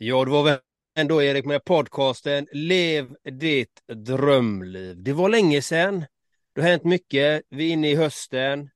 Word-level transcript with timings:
Ja, 0.00 0.24
det 0.24 0.30
var 0.30 0.42
väl 0.42 0.58
ändå 0.96 1.22
Erik 1.22 1.44
med 1.44 1.64
podcasten 1.64 2.46
Lev 2.52 3.16
ditt 3.30 3.82
drömliv. 3.86 5.02
Det 5.02 5.12
var 5.12 5.28
länge 5.28 5.62
sedan. 5.62 6.04
Det 6.54 6.60
har 6.60 6.68
hänt 6.68 6.84
mycket. 6.84 7.42
Vi 7.48 7.68
är 7.68 7.72
inne 7.72 7.90
i 7.90 7.94
hösten. 7.94 8.70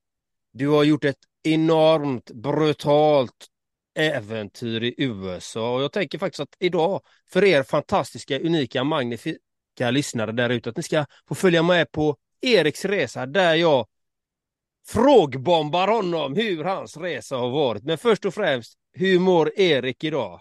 Du 0.53 0.69
har 0.69 0.85
gjort 0.85 1.05
ett 1.05 1.19
enormt 1.43 2.31
brutalt 2.31 3.47
äventyr 3.95 4.83
i 4.83 4.95
USA 4.99 5.75
och 5.75 5.83
jag 5.83 5.93
tänker 5.93 6.19
faktiskt 6.19 6.41
att 6.41 6.57
idag 6.59 7.01
för 7.31 7.45
er 7.45 7.63
fantastiska, 7.63 8.41
unika, 8.41 8.85
magnifika 8.85 9.91
lyssnare 9.91 10.33
där 10.33 10.51
ute 10.51 10.71
att 10.71 10.77
ni 10.77 10.83
ska 10.83 11.07
få 11.29 11.35
följa 11.35 11.63
med 11.63 11.93
på 11.93 12.17
Eriks 12.41 12.85
resa 12.85 13.27
där 13.27 13.55
jag 13.55 13.87
frågbombar 14.87 15.89
honom 15.89 16.35
hur 16.35 16.65
hans 16.65 16.97
resa 16.97 17.37
har 17.37 17.51
varit. 17.51 17.85
Men 17.85 17.99
först 17.99 18.25
och 18.25 18.35
främst, 18.35 18.75
hur 18.93 19.19
mår 19.19 19.61
Erik 19.61 20.05
idag? 20.05 20.41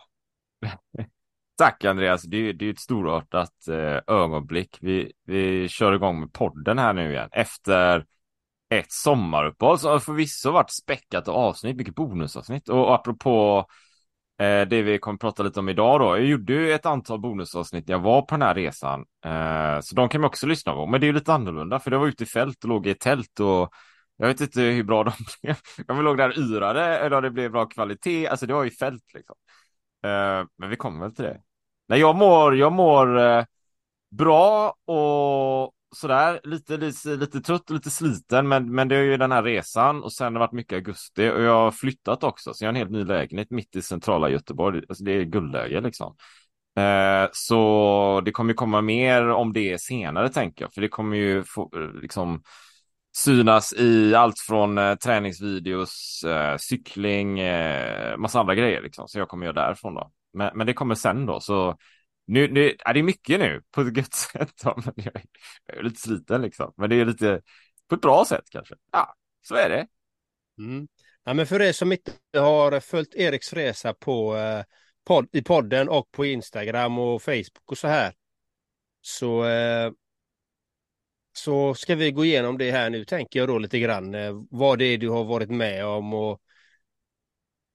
Tack 1.57 1.85
Andreas, 1.85 2.21
det 2.21 2.37
är, 2.37 2.53
det 2.53 2.65
är 2.65 2.69
ett 2.69 2.79
storartat 2.79 3.67
eh, 3.67 4.15
ögonblick. 4.15 4.77
Vi, 4.81 5.11
vi 5.25 5.67
kör 5.67 5.93
igång 5.93 6.19
med 6.19 6.33
podden 6.33 6.77
här 6.77 6.93
nu 6.93 7.11
igen 7.11 7.29
efter 7.31 8.05
ett 8.69 8.91
sommaruppehåll 8.91 9.79
som 9.79 10.01
förvisso 10.01 10.51
varit 10.51 10.71
späckat 10.71 11.27
och 11.27 11.35
avsnitt, 11.35 11.77
mycket 11.77 11.95
bonusavsnitt. 11.95 12.69
Och, 12.69 12.87
och 12.87 12.95
apropå 12.95 13.65
eh, 14.39 14.61
det 14.67 14.81
vi 14.81 14.97
kommer 14.97 15.17
prata 15.17 15.43
lite 15.43 15.59
om 15.59 15.69
idag 15.69 15.99
då. 15.99 16.05
Jag 16.05 16.25
gjorde 16.25 16.53
ju 16.53 16.71
ett 16.71 16.85
antal 16.85 17.19
bonusavsnitt 17.19 17.87
när 17.87 17.95
jag 17.95 17.99
var 17.99 18.21
på 18.21 18.35
den 18.35 18.41
här 18.41 18.55
resan. 18.55 19.05
Eh, 19.25 19.79
så 19.81 19.95
de 19.95 20.09
kan 20.09 20.21
man 20.21 20.27
också 20.27 20.47
lyssna 20.47 20.73
på. 20.73 20.87
Men 20.87 21.01
det 21.01 21.05
är 21.05 21.07
ju 21.07 21.13
lite 21.13 21.33
annorlunda 21.33 21.79
för 21.79 21.91
det 21.91 21.97
var 21.97 22.07
ute 22.07 22.23
i 22.23 22.27
fält 22.27 22.63
och 22.63 22.69
låg 22.69 22.87
i 22.87 22.89
ett 22.89 22.99
tält 22.99 23.39
och 23.39 23.73
jag 24.17 24.27
vet 24.27 24.41
inte 24.41 24.61
hur 24.61 24.83
bra 24.83 25.03
de 25.03 25.11
blev. 25.41 25.55
De 25.87 26.01
låg 26.01 26.17
där 26.17 26.39
yrade 26.39 26.97
eller 26.97 27.21
det 27.21 27.31
blev 27.31 27.51
bra 27.51 27.65
kvalitet. 27.65 28.27
Alltså 28.27 28.45
det 28.45 28.53
var 28.53 28.63
ju 28.63 28.71
fält 28.71 29.13
liksom. 29.13 29.35
Eh, 30.03 30.45
men 30.57 30.69
vi 30.69 30.75
kommer 30.75 30.99
väl 31.01 31.15
till 31.15 31.25
det. 31.25 31.41
Nej, 31.87 31.99
jag 31.99 32.15
mår, 32.15 32.55
jag 32.57 32.73
mår 32.73 33.19
eh, 33.19 33.45
bra 34.11 34.69
och 34.85 35.73
sådär, 35.95 36.39
lite, 36.43 36.77
lite, 36.77 37.09
lite 37.09 37.41
trött 37.41 37.69
och 37.69 37.75
lite 37.75 37.91
sliten, 37.91 38.47
men, 38.47 38.75
men 38.75 38.87
det 38.87 38.95
är 38.95 39.03
ju 39.03 39.17
den 39.17 39.31
här 39.31 39.43
resan 39.43 40.03
och 40.03 40.13
sen 40.13 40.25
har 40.25 40.31
det 40.31 40.39
varit 40.39 40.51
mycket 40.51 40.73
augusti 40.73 41.29
och 41.29 41.41
jag 41.41 41.63
har 41.63 41.71
flyttat 41.71 42.23
också, 42.23 42.53
så 42.53 42.63
jag 42.63 42.67
har 42.67 42.73
en 42.73 42.79
helt 42.79 42.91
ny 42.91 43.03
lägenhet 43.03 43.51
mitt 43.51 43.75
i 43.75 43.81
centrala 43.81 44.29
Göteborg. 44.29 44.81
Alltså 44.89 45.03
det 45.03 45.11
är 45.11 45.23
guldläge 45.23 45.81
liksom. 45.81 46.15
Eh, 46.77 47.29
så 47.31 48.21
det 48.25 48.31
kommer 48.31 48.53
komma 48.53 48.81
mer 48.81 49.29
om 49.29 49.53
det 49.53 49.81
senare 49.81 50.29
tänker 50.29 50.65
jag, 50.65 50.73
för 50.73 50.81
det 50.81 50.87
kommer 50.87 51.17
ju 51.17 51.43
få, 51.43 51.71
eh, 51.75 52.01
liksom 52.01 52.43
synas 53.11 53.73
i 53.73 54.15
allt 54.15 54.39
från 54.39 54.77
eh, 54.77 54.95
träningsvideos, 54.95 56.23
eh, 56.23 56.57
cykling, 56.57 57.39
eh, 57.39 58.17
massa 58.17 58.39
andra 58.39 58.55
grejer 58.55 58.81
liksom, 58.81 59.07
så 59.07 59.19
jag 59.19 59.29
kommer 59.29 59.45
göra 59.45 59.65
därifrån 59.65 59.93
då. 59.93 60.11
Men, 60.33 60.57
men 60.57 60.67
det 60.67 60.73
kommer 60.73 60.95
sen 60.95 61.25
då, 61.25 61.39
så 61.39 61.77
nu, 62.27 62.51
nu 62.51 62.75
är 62.85 62.93
det 62.93 63.03
mycket 63.03 63.39
nu 63.39 63.61
på 63.71 63.81
ett 63.81 63.97
gött 63.97 64.13
sätt. 64.33 64.51
Då, 64.63 64.81
men 64.85 64.93
jag, 64.95 65.15
är, 65.15 65.23
jag 65.65 65.77
är 65.77 65.83
lite 65.83 66.01
sliten 66.01 66.41
liksom. 66.41 66.73
Men 66.77 66.89
det 66.89 66.95
är 66.95 67.05
lite 67.05 67.41
på 67.89 67.95
ett 67.95 68.01
bra 68.01 68.25
sätt 68.25 68.43
kanske. 68.49 68.75
Ja, 68.91 69.15
så 69.41 69.55
är 69.55 69.69
det. 69.69 69.87
Mm. 70.57 70.87
Ja, 71.23 71.33
men 71.33 71.47
för 71.47 71.61
er 71.61 71.71
som 71.71 71.91
inte 71.91 72.11
har 72.33 72.79
följt 72.79 73.15
Eriks 73.15 73.53
resa 73.53 73.93
på 73.93 74.37
eh, 74.37 74.63
pod 75.05 75.27
i 75.31 75.41
podden 75.41 75.89
och 75.89 76.11
på 76.11 76.25
Instagram 76.25 76.99
och 76.99 77.21
Facebook 77.21 77.71
och 77.71 77.77
så 77.77 77.87
här. 77.87 78.13
Så, 79.01 79.45
eh, 79.45 79.91
så 81.33 81.73
ska 81.73 81.95
vi 81.95 82.11
gå 82.11 82.25
igenom 82.25 82.57
det 82.57 82.71
här 82.71 82.89
nu 82.89 83.05
tänker 83.05 83.39
jag 83.39 83.49
då 83.49 83.57
lite 83.57 83.79
grann. 83.79 84.15
Eh, 84.15 84.43
vad 84.49 84.79
det 84.79 84.85
är 84.85 84.97
du 84.97 85.09
har 85.09 85.23
varit 85.23 85.49
med 85.49 85.85
om 85.85 86.13
och 86.13 86.41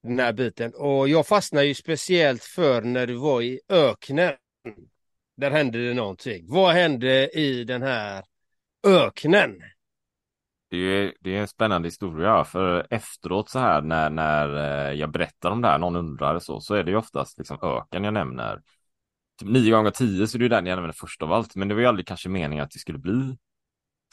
den 0.02 0.18
här 0.18 0.32
biten. 0.32 0.72
Och 0.74 1.08
jag 1.08 1.26
fastnar 1.26 1.62
ju 1.62 1.74
speciellt 1.74 2.44
för 2.44 2.82
när 2.82 3.06
du 3.06 3.14
var 3.14 3.42
i 3.42 3.60
öknen. 3.68 4.32
Där 5.36 5.50
hände 5.50 5.88
det 5.88 5.94
någonting. 5.94 6.44
Vad 6.48 6.74
hände 6.74 7.38
i 7.38 7.64
den 7.64 7.82
här 7.82 8.24
öknen? 8.86 9.62
Det 10.70 10.76
är, 10.76 11.14
det 11.20 11.36
är 11.36 11.40
en 11.40 11.48
spännande 11.48 11.86
historia 11.88 12.44
för 12.44 12.86
efteråt 12.90 13.48
så 13.48 13.58
här 13.58 13.82
när, 13.82 14.10
när 14.10 14.56
eh, 14.88 14.92
jag 14.92 15.10
berättar 15.10 15.50
om 15.50 15.62
det 15.62 15.68
här, 15.68 15.78
någon 15.78 15.96
undrar 15.96 16.38
så, 16.38 16.60
så 16.60 16.74
är 16.74 16.84
det 16.84 16.90
ju 16.90 16.96
oftast 16.96 17.38
liksom 17.38 17.58
öken 17.62 18.04
jag 18.04 18.14
nämner. 18.14 18.62
Typ 19.40 19.48
nio 19.48 19.70
gånger 19.70 19.90
tio 19.90 20.26
så 20.26 20.36
är 20.36 20.38
det 20.38 20.44
ju 20.44 20.48
den 20.48 20.66
jag 20.66 20.76
nämner 20.76 20.92
först 20.92 21.22
av 21.22 21.32
allt, 21.32 21.56
men 21.56 21.68
det 21.68 21.74
var 21.74 21.80
ju 21.80 21.86
aldrig 21.86 22.06
kanske 22.06 22.28
meningen 22.28 22.64
att 22.64 22.70
det 22.70 22.78
skulle 22.78 22.98
bli 22.98 23.36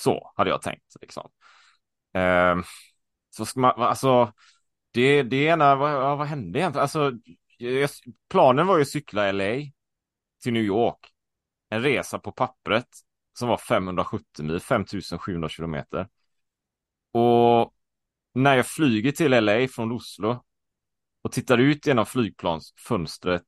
så, 0.01 0.31
hade 0.35 0.49
jag 0.49 0.61
tänkt 0.61 0.95
liksom. 1.01 1.29
Eh, 2.13 2.55
så 3.29 3.45
ska 3.45 3.59
man, 3.59 3.81
alltså, 3.81 4.33
det, 4.91 5.23
det 5.23 5.45
ena, 5.45 5.75
vad, 5.75 6.17
vad 6.17 6.27
hände 6.27 6.59
egentligen? 6.59 6.81
Alltså, 6.81 7.11
planen 8.29 8.67
var 8.67 8.77
ju 8.77 8.81
att 8.81 8.87
cykla 8.87 9.31
LA 9.31 9.53
till 10.43 10.53
New 10.53 10.63
York. 10.63 11.09
En 11.69 11.81
resa 11.81 12.19
på 12.19 12.31
pappret 12.31 12.87
som 13.33 13.49
var 13.49 13.57
570 13.57 14.45
mil, 14.45 14.59
5700 14.59 15.49
kilometer. 15.49 16.07
Och 17.11 17.73
när 18.33 18.55
jag 18.55 18.67
flyger 18.67 19.11
till 19.11 19.31
LA 19.31 19.67
från 19.67 19.91
Oslo 19.91 20.43
och 21.21 21.31
tittar 21.31 21.57
ut 21.57 21.87
genom 21.87 22.05
flygplansfönstret 22.05 23.45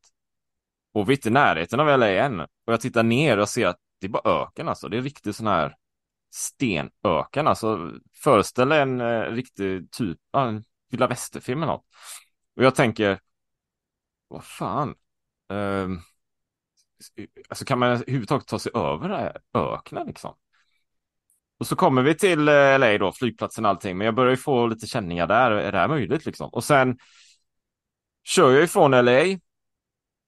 och 0.93 1.09
vi 1.09 1.13
är 1.13 1.17
inte 1.17 1.29
i 1.29 1.31
närheten 1.31 1.79
av 1.79 1.99
LA 1.99 2.07
än. 2.07 2.39
Och 2.39 2.49
jag 2.65 2.81
tittar 2.81 3.03
ner 3.03 3.37
och 3.37 3.49
ser 3.49 3.67
att 3.67 3.79
det 3.99 4.07
är 4.07 4.11
bara 4.11 4.43
öken 4.43 4.67
alltså. 4.67 4.89
Det 4.89 4.97
är 4.97 5.01
riktigt 5.01 5.35
sån 5.35 5.47
här 5.47 5.75
stenöken. 6.35 7.47
Alltså 7.47 7.91
föreställ 8.23 8.69
dig 8.69 8.81
en 8.81 9.01
eh, 9.01 9.21
riktig 9.21 9.91
typ, 9.91 10.19
en 10.37 10.63
vilda 10.89 11.07
västerfilm 11.07 11.63
eller 11.63 11.73
något. 11.73 11.85
Och 12.55 12.63
jag 12.63 12.75
tänker, 12.75 13.19
vad 14.27 14.43
fan. 14.43 14.95
Eh, 15.49 15.87
alltså 17.49 17.65
kan 17.65 17.79
man 17.79 17.89
överhuvudtaget 17.89 18.47
ta 18.47 18.59
sig 18.59 18.71
över 18.75 19.09
det 19.09 19.17
här 19.17 19.41
öknen 19.53 20.07
liksom? 20.07 20.35
Och 21.57 21.67
så 21.67 21.75
kommer 21.75 22.01
vi 22.01 22.15
till 22.15 22.47
eh, 22.47 22.79
LA 22.79 22.97
då, 22.97 23.11
flygplatsen 23.11 23.65
och 23.65 23.71
allting, 23.71 23.97
men 23.97 24.05
jag 24.05 24.15
börjar 24.15 24.31
ju 24.31 24.37
få 24.37 24.67
lite 24.67 24.87
känningar 24.87 25.27
där. 25.27 25.51
Är 25.51 25.71
det 25.71 25.77
här 25.77 25.87
möjligt 25.87 26.25
liksom? 26.25 26.49
Och 26.49 26.63
sen 26.63 26.97
kör 28.23 28.51
jag 28.51 28.63
ifrån 28.63 28.91
LA. 28.91 29.37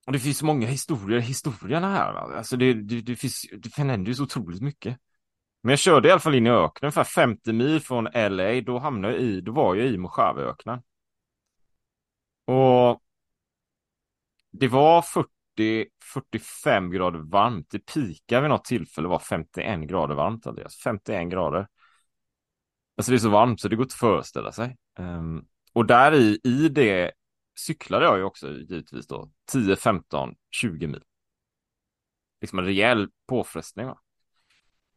Och 0.06 0.12
det 0.12 0.18
finns 0.18 0.42
många 0.42 0.66
historier, 0.66 1.20
historierna 1.20 1.92
här. 1.92 2.14
Alltså 2.14 2.56
det, 2.56 2.74
det, 2.74 3.00
det 3.00 3.16
finns, 3.16 3.46
det 3.52 3.76
händer 3.76 4.08
ju 4.08 4.14
så 4.14 4.22
otroligt 4.22 4.62
mycket. 4.62 4.98
Men 5.68 5.72
jag 5.72 5.78
körde 5.78 6.08
i 6.08 6.10
alla 6.10 6.20
fall 6.20 6.34
in 6.34 6.46
i 6.46 6.50
öknen, 6.50 6.86
ungefär 6.86 7.04
50 7.04 7.52
mil 7.52 7.80
från 7.80 8.04
LA. 8.04 8.60
Då 8.60 8.78
hamnade 8.78 9.14
jag 9.14 9.22
i, 9.22 9.40
då 9.40 9.52
var 9.52 9.74
jag 9.74 9.86
i 9.86 9.98
Mojaveöknen. 9.98 10.82
Och 12.44 13.02
det 14.50 14.68
var 14.68 15.04
40-45 15.58 16.90
grader 16.92 17.18
varmt. 17.18 17.70
Det 17.70 17.78
pikade 17.78 18.40
vid 18.40 18.50
något 18.50 18.64
tillfälle 18.64 19.08
var 19.08 19.18
51 19.18 19.88
grader 19.88 20.14
varmt, 20.14 20.46
Andreas. 20.46 20.76
51 20.76 21.30
grader. 21.30 21.68
Alltså 22.96 23.12
det 23.12 23.16
är 23.16 23.18
så 23.18 23.30
varmt 23.30 23.60
så 23.60 23.68
det 23.68 23.76
går 23.76 23.84
inte 23.84 23.92
att 23.92 23.98
föreställa 23.98 24.52
sig. 24.52 24.76
Um, 24.98 25.46
och 25.72 25.86
där 25.86 26.14
i, 26.14 26.40
i 26.44 26.68
det 26.68 27.12
cyklade 27.58 28.04
jag 28.04 28.18
ju 28.18 28.24
också 28.24 28.50
givetvis 28.52 29.06
då 29.06 29.30
10, 29.52 29.76
15, 29.76 30.34
20 30.50 30.86
mil. 30.86 31.02
Liksom 32.40 32.58
en 32.58 32.64
rejäl 32.64 33.08
påfrestning. 33.26 33.86
Va? 33.86 33.98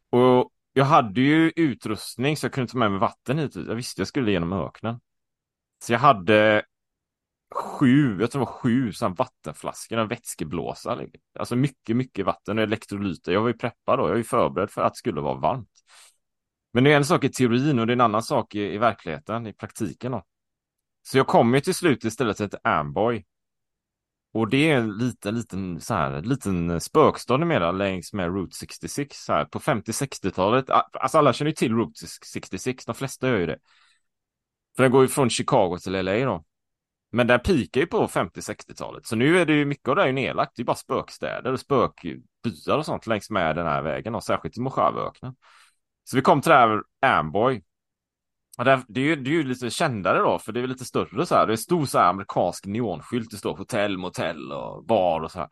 Och 0.10 0.52
jag 0.74 0.86
hade 0.86 1.22
ju 1.22 1.52
utrustning 1.56 2.38
så 2.38 2.46
jag 2.46 2.54
kunde 2.54 2.72
ta 2.72 2.78
med 2.78 2.92
mig 2.92 3.00
vatten 3.00 3.38
hit. 3.38 3.56
Jag 3.56 3.76
visste 3.76 4.02
jag 4.02 4.08
skulle 4.08 4.32
genom 4.32 4.54
öknen. 4.54 5.00
Så 5.84 5.94
jag 5.94 6.00
hade 6.00 6.66
sju, 7.56 8.18
jag 8.20 8.32
tror 8.32 8.40
det 8.40 8.46
var 8.46 8.54
sju 8.54 8.92
sådana 8.94 9.16
vattenflaskor, 9.16 9.98
en 9.98 10.08
vätskeblåsa. 10.08 11.06
Alltså 11.40 11.56
mycket, 11.56 11.96
mycket 11.96 12.26
vatten 12.26 12.58
och 12.58 12.64
elektrolyter. 12.64 13.32
Jag 13.32 13.42
var 13.42 13.48
ju 13.48 13.54
preppad 13.54 14.00
då, 14.00 14.04
jag 14.04 14.10
var 14.10 14.18
ju 14.18 14.24
förberedd 14.24 14.72
för 14.72 14.82
att 14.82 14.94
det 14.94 14.98
skulle 14.98 15.22
vara 15.22 15.40
varmt. 15.40 15.70
Men 16.74 16.84
det 16.84 16.92
är 16.94 16.98
en 16.98 17.06
sak 17.06 17.24
i 17.24 17.30
teorin 17.30 17.80
och 17.80 17.88
det 17.88 17.92
är 17.92 17.96
en 17.96 18.02
annan 18.02 18.24
sak 18.24 18.56
i, 18.56 18.74
i 18.74 18.78
verkligheten, 18.78 19.48
i 19.48 19.54
praktiken 19.54 20.12
då. 20.12 20.24
Så 21.02 21.18
jag 21.18 21.28
kom 21.28 21.54
ju 21.54 21.62
till 21.62 21.76
slut 21.76 22.04
istället 22.04 22.38
till 22.38 22.46
ett 22.46 22.66
Amboy. 22.66 23.26
Och 24.34 24.50
det 24.50 24.70
är 24.70 24.78
en 24.78 24.98
liten, 24.98 25.36
liten, 25.36 25.82
så 25.82 25.94
här, 25.94 26.22
liten 26.22 26.82
spökstad 26.82 27.38
numera 27.38 27.72
längs 27.72 28.14
med 28.14 28.36
Route 28.36 28.56
66 28.56 29.28
här 29.28 29.46
på 29.46 29.60
50-60-talet. 29.60 30.66
Alltså 30.70 31.18
alla 31.18 31.34
känner 31.34 31.52
ju 31.52 31.56
till 31.56 31.76
Route 31.76 32.08
66, 32.08 32.86
de 32.86 32.96
flesta 32.96 33.30
gör 33.30 33.38
ju 33.38 33.46
det. 33.46 33.60
För 34.76 34.84
den 34.84 34.92
går 34.92 35.02
ju 35.02 35.08
från 35.08 35.30
Chicago 35.30 35.78
till 35.78 36.06
LA 36.06 36.26
då. 36.26 36.44
Men 37.12 37.28
den 37.28 37.40
pikar 37.40 37.82
ju 37.82 37.88
på 37.88 38.08
50-60-talet. 38.08 39.06
Så 39.06 39.16
nu 39.16 39.38
är 39.38 39.46
det 39.46 39.54
ju 39.54 39.66
mycket 39.66 39.88
av 39.88 39.96
det 39.96 40.02
är 40.02 40.08
ju 40.08 40.14
nedlagt. 40.14 40.52
Det 40.56 40.62
är 40.62 40.66
bara 40.66 40.76
spökstäder 40.76 41.54
och 41.54 41.60
spökbyar 41.60 42.78
och 42.78 42.86
sånt 42.86 43.08
längs 43.08 43.30
med 43.30 43.56
den 43.56 43.66
här 43.66 43.82
vägen 43.82 44.16
och 44.16 44.24
särskilt 44.24 44.58
i 44.58 44.62
Mojaveöknen. 44.62 45.36
Så 46.04 46.16
vi 46.16 46.22
kom 46.22 46.42
till 46.42 46.50
det 46.50 46.56
här 46.56 46.82
Amboy 47.02 47.64
det, 48.58 48.72
är, 48.72 48.84
det, 48.88 49.02
är 49.02 49.06
ju, 49.06 49.16
det 49.16 49.30
är 49.30 49.34
ju 49.34 49.44
lite 49.44 49.70
kändare 49.70 50.20
då, 50.20 50.40
för 50.40 50.52
det 50.52 50.60
är 50.60 50.68
lite 50.68 50.86
större 50.86 51.26
så 51.26 51.36
här. 51.36 51.48
Det 51.48 51.54
är 51.54 51.58
stor 51.58 51.86
så 51.86 52.00
här 52.00 52.10
amerikansk 52.10 52.66
neonskylt. 52.66 53.32
Det 53.32 53.38
står 53.38 53.58
hotell, 53.58 53.98
motell 53.98 54.52
och 54.52 54.86
bar 54.86 55.22
och 55.22 55.32
så 55.32 55.40
här. 55.40 55.50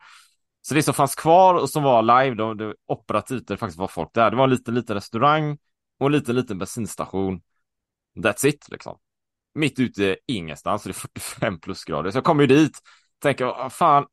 Så 0.62 0.74
det 0.74 0.82
som 0.82 0.94
fanns 0.94 1.14
kvar 1.14 1.54
och 1.54 1.70
som 1.70 1.82
var 1.82 2.02
live, 2.02 2.34
då, 2.34 2.54
det 2.54 2.74
operativt, 2.86 3.46
där 3.46 3.54
det 3.54 3.58
faktiskt 3.58 3.78
var 3.78 3.88
folk 3.88 4.10
där. 4.14 4.30
Det 4.30 4.36
var 4.36 4.44
en 4.44 4.50
liten, 4.50 4.74
liten 4.74 4.94
restaurang 4.94 5.58
och 5.98 6.06
en 6.06 6.12
liten, 6.12 6.36
liten 6.36 6.58
bensinstation. 6.58 7.42
That's 8.18 8.46
it 8.46 8.68
liksom. 8.70 8.98
Mitt 9.54 9.78
ute 9.78 10.16
ingenstans, 10.26 10.82
så 10.82 10.88
det 10.88 10.92
är 10.92 10.94
45 10.94 11.60
plusgrader. 11.60 12.10
Så 12.10 12.16
jag 12.16 12.24
kommer 12.24 12.42
ju 12.42 12.46
dit, 12.46 12.78
tänker, 13.18 13.44
vad 13.44 13.72
fan, 13.72 14.06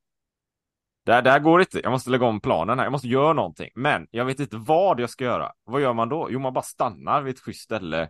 Det 1.06 1.14
här, 1.14 1.22
det 1.22 1.32
här 1.32 1.40
går 1.40 1.62
inte, 1.62 1.80
jag 1.84 1.92
måste 1.92 2.10
lägga 2.10 2.26
om 2.26 2.42
planen 2.42 2.78
här, 2.80 2.86
jag 2.86 2.92
måste 2.92 3.08
göra 3.08 3.34
någonting. 3.34 3.70
Men 3.76 4.08
jag 4.12 4.26
vet 4.26 4.40
inte 4.40 4.58
vad 4.58 5.00
jag 5.00 5.10
ska 5.10 5.24
göra. 5.24 5.52
Vad 5.64 5.82
gör 5.82 5.94
man 5.94 6.10
då? 6.10 6.28
Jo, 6.32 6.40
man 6.40 6.54
bara 6.54 6.64
stannar 6.64 7.22
vid 7.22 7.36
ett 7.36 7.42
schysst 7.42 7.64
ställe 7.64 8.10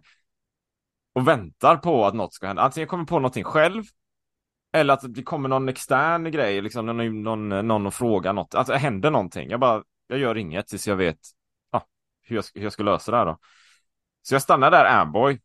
och 1.17 1.27
väntar 1.27 1.77
på 1.77 2.05
att 2.05 2.13
något 2.13 2.33
ska 2.33 2.47
hända. 2.47 2.61
Antingen 2.61 2.83
jag 2.83 2.89
kommer 2.89 3.05
på 3.05 3.19
någonting 3.19 3.43
själv 3.43 3.83
eller 4.73 4.93
att 4.93 5.13
det 5.13 5.23
kommer 5.23 5.49
någon 5.49 5.69
extern 5.69 6.31
grej, 6.31 6.61
liksom 6.61 6.85
någon, 6.85 7.23
någon, 7.23 7.49
någon 7.67 7.85
och 7.87 7.93
frågar 7.93 8.33
något. 8.33 8.55
Alltså 8.55 8.73
det 8.73 8.79
händer 8.79 9.11
någonting. 9.11 9.49
Jag 9.49 9.59
bara, 9.59 9.83
jag 10.07 10.19
gör 10.19 10.37
inget 10.37 10.67
tills 10.67 10.87
jag 10.87 10.95
vet 10.95 11.17
ah, 11.71 11.81
hur, 12.21 12.35
jag, 12.35 12.45
hur 12.53 12.63
jag 12.63 12.73
ska 12.73 12.83
lösa 12.83 13.11
det 13.11 13.17
här 13.17 13.25
då. 13.25 13.37
Så 14.21 14.35
jag 14.35 14.41
stannar 14.41 14.71
där, 14.71 14.85
Amboy. 14.85 15.41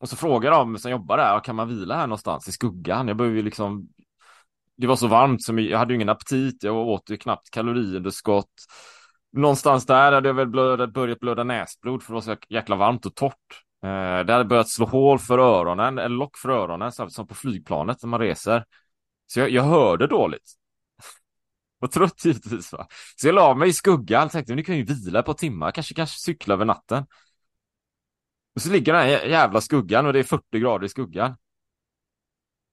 Och 0.00 0.08
så 0.08 0.16
frågar 0.16 0.50
de 0.50 0.78
som 0.78 0.90
jobbar 0.90 1.16
där, 1.16 1.40
kan 1.40 1.56
man 1.56 1.68
vila 1.68 1.96
här 1.96 2.06
någonstans 2.06 2.48
i 2.48 2.52
skuggan? 2.52 3.08
Jag 3.08 3.16
behöver 3.16 3.36
ju 3.36 3.42
liksom 3.42 3.88
det 4.76 4.86
var 4.86 4.96
så 4.96 5.06
varmt 5.06 5.42
som 5.42 5.58
jag 5.58 5.78
hade 5.78 5.92
ju 5.92 5.96
ingen 5.96 6.08
aptit, 6.08 6.62
jag 6.62 6.76
åt 6.76 7.10
ju 7.10 7.16
knappt 7.16 7.50
kaloriunderskott. 7.50 8.52
Någonstans 9.32 9.86
där 9.86 10.12
hade 10.12 10.28
jag 10.28 10.34
väl 10.34 10.48
blöd, 10.48 10.92
börjat 10.92 11.20
blöda 11.20 11.44
näsblod 11.44 12.02
för 12.02 12.12
det 12.12 12.14
var 12.14 12.20
så 12.20 12.36
jäkla 12.48 12.76
varmt 12.76 13.06
och 13.06 13.14
torrt. 13.14 13.64
Eh, 13.84 14.24
det 14.24 14.32
hade 14.32 14.44
börjat 14.44 14.68
slå 14.68 14.86
hål 14.86 15.18
för 15.18 15.38
öronen, 15.38 15.98
eller 15.98 16.16
lock 16.16 16.38
för 16.38 16.48
öronen, 16.48 16.92
som 16.92 17.26
på 17.26 17.34
flygplanet 17.34 18.02
när 18.02 18.08
man 18.08 18.20
reser. 18.20 18.64
Så 19.26 19.40
jag, 19.40 19.50
jag 19.50 19.62
hörde 19.62 20.06
dåligt. 20.06 20.52
Och 21.80 21.92
trött 21.92 22.24
givetvis 22.24 22.72
va. 22.72 22.86
Så 23.16 23.28
jag 23.28 23.34
la 23.34 23.54
mig 23.54 23.68
i 23.68 23.72
skuggan, 23.72 24.28
tänkte 24.28 24.54
nu 24.54 24.62
kan 24.62 24.78
jag 24.78 24.88
ju 24.88 24.94
vila 24.94 25.22
på 25.22 25.34
timmar, 25.34 25.70
kanske 25.70 25.94
kanske 25.94 26.18
cykla 26.18 26.54
över 26.54 26.64
natten. 26.64 27.06
Och 28.54 28.62
så 28.62 28.70
ligger 28.70 28.92
den 28.92 29.02
här 29.02 29.26
jävla 29.26 29.60
skuggan 29.60 30.06
och 30.06 30.12
det 30.12 30.18
är 30.18 30.22
40 30.24 30.58
grader 30.58 30.86
i 30.86 30.88
skuggan. 30.88 31.36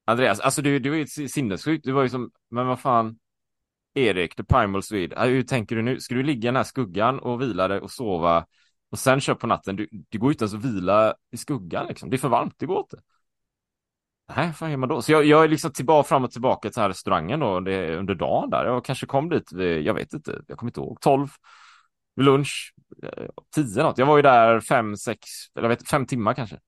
Andreas, 0.06 0.40
alltså 0.40 0.62
du, 0.62 0.80
du 0.80 0.94
är 0.94 0.98
ju 0.98 1.28
sinnessjuk, 1.28 1.82
Du 1.84 1.92
var 1.92 2.04
ju 2.04 2.10
som, 2.10 2.32
men 2.50 2.68
vad 2.68 2.80
fan. 2.80 3.20
Erik, 3.94 4.36
the 4.36 4.44
primal 4.44 4.84
Swede. 4.84 5.16
Äh, 5.16 5.24
hur 5.24 5.44
tänker 5.44 5.76
du 5.76 5.82
nu? 5.82 6.00
Ska 6.00 6.16
du 6.16 6.24
ligga 6.24 6.38
i 6.38 6.48
den 6.48 6.56
här 6.56 6.64
skuggan 6.64 7.20
och 7.20 7.42
vila 7.42 7.68
dig 7.68 7.80
och 7.80 7.92
sova 7.92 8.46
och 8.92 9.00
sen 9.00 9.22
kör 9.22 9.36
på 9.36 9.48
natten? 9.48 9.76
Du, 9.76 9.88
det 9.92 10.18
går 10.18 10.30
ju 10.30 10.34
inte 10.34 10.44
ens 10.44 10.54
att 10.54 10.66
vila 10.66 11.16
i 11.32 11.38
skuggan 11.38 11.88
liksom. 11.88 12.10
Det 12.10 12.16
är 12.16 12.18
för 12.18 12.30
varmt, 12.30 12.56
det 12.58 12.66
går 12.66 12.80
inte. 12.80 13.02
Nej, 14.36 14.48
vad 14.48 14.56
fan 14.56 14.72
gör 14.72 14.78
man 14.78 14.90
då? 14.90 15.02
Så 15.02 15.12
jag, 15.12 15.26
jag 15.26 15.44
är 15.44 15.48
liksom 15.48 15.72
tillbaka 15.72 16.08
fram 16.08 16.24
och 16.24 16.32
tillbaka 16.32 16.70
till 16.70 16.82
här 16.82 16.90
restaurangen 16.90 17.40
då 17.40 17.60
det, 17.60 17.98
under 17.98 18.16
dagen 18.16 18.50
där. 18.50 18.66
Jag 18.66 18.86
kanske 18.86 19.06
kom 19.06 19.30
dit 19.30 19.54
vid, 19.54 19.82
jag 19.82 19.94
vet 19.94 20.14
inte, 20.14 20.42
jag 20.48 20.58
kommer 20.58 20.70
inte 20.70 20.80
ihåg, 20.80 21.02
12 21.02 21.30
vid 22.16 22.26
lunch, 22.26 22.74
eh, 23.04 23.28
10 23.56 23.84
något. 23.84 23.98
Jag 23.98 24.06
var 24.06 24.18
ju 24.18 24.22
där 24.22 24.60
fem, 24.60 24.98
sex, 24.98 25.20
eller 25.56 25.70
jag 25.70 25.76
vet 25.76 25.90
fem 25.90 26.06
timmar 26.06 26.34
kanske 26.34 26.60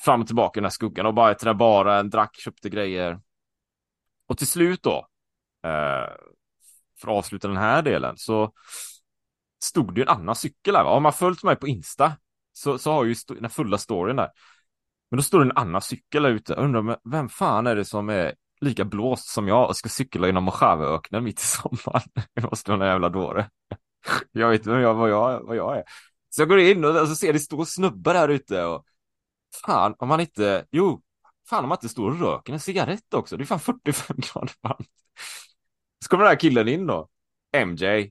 fram 0.00 0.20
och 0.20 0.26
tillbaka 0.26 0.58
i 0.58 0.60
den 0.60 0.64
här 0.64 0.70
skuggan 0.70 1.06
och 1.06 1.14
bara 1.14 1.34
till 1.34 1.46
den 1.46 1.58
baren, 1.58 2.10
drack, 2.10 2.36
köpte 2.36 2.68
grejer. 2.68 3.20
Och 4.26 4.38
till 4.38 4.46
slut 4.46 4.82
då, 4.82 5.08
eh, 5.64 6.10
för 7.00 7.08
att 7.08 7.18
avsluta 7.18 7.48
den 7.48 7.56
här 7.56 7.82
delen, 7.82 8.16
så 8.16 8.52
stod 9.62 9.94
det 9.94 10.02
en 10.02 10.08
annan 10.08 10.34
cykel 10.34 10.76
här. 10.76 10.84
Va? 10.84 10.90
Om 10.90 11.02
man 11.02 11.12
följt 11.12 11.42
mig 11.42 11.56
på 11.56 11.68
Insta 11.68 12.12
så, 12.52 12.78
så 12.78 12.92
har 12.92 13.04
ju 13.04 13.14
den 13.28 13.50
fulla 13.50 13.78
storyn 13.78 14.16
där. 14.16 14.30
Men 15.10 15.16
då 15.16 15.22
står 15.22 15.38
det 15.38 15.44
en 15.44 15.56
annan 15.56 15.82
cykel 15.82 16.22
där 16.22 16.30
ute. 16.30 16.52
Jag 16.52 16.64
undrar, 16.64 16.98
vem 17.10 17.28
fan 17.28 17.66
är 17.66 17.76
det 17.76 17.84
som 17.84 18.08
är 18.08 18.34
lika 18.60 18.84
blåst 18.84 19.28
som 19.28 19.48
jag 19.48 19.68
och 19.68 19.76
ska 19.76 19.88
cykla 19.88 20.26
genom 20.26 20.44
Mojaveöknen 20.44 21.24
mitt 21.24 21.40
i 21.40 21.44
sommaren? 21.44 22.08
Det 22.34 22.42
måste 22.42 22.70
vara 22.70 22.84
en 22.84 22.90
jävla 22.90 23.08
dåre. 23.08 23.50
Jag 24.32 24.48
vet 24.50 24.60
inte 24.60 24.70
vad 24.70 24.82
jag, 24.82 24.94
vad 24.94 25.10
jag, 25.10 25.40
vad 25.46 25.56
jag 25.56 25.78
är. 25.78 25.84
Så 26.30 26.42
jag 26.42 26.48
går 26.48 26.58
in 26.58 26.84
och 26.84 27.08
så 27.08 27.16
ser 27.16 27.32
det 27.32 27.38
står 27.38 27.64
snubbar 27.64 28.14
här 28.14 28.28
ute 28.28 28.64
och 28.64 28.84
fan 29.64 29.94
om 29.98 30.08
man 30.08 30.20
inte, 30.20 30.66
jo, 30.70 31.02
fan 31.48 31.64
om 31.64 31.68
man 31.68 31.76
inte 31.76 31.88
står 31.88 32.10
och 32.10 32.20
röker 32.20 32.52
en 32.52 32.60
cigarett 32.60 33.14
också. 33.14 33.36
Det 33.36 33.44
är 33.44 33.46
fan 33.46 33.60
45 33.60 34.16
grader 34.32 34.52
varmt. 34.62 34.88
Så 36.04 36.08
kommer 36.08 36.24
den 36.24 36.30
här 36.30 36.40
killen 36.40 36.68
in 36.68 36.86
då, 36.86 37.08
MJ, 37.66 38.10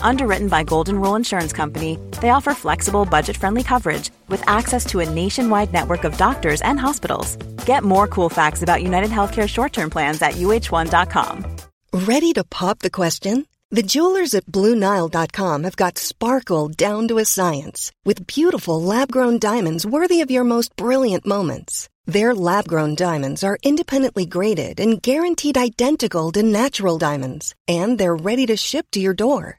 Underwritten 0.00 0.48
by 0.48 0.62
Golden 0.62 1.00
Rule 1.00 1.16
Insurance 1.16 1.52
Company, 1.52 1.98
they 2.22 2.30
offer 2.30 2.54
flexible, 2.54 3.04
budget 3.04 3.36
friendly 3.36 3.62
coverage 3.62 4.10
with 4.28 4.42
access 4.48 4.86
to 4.86 5.00
a 5.00 5.10
nationwide 5.10 5.72
network 5.72 6.04
of 6.04 6.16
doctors 6.16 6.62
and 6.62 6.80
hospitals. 6.80 7.36
Get 7.66 7.82
more 7.82 8.06
cool 8.06 8.28
facts 8.28 8.62
about 8.62 8.82
United 8.82 9.10
Healthcare 9.10 9.48
short 9.48 9.72
term 9.72 9.90
plans 9.90 10.22
at 10.22 10.34
uh1.com. 10.34 11.44
Ready 11.92 12.32
to 12.32 12.44
pop 12.44 12.78
the 12.78 12.90
question? 12.90 13.46
The 13.70 13.82
jewelers 13.82 14.34
at 14.34 14.46
Bluenile.com 14.46 15.64
have 15.64 15.76
got 15.76 15.98
sparkle 15.98 16.68
down 16.68 17.08
to 17.08 17.18
a 17.18 17.24
science 17.24 17.90
with 18.04 18.26
beautiful 18.26 18.80
lab 18.80 19.10
grown 19.10 19.38
diamonds 19.38 19.84
worthy 19.84 20.20
of 20.20 20.30
your 20.30 20.44
most 20.44 20.76
brilliant 20.76 21.26
moments. 21.26 21.88
Their 22.06 22.34
lab 22.34 22.68
grown 22.68 22.94
diamonds 22.94 23.42
are 23.42 23.58
independently 23.64 24.26
graded 24.26 24.78
and 24.78 25.02
guaranteed 25.02 25.58
identical 25.58 26.30
to 26.32 26.42
natural 26.42 26.98
diamonds, 26.98 27.54
and 27.66 27.98
they're 27.98 28.14
ready 28.14 28.46
to 28.46 28.56
ship 28.56 28.86
to 28.92 29.00
your 29.00 29.14
door. 29.14 29.58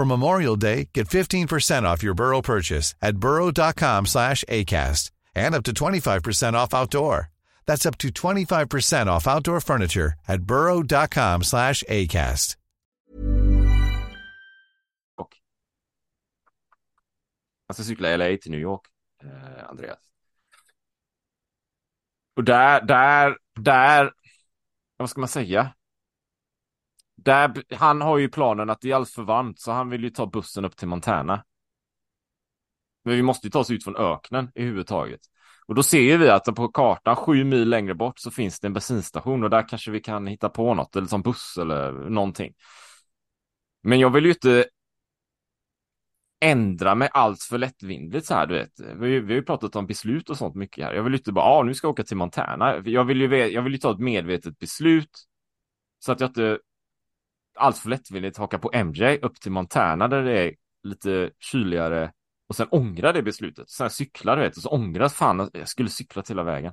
For 0.00 0.06
Memorial 0.06 0.56
Day, 0.56 0.88
get 0.94 1.08
15% 1.08 1.82
off 1.82 2.02
your 2.02 2.14
Burrow 2.14 2.40
purchase 2.40 2.94
at 3.02 3.16
burrow.com 3.18 4.06
slash 4.06 4.44
ACAST 4.48 5.10
and 5.34 5.54
up 5.54 5.62
to 5.64 5.74
25% 5.74 6.54
off 6.54 6.72
outdoor. 6.72 7.28
That's 7.66 7.84
up 7.84 7.98
to 7.98 8.08
25% 8.08 9.08
off 9.08 9.26
outdoor 9.28 9.60
furniture 9.60 10.14
at 10.26 10.40
burrow.com 10.40 11.42
slash 11.42 11.84
ACAST. 11.86 12.56
Jag 17.66 17.74
ska 17.74 17.84
cykla 17.84 18.16
LA 18.16 18.36
till 18.36 18.50
New 18.50 18.60
York, 18.60 18.86
eh, 19.24 19.68
Andreas. 19.68 19.98
Och 22.36 22.44
där, 22.44 22.80
där, 22.86 23.36
där, 23.60 24.12
vad 24.96 25.10
ska 25.10 25.20
man 25.20 25.28
säga? 25.28 25.74
Där, 27.24 27.74
han 27.74 28.00
har 28.00 28.18
ju 28.18 28.28
planen 28.28 28.70
att 28.70 28.80
det 28.80 28.90
är 28.90 28.94
alldeles 28.94 29.14
för 29.14 29.22
varmt 29.22 29.60
så 29.60 29.72
han 29.72 29.90
vill 29.90 30.04
ju 30.04 30.10
ta 30.10 30.26
bussen 30.26 30.64
upp 30.64 30.76
till 30.76 30.88
Montana. 30.88 31.44
Men 33.04 33.14
vi 33.16 33.22
måste 33.22 33.46
ju 33.46 33.50
ta 33.50 33.58
oss 33.58 33.70
ut 33.70 33.84
från 33.84 33.96
öknen 33.96 34.50
i 34.54 34.62
huvud 34.62 34.86
taget. 34.86 35.20
Och 35.66 35.74
då 35.74 35.82
ser 35.82 36.18
vi 36.18 36.28
att 36.28 36.44
på 36.44 36.68
kartan 36.68 37.16
sju 37.16 37.44
mil 37.44 37.68
längre 37.68 37.94
bort 37.94 38.18
så 38.18 38.30
finns 38.30 38.60
det 38.60 38.66
en 38.66 38.72
bensinstation 38.72 39.44
och 39.44 39.50
där 39.50 39.68
kanske 39.68 39.90
vi 39.90 40.00
kan 40.00 40.26
hitta 40.26 40.48
på 40.48 40.74
något 40.74 40.96
eller 40.96 41.06
som 41.06 41.22
buss 41.22 41.56
eller 41.60 41.92
någonting. 41.92 42.54
Men 43.82 44.00
jag 44.00 44.10
vill 44.10 44.24
ju 44.24 44.30
inte 44.30 44.66
ändra 46.40 46.94
mig 46.94 47.08
allt 47.12 47.42
för 47.42 47.58
lättvindigt 47.58 48.26
så 48.26 48.34
här, 48.34 48.46
du 48.46 48.54
vet. 48.54 48.80
Vi, 48.80 49.20
vi 49.20 49.32
har 49.32 49.40
ju 49.40 49.42
pratat 49.42 49.76
om 49.76 49.86
beslut 49.86 50.30
och 50.30 50.36
sånt 50.36 50.54
mycket 50.54 50.84
här. 50.84 50.94
Jag 50.94 51.02
vill 51.02 51.12
ju 51.12 51.18
inte 51.18 51.32
bara, 51.32 51.44
ja, 51.44 51.58
ah, 51.58 51.62
nu 51.62 51.74
ska 51.74 51.86
jag 51.86 51.92
åka 51.92 52.02
till 52.02 52.16
Montana. 52.16 52.82
Jag 52.84 53.04
vill 53.04 53.20
ju, 53.20 53.36
jag 53.36 53.62
vill 53.62 53.72
ju 53.72 53.78
ta 53.78 53.92
ett 53.92 53.98
medvetet 53.98 54.58
beslut 54.58 55.10
så 55.98 56.12
att 56.12 56.20
jag 56.20 56.30
inte 56.30 56.58
allt 57.60 57.78
för 57.78 57.88
lättvindigt 57.88 58.36
haka 58.36 58.58
på 58.58 58.70
MJ 58.84 59.18
upp 59.18 59.40
till 59.40 59.52
Montana 59.52 60.08
där 60.08 60.22
det 60.22 60.40
är 60.40 60.54
lite 60.82 61.30
kyligare 61.38 62.12
och 62.48 62.56
sen 62.56 62.68
ångra 62.70 63.12
det 63.12 63.22
beslutet. 63.22 63.70
Sen 63.70 63.90
cyklar 63.90 64.36
du 64.36 64.42
vet 64.42 64.56
och 64.56 64.62
så 64.62 64.68
ångras 64.68 65.14
fan 65.14 65.40
att 65.40 65.50
jag 65.52 65.68
skulle 65.68 65.88
cykla 65.88 66.22
hela 66.28 66.42
vägen. 66.42 66.72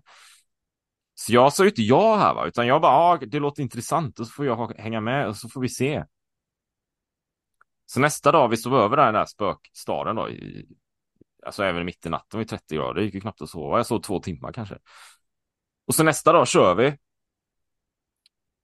Så 1.14 1.34
jag 1.34 1.54
sa 1.54 1.64
ju 1.64 1.70
inte 1.70 1.82
ja 1.82 2.16
här 2.16 2.34
va, 2.34 2.46
utan 2.48 2.68
jag 2.68 2.82
bara, 2.82 2.92
ja, 2.92 3.14
ah, 3.14 3.26
det 3.26 3.40
låter 3.40 3.64
intressant 3.64 4.20
och 4.20 4.28
så 4.28 4.32
får 4.32 4.46
jag 4.46 4.74
hänga 4.78 5.02
med 5.02 5.28
och 5.28 5.38
så 5.38 5.50
får 5.50 5.62
vi 5.62 5.70
se. 5.70 6.06
Så 7.86 8.00
nästa 8.00 8.32
dag 8.32 8.50
vi 8.50 8.58
sov 8.58 8.76
över 8.76 8.98
där 8.98 9.04
i 9.04 9.06
den 9.06 9.16
här 9.16 9.26
spökstaden 9.26 10.16
då, 10.16 10.30
i, 10.30 10.66
alltså 11.46 11.64
även 11.64 11.86
mitt 11.86 12.06
i 12.06 12.10
natten 12.10 12.40
var 12.40 12.46
30 12.46 12.76
grader, 12.76 12.94
det 12.94 13.06
gick 13.06 13.14
ju 13.14 13.22
knappt 13.22 13.42
att 13.42 13.50
sova. 13.50 13.78
Jag 13.78 13.86
sov 13.86 14.02
två 14.02 14.20
timmar 14.20 14.54
kanske. 14.54 14.78
Och 15.88 15.96
så 15.96 16.04
nästa 16.04 16.34
dag 16.34 16.48
kör 16.48 16.76
vi. 16.76 16.98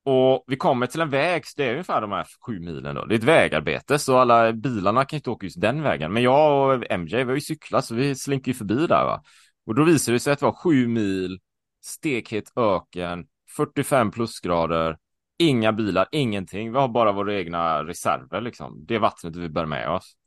Och 0.06 0.44
vi 0.48 0.56
kommer 0.56 0.88
till 0.88 1.02
en 1.02 1.10
väg, 1.10 1.48
så 1.48 1.54
det 1.58 1.66
är 1.66 1.72
ungefär 1.72 2.02
de 2.02 2.12
här 2.12 2.28
sju 2.46 2.60
milen 2.60 2.96
då. 2.96 3.06
Det 3.06 3.16
är 3.16 3.20
ett 3.20 3.24
vägarbete, 3.24 4.00
så 4.00 4.18
alla 4.18 4.54
bilarna 4.54 5.06
kan 5.06 5.18
inte 5.18 5.30
åka 5.30 5.46
just 5.46 5.62
den 5.62 5.82
vägen. 5.82 6.14
Men 6.14 6.24
jag 6.24 6.76
och 6.76 6.92
MJ, 7.00 7.16
vi 7.16 7.24
har 7.24 7.34
ju 7.34 7.42
cyklat, 7.42 7.86
så 7.86 7.96
vi 7.96 8.16
slinker 8.16 8.52
ju 8.52 8.56
förbi 8.56 8.88
där 8.88 9.06
va. 9.06 9.24
Och 9.66 9.76
då 9.76 9.84
visar 9.84 10.14
det 10.14 10.20
sig 10.20 10.34
att 10.34 10.40
det 10.40 10.46
var 10.46 10.54
sju 10.64 10.88
mil, 10.88 11.40
stekhet 11.84 12.52
öken, 12.56 13.26
45 13.56 14.12
plusgrader, 14.12 14.98
inga 15.38 15.74
bilar, 15.74 16.08
ingenting. 16.12 16.72
Vi 16.72 16.78
har 16.78 16.88
bara 16.88 17.12
våra 17.12 17.36
egna 17.36 17.84
reserver 17.84 18.42
liksom. 18.42 18.86
Det 18.86 19.00
vattnet 19.00 19.36
vi 19.36 19.50
bär 19.50 19.66
med 19.66 19.90
oss. 19.90 20.18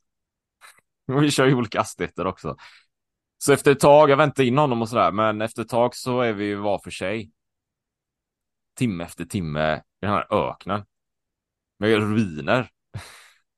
Och 1.08 1.22
vi 1.22 1.30
kör 1.30 1.46
ju 1.46 1.54
olika 1.54 1.78
hastigheter 1.78 2.26
också. 2.26 2.56
Så 3.38 3.52
efter 3.52 3.72
ett 3.72 3.80
tag, 3.80 4.10
jag 4.10 4.16
väntar 4.16 4.44
in 4.44 4.58
honom 4.58 4.82
och 4.82 4.88
sådär, 4.88 5.12
men 5.12 5.40
efter 5.42 5.62
ett 5.62 5.68
tag 5.68 5.94
så 5.94 6.20
är 6.20 6.32
vi 6.32 6.44
ju 6.44 6.56
var 6.56 6.78
för 6.78 6.90
sig. 6.90 7.30
Timme 8.76 9.04
efter 9.04 9.24
timme 9.24 9.76
i 9.76 9.80
den 10.00 10.10
här 10.10 10.26
öknen. 10.50 10.84
Med 11.78 11.98
ruiner. 11.98 12.68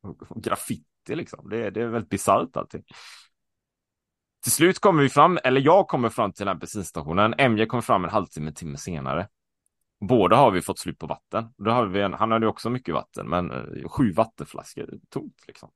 Och 0.03 0.43
graffiti 0.43 0.85
liksom. 1.09 1.49
Det, 1.49 1.71
det 1.71 1.83
är 1.83 1.87
väldigt 1.87 2.11
bisarrt 2.11 2.57
allting. 2.57 2.83
Till 4.43 4.53
slut 4.53 4.79
kommer 4.79 5.03
vi 5.03 5.09
fram, 5.09 5.39
eller 5.45 5.61
jag 5.61 5.89
kommer 5.89 6.09
fram 6.09 6.33
till 6.33 6.47
den 6.47 6.55
här 6.55 6.61
bensinstationen. 6.61 7.35
MJ 7.51 7.67
kommer 7.67 7.81
fram 7.81 8.05
en 8.05 8.11
halvtimme, 8.11 8.47
en 8.49 8.55
timme 8.55 8.77
senare. 8.77 9.29
Båda 10.01 10.37
har 10.37 10.51
vi 10.51 10.63
fått 10.63 10.79
slut 10.79 10.99
på 10.99 11.07
vatten. 11.07 11.55
Då 11.57 11.71
har 11.71 11.87
vi 11.87 12.01
en, 12.01 12.13
han 12.13 12.33
hade 12.33 12.47
också 12.47 12.71
mycket 12.71 12.95
vatten, 12.95 13.29
men 13.29 13.51
eh, 13.51 13.89
sju 13.89 14.13
vattenflaskor 14.13 14.91
tomt 15.09 15.45
liksom. 15.47 15.71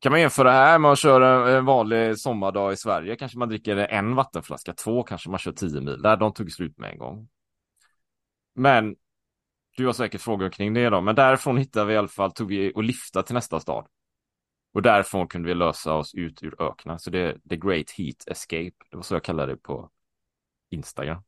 Kan 0.00 0.12
man 0.12 0.20
jämföra 0.20 0.50
det 0.50 0.56
här 0.56 0.78
med 0.78 0.90
att 0.90 0.98
köra 0.98 1.56
en 1.58 1.64
vanlig 1.64 2.18
sommardag 2.18 2.72
i 2.72 2.76
Sverige? 2.76 3.16
Kanske 3.16 3.38
man 3.38 3.48
dricker 3.48 3.76
en 3.76 4.14
vattenflaska, 4.14 4.72
två 4.72 5.02
kanske 5.02 5.30
man 5.30 5.38
kör 5.38 5.52
tio 5.52 5.80
mil. 5.80 6.02
Där 6.02 6.16
de 6.16 6.32
tog 6.32 6.52
slut 6.52 6.78
med 6.78 6.90
en 6.90 6.98
gång. 6.98 7.28
Men 8.58 8.96
du 9.76 9.86
har 9.86 9.92
säkert 9.92 10.20
frågor 10.20 10.50
kring 10.50 10.74
det 10.74 10.88
då, 10.90 11.00
men 11.00 11.14
därifrån 11.14 11.56
hittade 11.56 11.86
vi 11.86 11.94
i 11.94 11.96
alla 11.96 12.08
fall, 12.08 12.32
tog 12.32 12.48
vi 12.48 12.72
och 12.74 12.82
lyfta 12.82 13.22
till 13.22 13.34
nästa 13.34 13.60
stad. 13.60 13.86
Och 14.72 14.82
därifrån 14.82 15.28
kunde 15.28 15.48
vi 15.48 15.54
lösa 15.54 15.94
oss 15.94 16.14
ut 16.14 16.42
ur 16.42 16.62
öknen. 16.62 16.98
Så 16.98 17.10
det 17.10 17.18
är 17.18 17.38
The 17.48 17.56
Great 17.56 17.90
Heat 17.90 18.16
Escape. 18.26 18.72
Det 18.90 18.96
var 18.96 19.02
så 19.02 19.14
jag 19.14 19.24
kallade 19.24 19.52
det 19.52 19.56
på 19.56 19.90
Instagram. 20.70 21.22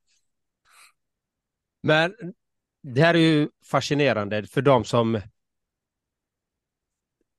Men 1.83 2.15
det 2.83 3.01
här 3.01 3.15
är 3.15 3.19
ju 3.19 3.49
fascinerande 3.71 4.47
för 4.47 4.63
de 4.63 4.85
som... 4.85 5.21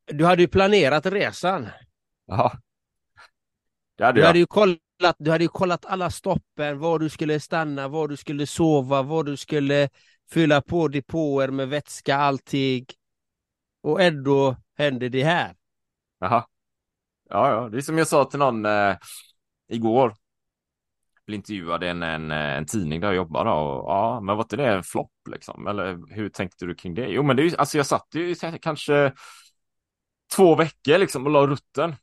Du 0.05 0.25
hade 0.25 0.41
ju 0.41 0.47
planerat 0.47 1.05
resan. 1.05 1.67
Ja. 2.25 2.51
Det 3.95 4.05
hade 4.05 4.15
Du 4.17 4.21
jag. 4.21 4.27
hade 4.27 4.39
ju 4.39 4.45
kollat, 4.47 4.79
du 5.17 5.31
hade 5.31 5.43
ju 5.43 5.47
kollat 5.47 5.85
alla 5.85 6.09
stoppen, 6.09 6.79
var 6.79 6.99
du 6.99 7.09
skulle 7.09 7.39
stanna, 7.39 7.87
var 7.87 8.07
du 8.07 8.17
skulle 8.17 8.47
sova, 8.47 9.01
var 9.01 9.23
du 9.23 9.37
skulle 9.37 9.89
fylla 10.31 10.61
på 10.61 10.87
depåer 10.87 11.47
med 11.47 11.69
vätska, 11.69 12.15
allting. 12.15 12.85
Och 13.83 14.01
ändå 14.01 14.55
hände 14.77 15.09
det 15.09 15.23
här. 15.23 15.55
Jaha. 16.19 16.45
Ja, 17.29 17.49
ja, 17.49 17.69
det 17.69 17.77
är 17.77 17.81
som 17.81 17.97
jag 17.97 18.07
sa 18.07 18.25
till 18.25 18.39
någon 18.39 18.65
eh, 18.65 18.95
igår. 19.69 20.15
Blev 21.25 21.35
intervjuad 21.35 21.83
i 21.83 21.87
en, 21.87 22.03
en, 22.03 22.31
en 22.31 22.65
tidning 22.65 23.01
där 23.01 23.07
jag 23.07 23.15
jobbar 23.15 23.45
då, 23.45 23.51
och 23.51 23.91
ja, 23.91 24.21
men 24.21 24.35
var 24.35 24.43
inte 24.43 24.55
det 24.55 24.67
en 24.67 24.83
flopp 24.83 25.11
liksom? 25.29 25.67
Eller 25.67 26.13
hur 26.15 26.29
tänkte 26.29 26.65
du 26.65 26.75
kring 26.75 26.93
det? 26.93 27.07
Jo, 27.07 27.23
men 27.23 27.35
det 27.35 27.41
är 27.41 27.49
ju, 27.49 27.55
alltså 27.57 27.77
jag 27.77 27.85
satt 27.85 28.07
ju 28.13 28.35
kanske 28.61 29.13
två 30.35 30.55
veckor 30.55 30.97
liksom 30.97 31.25
och 31.25 31.31
la 31.31 31.47
rutten. 31.47 31.95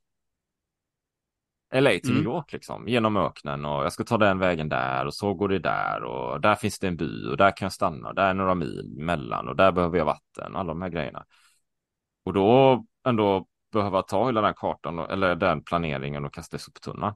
LA 1.74 1.90
till 1.90 2.10
New 2.10 2.20
Mm. 2.20 2.32
York 2.32 2.52
liksom, 2.52 2.88
genom 2.88 3.16
öknen 3.16 3.64
och 3.64 3.84
jag 3.84 3.92
ska 3.92 4.04
ta 4.04 4.18
den 4.18 4.38
vägen 4.38 4.68
där 4.68 5.06
och 5.06 5.14
så 5.14 5.34
går 5.34 5.48
det 5.48 5.58
där 5.58 6.02
och 6.02 6.40
där 6.40 6.54
finns 6.54 6.78
det 6.78 6.88
en 6.88 6.96
by 6.96 7.26
och 7.26 7.36
där 7.36 7.56
kan 7.56 7.66
jag 7.66 7.72
stanna 7.72 8.08
och 8.08 8.14
där 8.14 8.28
är 8.30 8.34
några 8.34 8.54
mil 8.54 8.94
mellan 8.96 9.48
och 9.48 9.56
där 9.56 9.72
behöver 9.72 9.98
jag 9.98 10.04
vatten, 10.04 10.56
alla 10.56 10.68
de 10.68 10.82
här 10.82 10.88
grejerna. 10.88 11.24
Och 12.24 12.32
då 12.32 12.84
ändå 13.06 13.46
behöva 13.72 14.02
ta 14.02 14.26
hela 14.26 14.40
den 14.40 14.54
kartan 14.54 14.98
och, 14.98 15.12
eller 15.12 15.34
den 15.34 15.64
planeringen 15.64 16.24
och 16.24 16.34
kasta 16.34 16.56
i 16.56 16.60
soptunnan. 16.60 17.14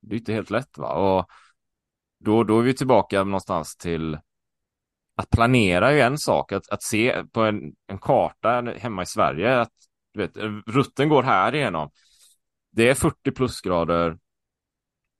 Det 0.00 0.14
är 0.14 0.18
inte 0.18 0.32
helt 0.32 0.50
lätt 0.50 0.78
va? 0.78 0.92
Och 0.92 1.26
då, 2.24 2.44
då 2.44 2.58
är 2.58 2.62
vi 2.62 2.74
tillbaka 2.74 3.24
någonstans 3.24 3.76
till 3.76 4.18
att 5.16 5.30
planera 5.30 5.90
är 5.90 5.94
ju 5.94 6.00
en 6.00 6.18
sak, 6.18 6.52
att, 6.52 6.68
att 6.68 6.82
se 6.82 7.24
på 7.32 7.42
en, 7.42 7.72
en 7.86 7.98
karta 7.98 8.62
hemma 8.78 9.02
i 9.02 9.06
Sverige 9.06 9.60
att 9.60 9.72
du 10.14 10.20
vet, 10.20 10.36
rutten 10.66 11.08
går 11.08 11.22
här 11.22 11.54
igenom. 11.54 11.90
Det 12.70 12.88
är 12.88 12.94
40 12.94 13.30
plusgrader. 13.30 14.18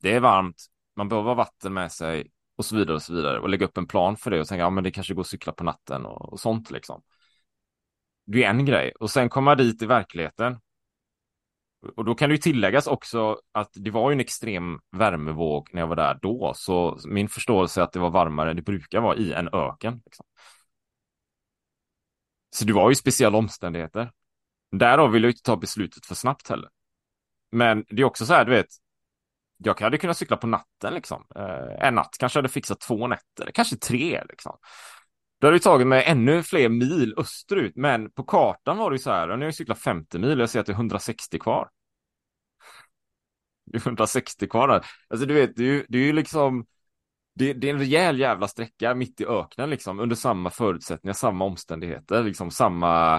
Det 0.02 0.12
är 0.12 0.20
varmt. 0.20 0.66
Man 0.96 1.08
behöver 1.08 1.28
ha 1.28 1.34
vatten 1.34 1.72
med 1.72 1.92
sig 1.92 2.30
och 2.56 2.64
så 2.64 2.76
vidare 2.76 2.94
och 2.94 3.02
så 3.02 3.14
vidare 3.14 3.40
och 3.40 3.48
lägga 3.48 3.66
upp 3.66 3.78
en 3.78 3.86
plan 3.86 4.16
för 4.16 4.30
det 4.30 4.40
och 4.40 4.46
tänka 4.46 4.60
ja, 4.60 4.70
men 4.70 4.84
det 4.84 4.90
kanske 4.90 5.14
går 5.14 5.20
att 5.20 5.26
cykla 5.26 5.52
på 5.52 5.64
natten 5.64 6.06
och, 6.06 6.32
och 6.32 6.40
sånt 6.40 6.70
liksom. 6.70 7.02
Det 8.26 8.44
är 8.44 8.50
en 8.50 8.64
grej 8.64 8.92
och 9.00 9.10
sen 9.10 9.28
komma 9.28 9.54
dit 9.54 9.82
i 9.82 9.86
verkligheten. 9.86 10.58
Och 11.96 12.04
då 12.04 12.14
kan 12.14 12.28
det 12.28 12.34
ju 12.34 12.40
tilläggas 12.40 12.86
också 12.86 13.40
att 13.52 13.70
det 13.74 13.90
var 13.90 14.10
ju 14.10 14.14
en 14.14 14.20
extrem 14.20 14.80
värmevåg 14.90 15.68
när 15.72 15.80
jag 15.80 15.88
var 15.88 15.96
där 15.96 16.18
då, 16.22 16.52
så 16.56 16.98
min 17.04 17.28
förståelse 17.28 17.80
är 17.80 17.84
att 17.84 17.92
det 17.92 17.98
var 17.98 18.10
varmare 18.10 18.50
än 18.50 18.56
det 18.56 18.62
brukar 18.62 19.00
vara 19.00 19.16
i 19.16 19.32
en 19.32 19.48
öken. 19.52 20.02
Liksom. 20.04 20.26
Så 22.50 22.64
det 22.64 22.72
var 22.72 22.90
ju 22.90 22.94
speciella 22.94 23.38
omständigheter. 23.38 24.12
Därav 24.72 25.10
vill 25.10 25.22
jag 25.22 25.30
inte 25.30 25.42
ta 25.42 25.56
beslutet 25.56 26.06
för 26.06 26.14
snabbt 26.14 26.48
heller. 26.48 26.70
Men 27.52 27.84
det 27.88 28.02
är 28.02 28.06
också 28.06 28.26
så 28.26 28.34
här, 28.34 28.44
du 28.44 28.50
vet, 28.50 28.66
jag 29.64 29.80
hade 29.80 29.98
kunnat 29.98 30.16
cykla 30.16 30.36
på 30.36 30.46
natten 30.46 30.94
liksom. 30.94 31.26
Eh, 31.36 31.86
en 31.86 31.94
natt 31.94 32.16
kanske 32.18 32.38
hade 32.38 32.48
fixat 32.48 32.80
två 32.80 33.06
nätter, 33.06 33.50
kanske 33.54 33.76
tre 33.76 34.24
liksom. 34.28 34.56
Då 35.40 35.46
hade 35.46 35.56
det 35.56 35.62
tagit 35.62 35.86
mig 35.86 36.04
ännu 36.06 36.42
fler 36.42 36.68
mil 36.68 37.14
österut, 37.16 37.72
men 37.76 38.10
på 38.10 38.22
kartan 38.22 38.76
var 38.76 38.90
det 38.90 38.94
ju 38.94 38.98
så 38.98 39.10
här, 39.10 39.28
och 39.28 39.38
nu 39.38 39.44
har 39.44 39.46
jag 39.46 39.54
cyklat 39.54 39.78
50 39.78 40.18
mil 40.18 40.30
och 40.38 40.42
jag 40.42 40.50
ser 40.50 40.60
att 40.60 40.66
det 40.66 40.72
är 40.72 40.74
160 40.74 41.38
kvar. 41.38 41.68
Det 43.66 43.78
är 43.78 43.80
160 43.80 44.48
kvar 44.48 44.68
där. 44.68 44.86
Alltså 45.08 45.26
du 45.26 45.34
vet, 45.34 45.56
det 45.56 45.62
är 45.62 45.66
ju, 45.66 45.86
det 45.88 45.98
är 45.98 46.02
ju 46.02 46.12
liksom, 46.12 46.66
det, 47.34 47.52
det 47.52 47.68
är 47.68 47.74
en 47.74 47.78
rejäl 47.78 48.18
jävla 48.18 48.48
sträcka 48.48 48.94
mitt 48.94 49.20
i 49.20 49.26
öknen 49.26 49.70
liksom, 49.70 50.00
under 50.00 50.16
samma 50.16 50.50
förutsättningar, 50.50 51.14
samma 51.14 51.44
omständigheter, 51.44 52.24
liksom 52.24 52.50
samma 52.50 53.16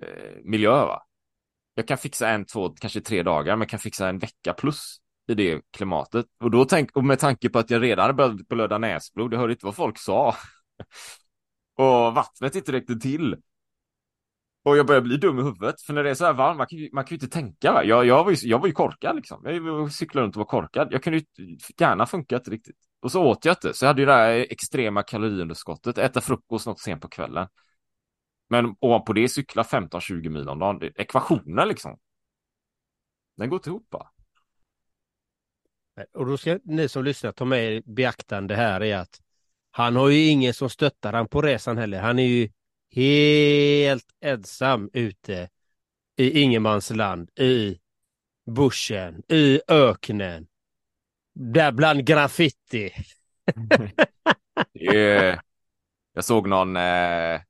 eh, 0.00 0.36
miljö 0.44 0.70
va. 0.70 1.05
Jag 1.78 1.88
kan 1.88 1.98
fixa 1.98 2.28
en, 2.28 2.44
två, 2.44 2.68
kanske 2.68 3.00
tre 3.00 3.22
dagar, 3.22 3.56
men 3.56 3.68
kan 3.68 3.78
fixa 3.78 4.08
en 4.08 4.18
vecka 4.18 4.52
plus 4.52 4.96
i 5.28 5.34
det 5.34 5.60
klimatet. 5.70 6.26
Och 6.40 6.50
då 6.50 6.64
tänk, 6.64 6.96
och 6.96 7.04
med 7.04 7.18
tanke 7.18 7.48
på 7.48 7.58
att 7.58 7.70
jag 7.70 7.82
redan 7.82 8.02
hade 8.02 8.14
börjat 8.14 8.48
blöda 8.48 8.78
näsblod, 8.78 9.32
jag 9.32 9.38
hörde 9.38 9.52
inte 9.52 9.66
vad 9.66 9.76
folk 9.76 9.98
sa. 9.98 10.36
och 11.78 12.14
vattnet 12.14 12.54
inte 12.54 12.72
räckte 12.72 12.96
till. 12.96 13.36
Och 14.64 14.76
jag 14.76 14.86
börjar 14.86 15.00
bli 15.00 15.16
dum 15.16 15.38
i 15.38 15.42
huvudet, 15.42 15.82
för 15.82 15.92
när 15.92 16.04
det 16.04 16.10
är 16.10 16.14
så 16.14 16.24
här 16.24 16.32
varmt, 16.32 16.58
man 16.58 16.66
kan 16.66 16.78
ju, 16.78 16.90
man 16.92 17.04
kan 17.04 17.10
ju 17.10 17.16
inte 17.16 17.28
tänka. 17.28 17.72
Va? 17.72 17.84
Jag, 17.84 18.06
jag, 18.06 18.24
var 18.24 18.30
ju, 18.30 18.36
jag 18.48 18.58
var 18.58 18.66
ju 18.66 18.72
korkad 18.72 19.16
liksom. 19.16 19.40
Jag 19.44 19.92
cyklade 19.92 20.24
runt 20.24 20.36
och 20.36 20.40
var 20.40 20.46
korkad. 20.46 20.88
Jag 20.90 21.02
kunde 21.02 21.18
ju 21.18 21.24
gärna 21.78 22.06
funkat 22.06 22.48
riktigt. 22.48 22.76
Och 23.02 23.12
så 23.12 23.24
åt 23.24 23.44
jag 23.44 23.52
inte, 23.52 23.74
så 23.74 23.84
jag 23.84 23.88
hade 23.88 24.02
ju 24.02 24.06
det 24.06 24.12
här 24.12 24.46
extrema 24.50 25.02
kaloriunderskottet, 25.02 25.98
äta 25.98 26.20
frukost 26.20 26.66
något 26.66 26.80
sent 26.80 27.02
på 27.02 27.08
kvällen. 27.08 27.48
Men 28.48 28.76
ovanpå 28.80 29.12
det 29.12 29.28
cykla 29.28 29.62
15-20 29.62 30.28
mil 30.28 30.48
om 30.48 30.58
dagen. 30.58 30.92
Ekvationen 30.94 31.68
liksom. 31.68 31.98
Den 33.36 33.48
går 33.50 33.56
inte 33.56 33.70
ihop 33.70 33.86
va? 33.90 34.12
Och 36.12 36.26
då 36.26 36.36
ska 36.36 36.58
ni 36.64 36.88
som 36.88 37.04
lyssnar 37.04 37.32
ta 37.32 37.44
med 37.44 37.72
i 37.72 37.82
beaktande 37.86 38.54
här 38.54 38.82
är 38.82 38.96
att 38.96 39.20
han 39.70 39.96
har 39.96 40.08
ju 40.08 40.26
ingen 40.26 40.54
som 40.54 40.70
stöttar 40.70 41.12
han 41.12 41.28
på 41.28 41.42
resan 41.42 41.78
heller. 41.78 42.00
Han 42.00 42.18
är 42.18 42.26
ju 42.26 42.48
helt 42.90 44.06
ensam 44.20 44.90
ute 44.92 45.48
i 46.16 46.40
ingenmansland, 46.40 47.38
i 47.38 47.78
bushen, 48.46 49.22
i 49.28 49.60
öknen. 49.68 50.46
Där 51.34 51.72
bland 51.72 52.06
graffiti. 52.06 52.92
Är, 54.72 55.40
jag 56.12 56.24
såg 56.24 56.48
någon 56.48 56.76
eh, 56.76 57.40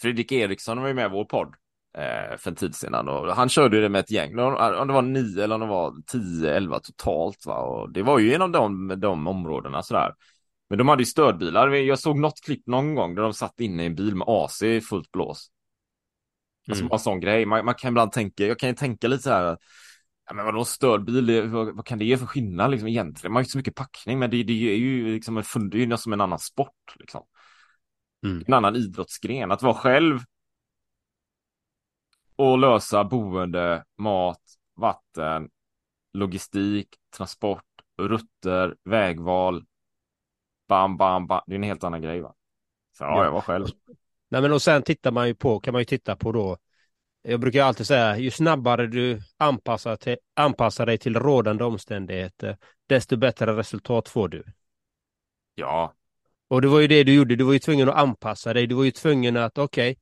Fredrik 0.00 0.32
Eriksson 0.32 0.80
var 0.80 0.88
ju 0.88 0.94
med 0.94 1.06
i 1.06 1.12
vår 1.12 1.24
podd 1.24 1.54
eh, 1.98 2.36
för 2.38 2.50
en 2.50 2.56
tid 2.56 2.74
sedan 2.74 3.08
och 3.08 3.34
han 3.34 3.48
körde 3.48 3.80
det 3.80 3.88
med 3.88 4.00
ett 4.00 4.10
gäng. 4.10 4.38
Om 4.38 4.86
det 4.88 4.94
var 4.94 5.02
nio 5.02 5.44
eller 5.44 5.54
om 5.54 5.60
det 5.60 5.66
var 5.66 5.94
tio, 6.06 6.54
elva 6.56 6.80
totalt 6.80 7.46
va? 7.46 7.58
och 7.58 7.92
det 7.92 8.02
var 8.02 8.18
ju 8.18 8.30
genom 8.30 8.52
de, 8.52 8.88
de 9.00 9.26
områdena 9.26 9.82
sådär. 9.82 10.14
Men 10.68 10.78
de 10.78 10.88
hade 10.88 11.02
ju 11.02 11.06
stödbilar. 11.06 11.68
Jag 11.68 11.98
såg 11.98 12.18
något 12.18 12.40
klipp 12.44 12.66
någon 12.66 12.94
gång 12.94 13.14
där 13.14 13.22
de 13.22 13.32
satt 13.34 13.60
inne 13.60 13.82
i 13.82 13.86
en 13.86 13.94
bil 13.94 14.14
med 14.16 14.28
AC 14.28 14.62
fullt 14.88 15.12
blås. 15.12 15.50
Alltså 16.68 16.82
Mm. 16.82 16.88
bara 16.88 16.94
en 16.94 17.00
sån 17.00 17.20
grej. 17.20 17.46
Man, 17.46 17.64
man 17.64 17.74
kan 17.74 17.88
ibland 17.88 18.12
tänka, 18.12 18.46
jag 18.46 18.58
kan 18.58 18.68
ju 18.68 18.74
tänka 18.74 19.08
lite 19.08 19.22
så 19.22 19.30
här. 19.30 19.56
Ja, 20.26 20.34
men 20.34 20.44
vadå 20.44 20.64
stödbil, 20.64 21.48
vad, 21.48 21.76
vad 21.76 21.86
kan 21.86 21.98
det 21.98 22.04
ge 22.04 22.18
för 22.18 22.26
skillnad 22.26 22.70
liksom 22.70 22.88
egentligen? 22.88 23.32
Man 23.32 23.36
har 23.36 23.40
ju 23.40 23.44
inte 23.44 23.52
så 23.52 23.58
mycket 23.58 23.74
packning, 23.74 24.18
men 24.18 24.30
det, 24.30 24.42
det 24.42 24.52
är 24.52 24.76
ju 24.76 25.12
liksom 25.14 25.36
en, 25.36 25.70
det 25.70 25.78
är 25.78 25.86
ju 25.86 25.96
som 25.96 26.12
en 26.12 26.20
annan 26.20 26.38
sport 26.38 26.96
liksom. 26.96 27.22
Mm. 28.22 28.44
En 28.46 28.54
annan 28.54 28.76
idrottsgren. 28.76 29.52
Att 29.52 29.62
vara 29.62 29.74
själv 29.74 30.18
och 32.36 32.58
lösa 32.58 33.04
boende, 33.04 33.84
mat, 33.96 34.42
vatten, 34.74 35.50
logistik, 36.12 36.88
transport, 37.16 37.64
rutter, 37.96 38.76
vägval. 38.84 39.64
Bam, 40.68 40.96
bam, 40.96 41.26
bam. 41.26 41.40
Det 41.46 41.52
är 41.52 41.56
en 41.56 41.62
helt 41.62 41.84
annan 41.84 42.02
grej 42.02 42.20
va. 42.20 42.34
Så 42.98 43.04
ja, 43.04 43.24
jag 43.24 43.32
var 43.32 43.40
själv. 43.40 43.66
Nej, 44.28 44.42
men 44.42 44.52
och 44.52 44.62
sen 44.62 44.82
tittar 44.82 45.12
man 45.12 45.28
ju 45.28 45.34
på, 45.34 45.60
kan 45.60 45.72
man 45.72 45.80
ju 45.80 45.84
titta 45.84 46.16
på 46.16 46.32
då. 46.32 46.58
Jag 47.22 47.40
brukar 47.40 47.64
alltid 47.64 47.86
säga, 47.86 48.18
ju 48.18 48.30
snabbare 48.30 48.86
du 48.86 49.20
anpassar, 49.36 49.96
till, 49.96 50.16
anpassar 50.34 50.86
dig 50.86 50.98
till 50.98 51.16
rådande 51.16 51.64
omständigheter, 51.64 52.56
desto 52.86 53.16
bättre 53.16 53.56
resultat 53.56 54.08
får 54.08 54.28
du. 54.28 54.44
Ja, 55.54 55.94
Och 56.48 56.62
det 56.62 56.68
var 56.68 56.80
ju 56.80 56.86
det 56.86 57.04
du 57.04 57.14
gjorde, 57.14 57.36
du 57.36 57.44
var 57.44 57.52
ju 57.52 57.58
tvungen 57.58 57.88
att 57.88 57.96
anpassa 57.96 58.52
dig, 58.52 58.66
du 58.66 58.74
var 58.74 58.84
ju 58.84 58.90
tvungen 58.90 59.36
att, 59.36 59.58
okej, 59.58 59.98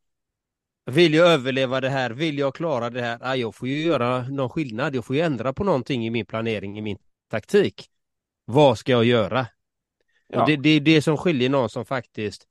vill 0.84 1.14
jag 1.14 1.28
överleva 1.28 1.80
det 1.80 1.88
här, 1.88 2.10
vill 2.10 2.38
jag 2.38 2.54
klara 2.54 2.90
det 2.90 3.02
här, 3.02 3.18
ah, 3.22 3.34
jag 3.34 3.54
får 3.54 3.68
ju 3.68 3.82
göra 3.82 4.28
någon 4.28 4.50
skillnad, 4.50 4.94
jag 4.94 5.04
får 5.04 5.16
ju 5.16 5.22
ändra 5.22 5.52
på 5.52 5.64
någonting 5.64 6.06
i 6.06 6.10
min 6.10 6.26
planering, 6.26 6.78
i 6.78 6.80
min 6.80 6.98
taktik. 7.30 7.90
Vad 8.44 8.78
ska 8.78 8.92
jag 8.92 9.04
göra? 9.04 9.46
Ja. 10.28 10.40
Och 10.40 10.48
det, 10.48 10.56
det 10.56 10.70
är 10.70 10.80
det 10.80 11.02
som 11.02 11.16
skiljer 11.16 11.48
någon 11.48 11.70
som 11.70 11.84
faktiskt 11.84 12.46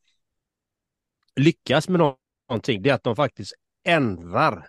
lyckas 1.35 1.89
med 1.89 1.99
nå- 1.99 2.17
någonting, 2.49 2.81
det 2.81 2.89
är 2.89 2.93
att 2.93 3.03
de 3.03 3.15
faktiskt 3.15 3.53
ändrar. 3.83 4.67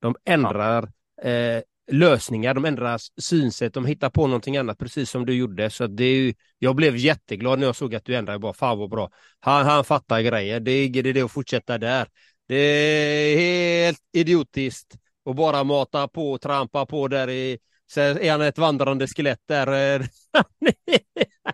De 0.00 0.16
ändrar 0.24 0.92
eh, 1.22 1.62
lösningar, 1.90 2.54
de 2.54 2.64
ändrar 2.64 3.00
synsätt, 3.20 3.74
de 3.74 3.86
hittar 3.86 4.10
på 4.10 4.26
någonting 4.26 4.56
annat 4.56 4.78
precis 4.78 5.10
som 5.10 5.26
du 5.26 5.34
gjorde. 5.34 5.70
Så 5.70 5.86
det 5.86 6.04
är 6.04 6.14
ju, 6.14 6.34
jag 6.58 6.76
blev 6.76 6.96
jätteglad 6.96 7.58
när 7.58 7.66
jag 7.66 7.76
såg 7.76 7.94
att 7.94 8.04
du 8.04 8.14
ändrade, 8.16 8.38
bara 8.38 8.52
fan 8.54 8.78
vad 8.78 8.90
bra. 8.90 9.10
Han, 9.40 9.66
han 9.66 9.84
fattar 9.84 10.20
grejer, 10.20 10.60
det 10.60 10.70
är 10.70 11.02
det, 11.12 11.22
att 11.22 11.32
fortsätta 11.32 11.78
där. 11.78 12.08
Det 12.48 12.56
är 12.56 13.36
helt 13.38 14.00
idiotiskt 14.12 14.94
att 15.30 15.36
bara 15.36 15.64
mata 15.64 16.08
på 16.08 16.32
och 16.32 16.40
trampa 16.40 16.86
på 16.86 17.08
där 17.08 17.30
i 17.30 17.58
så 17.90 18.00
är 18.00 18.30
han 18.30 18.40
ett 18.40 18.58
vandrande 18.58 19.06
skelett 19.06 19.40
där. 19.48 20.00
Ja, 20.32 20.44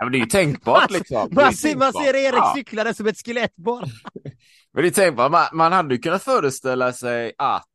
men 0.05 0.13
det 0.13 0.19
är 0.19 0.21
ju 0.21 0.27
tänkbart 0.27 0.91
liksom. 0.91 1.29
Man, 1.33 1.53
ser, 1.55 1.77
man 1.77 1.93
tänkbart. 1.93 2.05
ser 2.05 2.15
Erik 2.15 2.35
Ja. 2.35 2.53
cykla 2.57 2.85
där 2.85 2.93
som 2.93 3.07
ett 3.07 3.27
skelett 3.27 3.57
bara. 3.57 3.87
Men 4.73 4.83
det 4.83 4.89
är 4.89 4.91
tänkbart, 4.91 5.31
man, 5.33 5.47
man 5.53 5.73
hade 5.73 5.95
ju 5.95 6.01
kunnat 6.01 6.23
föreställa 6.23 6.93
sig 6.93 7.33
att 7.39 7.69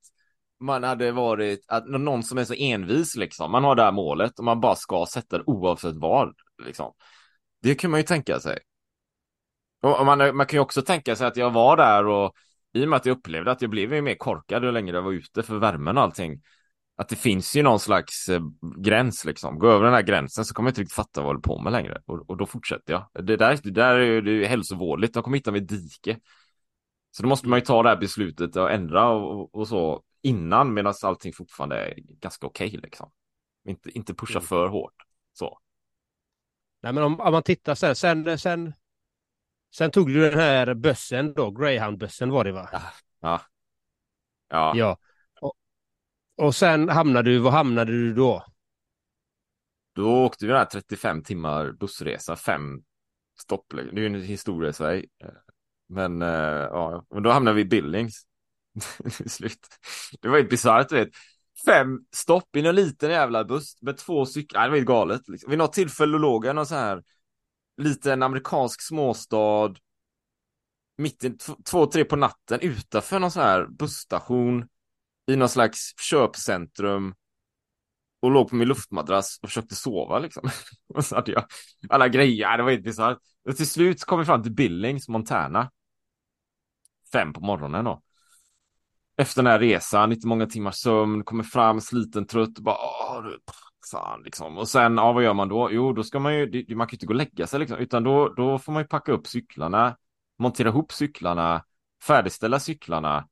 man 0.59 0.83
hade 0.83 1.11
varit, 1.11 1.65
att 1.67 1.87
någon 1.87 2.23
som 2.23 2.37
är 2.37 2.43
så 2.43 2.53
envis 2.53 3.15
liksom, 3.15 3.51
man 3.51 3.63
har 3.63 3.75
det 3.75 3.83
här 3.83 3.91
målet 3.91 4.39
och 4.39 4.45
man 4.45 4.59
bara 4.59 4.75
ska 4.75 5.05
sätta 5.09 5.37
det 5.37 5.43
oavsett 5.47 5.95
vad, 5.95 6.33
liksom. 6.65 6.93
Det 7.61 7.75
kan 7.75 7.91
man 7.91 7.99
ju 7.99 8.03
tänka 8.03 8.39
sig. 8.39 8.59
Och 9.81 10.05
man, 10.05 10.35
man 10.35 10.45
kan 10.45 10.57
ju 10.57 10.61
också 10.61 10.81
tänka 10.81 11.15
sig 11.15 11.27
att 11.27 11.37
jag 11.37 11.51
var 11.51 11.77
där 11.77 12.05
och 12.05 12.33
i 12.73 12.85
och 12.85 12.89
med 12.89 12.97
att 12.97 13.05
jag 13.05 13.17
upplevde 13.17 13.51
att 13.51 13.61
jag 13.61 13.71
blev 13.71 13.93
ju 13.93 14.01
mer 14.01 14.15
korkad 14.15 14.63
ju 14.63 14.71
längre 14.71 14.95
jag 14.95 15.03
var 15.03 15.11
ute 15.11 15.43
för 15.43 15.57
värmen 15.57 15.97
och 15.97 16.03
allting. 16.03 16.41
Att 16.97 17.09
det 17.09 17.15
finns 17.15 17.55
ju 17.55 17.63
någon 17.63 17.79
slags 17.79 18.29
eh, 18.29 18.41
gräns 18.77 19.25
liksom. 19.25 19.59
Gå 19.59 19.67
över 19.67 19.85
den 19.85 19.93
här 19.93 20.01
gränsen 20.01 20.45
så 20.45 20.53
kommer 20.53 20.67
jag 20.67 20.71
inte 20.71 20.81
riktigt 20.81 20.95
fatta 20.95 21.21
vad 21.21 21.23
jag 21.23 21.27
håller 21.27 21.41
på 21.41 21.61
med 21.61 21.73
längre. 21.73 22.01
Och, 22.05 22.29
och 22.29 22.37
då 22.37 22.45
fortsätter 22.45 22.93
jag. 22.93 23.25
Det 23.25 23.37
där, 23.37 23.59
det 23.63 23.71
där 23.71 23.95
är 23.95 24.05
ju 24.05 24.21
det 24.21 24.31
är 24.31 24.33
hälsovårdligt. 24.33 24.49
hälsovådligt. 24.49 25.13
De 25.13 25.23
kommer 25.23 25.37
hitta 25.37 25.51
mig 25.51 25.61
i 25.61 25.63
ett 25.63 25.69
dike. 25.69 26.19
Så 27.11 27.23
då 27.23 27.29
måste 27.29 27.47
man 27.47 27.59
ju 27.59 27.65
ta 27.65 27.83
det 27.83 27.89
här 27.89 27.97
beslutet 27.97 28.55
och 28.55 28.71
ändra 28.71 29.09
och, 29.09 29.39
och, 29.39 29.55
och 29.55 29.67
så 29.67 30.03
innan 30.21 30.73
medan 30.73 30.93
allting 31.03 31.33
fortfarande 31.33 31.75
är 31.75 31.93
ganska 31.97 32.47
okej 32.47 32.69
liksom. 32.83 33.11
Inte, 33.67 33.89
inte 33.97 34.13
pusha 34.13 34.39
Mm. 34.39 34.47
för 34.47 34.67
hårt. 34.67 34.93
Så. 35.33 35.59
Nej, 36.81 36.93
men 36.93 37.03
om, 37.03 37.19
om 37.19 37.31
man 37.31 37.43
tittar 37.43 37.75
sen, 37.75 37.95
sen, 37.95 38.39
sen, 38.39 38.73
sen 39.75 39.91
tog 39.91 40.07
du 40.07 40.29
den 40.29 40.39
här 40.39 40.73
bössen 40.73 41.33
då, 41.33 41.49
Greyhound-bössen 41.51 42.29
var 42.31 42.43
det 42.43 42.51
va? 42.51 42.69
Ja. 43.21 43.41
Ja. 44.49 44.73
Ja. 44.75 44.97
Och, 45.41 45.53
och 46.35 46.55
sen 46.55 46.89
hamnade 46.89 47.29
du, 47.31 47.39
var 47.39 47.51
hamnade 47.51 47.91
du 47.91 48.13
då? 48.13 48.45
Då 49.95 50.25
åkte 50.25 50.45
vi 50.45 50.49
den 50.51 50.57
här 50.59 50.65
35 50.65 51.23
timmar 51.23 51.71
bussresa, 51.71 52.35
fem 52.35 52.83
stopp. 53.39 53.73
liksom. 53.73 53.95
Det 53.95 54.01
är 54.01 54.09
ju 54.09 54.15
en 54.15 54.21
historia 54.23 54.69
i 54.69 54.73
Sverige. 54.73 55.05
Men, 55.87 56.21
eh, 56.21 56.27
ja, 56.71 57.05
men 57.09 57.23
då 57.23 57.29
hamnade 57.31 57.55
vi 57.55 57.61
i 57.61 57.65
Billings. 57.65 58.27
Slut. 59.27 59.59
Det 60.21 60.27
var 60.27 60.37
helt 60.37 60.49
bisarrt, 60.49 60.89
du 60.89 60.95
vet. 60.95 61.09
Fem 61.65 61.99
stopp 62.11 62.55
i 62.55 62.67
en 62.67 62.75
liten 62.75 63.11
jävla 63.11 63.45
buss 63.45 63.81
med 63.81 63.97
två 63.97 64.25
cyklar. 64.25 64.63
Det 64.63 64.69
var 64.69 64.77
helt 64.77 64.87
galet. 64.87 65.27
Liksom. 65.27 65.49
Vid 65.49 65.59
något 65.59 65.73
tillfälle 65.73 66.17
låg 66.17 66.45
jag 66.45 66.51
i 66.51 66.55
någon 66.55 66.65
så 66.65 66.75
här 66.75 67.03
liten 67.77 68.23
amerikansk 68.23 68.81
småstad. 68.81 69.75
Mitt 70.97 71.23
i 71.23 71.37
två, 71.69 71.85
tre 71.85 72.05
på 72.05 72.15
natten 72.15 72.59
utanför 72.59 73.19
någon 73.19 73.31
så 73.31 73.41
här 73.41 73.67
busstation. 73.67 74.67
I 75.27 75.35
någon 75.35 75.49
slags 75.49 75.93
köpcentrum 75.99 77.13
och 78.19 78.31
låg 78.31 78.49
på 78.49 78.55
min 78.55 78.67
luftmadrass 78.67 79.39
och 79.41 79.49
försökte 79.49 79.75
sova 79.75 80.19
liksom. 80.19 80.49
och 80.93 81.05
så 81.05 81.15
hade 81.15 81.31
jag 81.31 81.45
alla 81.89 82.07
grejer, 82.07 82.57
det 82.57 82.63
var 82.63 82.71
helt 82.71 82.83
bisarrt. 82.83 83.17
Och 83.49 83.57
till 83.57 83.69
slut 83.69 84.03
kom 84.03 84.19
vi 84.19 84.25
fram 84.25 84.43
till 84.43 84.53
Billings, 84.53 85.07
Montana. 85.07 85.71
Fem 87.11 87.33
på 87.33 87.41
morgonen 87.41 87.85
då. 87.85 88.01
Efter 89.19 89.43
den 89.43 89.51
här 89.51 89.59
resan, 89.59 90.11
inte 90.11 90.27
många 90.27 90.45
timmars 90.45 90.75
sömn, 90.75 91.23
kommer 91.23 91.43
fram 91.43 91.81
sliten, 91.81 92.25
trött, 92.27 92.57
och 92.57 92.63
bara 92.63 92.75
åh, 92.75 93.25
fan 93.91 94.21
liksom. 94.23 94.57
Och 94.57 94.67
sen, 94.67 94.97
ja 94.97 95.11
vad 95.13 95.23
gör 95.23 95.33
man 95.33 95.49
då? 95.49 95.71
Jo, 95.71 95.93
då 95.93 96.03
ska 96.03 96.19
man 96.19 96.35
ju, 96.35 96.75
man 96.75 96.87
kan 96.87 96.91
ju 96.91 96.95
inte 96.95 97.05
gå 97.05 97.11
och 97.11 97.15
lägga 97.15 97.47
sig 97.47 97.59
liksom, 97.59 97.77
utan 97.77 98.03
då, 98.03 98.33
då 98.33 98.59
får 98.59 98.71
man 98.71 98.81
ju 98.81 98.87
packa 98.87 99.11
upp 99.11 99.27
cyklarna, 99.27 99.97
montera 100.37 100.69
ihop 100.69 100.91
cyklarna, 100.91 101.63
färdigställa 102.03 102.59
cyklarna, 102.59 103.27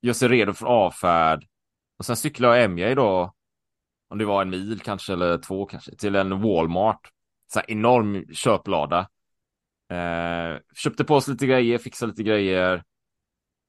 göra 0.00 0.14
sig 0.14 0.28
redo 0.28 0.52
för 0.52 0.66
avfärd. 0.66 1.46
Och 1.98 2.04
sen 2.04 2.16
cyklar 2.16 2.54
jag 2.54 2.70
MJ 2.70 2.94
då 2.94 3.32
om 4.08 4.18
det 4.18 4.24
var 4.24 4.42
en 4.42 4.50
mil 4.50 4.80
kanske 4.80 5.12
eller 5.12 5.38
två 5.38 5.66
kanske, 5.66 5.96
till 5.96 6.14
en 6.14 6.42
Walmart. 6.42 7.10
Så 7.52 7.58
här 7.58 7.70
enorm 7.70 8.24
köplada. 8.34 9.08
Eh, 9.90 10.60
köpte 10.74 11.04
på 11.04 11.14
oss 11.14 11.28
lite 11.28 11.46
grejer, 11.46 11.78
fixade 11.78 12.10
lite 12.12 12.22
grejer. 12.22 12.82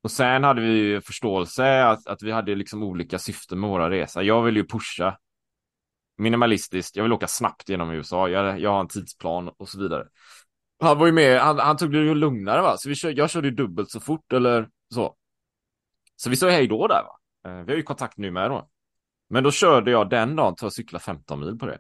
Och 0.04 0.12
sen 0.12 0.44
hade 0.44 0.62
vi 0.62 0.70
ju 0.70 1.02
förståelse 1.02 1.84
att, 1.84 2.08
att 2.08 2.24
vi 2.24 2.32
hade 2.32 2.56
liksom 2.56 2.84
olika 2.84 3.20
syften 3.20 3.60
med 3.60 3.70
våra 3.70 3.90
resa. 3.90 4.24
Jag 4.24 4.44
vill 4.44 4.56
ju 4.56 4.66
pusha 4.66 5.18
minimalistiskt. 6.18 6.96
Jag 6.96 7.04
vill 7.04 7.14
åka 7.14 7.28
snabbt 7.28 7.70
genom 7.70 7.92
USA. 7.92 8.30
Jag, 8.30 8.60
jag 8.60 8.70
har 8.70 8.80
en 8.80 8.88
tidsplan 8.88 9.50
och 9.58 9.70
så 9.70 9.80
vidare. 9.80 10.08
Han 10.80 11.00
var 11.00 11.06
ju 11.06 11.12
med, 11.12 11.40
han, 11.40 11.60
han 11.60 11.78
tog 11.78 11.92
det 11.92 11.98
ju 11.98 12.16
lugnare 12.16 12.62
va, 12.62 12.78
så 12.78 12.90
vi 12.90 12.96
kör, 12.96 13.14
jag 13.18 13.30
körde 13.30 13.48
ju 13.48 13.56
dubbelt 13.56 13.92
så 13.92 14.00
fort 14.00 14.34
eller 14.34 14.70
så. 14.94 15.16
Så 16.16 16.30
vi 16.30 16.36
sa 16.36 16.50
hej 16.50 16.68
då 16.68 16.88
där 16.88 17.04
va. 17.04 17.20
Eh, 17.50 17.66
vi 17.66 17.72
har 17.72 17.78
ju 17.78 17.84
kontakt 17.84 18.18
nu 18.18 18.32
med 18.32 18.52
då. 18.52 18.70
Men 19.30 19.44
då 19.44 19.52
körde 19.52 19.92
jag 19.92 20.10
den 20.10 20.36
dagen 20.36 20.56
till 20.56 20.68
att 20.68 20.74
cykla 20.74 21.00
15 21.00 21.40
mil 21.40 21.58
på 21.58 21.66
det. 21.66 21.80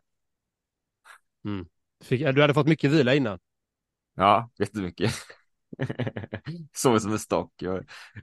Fick, 2.03 2.21
du 2.21 2.41
hade 2.41 2.53
fått 2.53 2.67
mycket 2.67 2.91
vila 2.91 3.13
innan. 3.13 3.39
Ja, 4.15 4.49
jättemycket. 4.57 5.13
Sov 6.73 6.99
som 6.99 7.11
en 7.11 7.19
stock. 7.19 7.53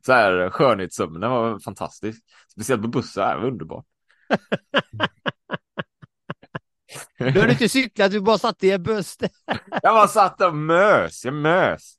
Så 0.07 0.13
här, 0.13 0.51
skönhetssömnen 0.51 1.31
var 1.31 1.61
fantastisk. 1.61 2.23
Speciellt 2.53 2.83
på 2.83 2.89
bussen, 2.89 3.29
det 3.29 3.37
var 3.37 3.47
underbart. 3.47 3.87
Du 7.19 7.41
hade 7.41 7.53
inte 7.53 7.69
cyklat, 7.69 8.11
du 8.11 8.21
bara 8.21 8.39
satt 8.39 8.65
i 8.65 8.71
en 8.71 8.83
buss. 8.83 9.19
Jag 9.83 9.95
bara 9.95 10.09
satt 10.09 10.41
och 10.41 10.55
mös, 10.55 11.25
jag 11.25 11.35
mös. 11.35 11.97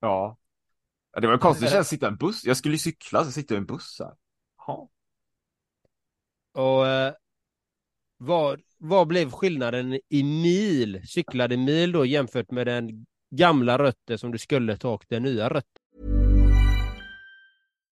Ja. 0.00 0.38
Det 1.20 1.26
var 1.26 1.38
konstigt 1.38 1.72
att 1.72 1.86
sitta 1.86 2.06
i 2.06 2.08
en 2.08 2.16
buss. 2.16 2.44
Jag 2.44 2.56
skulle 2.56 2.74
ju 2.74 2.78
cykla, 2.78 3.24
så 3.24 3.32
sitter 3.32 3.54
jag 3.54 3.60
i 3.60 3.62
en 3.62 3.66
buss 3.66 3.96
här. 4.00 4.12
Ja. 4.66 4.88
Och 6.52 6.86
eh, 6.86 7.14
vad, 8.16 8.60
vad 8.78 9.06
blev 9.06 9.30
skillnaden 9.30 10.00
i 10.08 10.22
mil, 10.22 11.02
cyklade 11.08 11.56
mil 11.56 11.92
då 11.92 12.06
jämfört 12.06 12.50
med 12.50 12.66
den 12.66 13.06
gamla 13.36 13.78
rötter 13.78 14.16
som 14.16 14.32
du 14.32 14.38
skulle 14.38 14.76
ta 14.76 14.88
och 14.88 15.04
den 15.08 15.22
nya 15.22 15.48
rötter? 15.48 15.82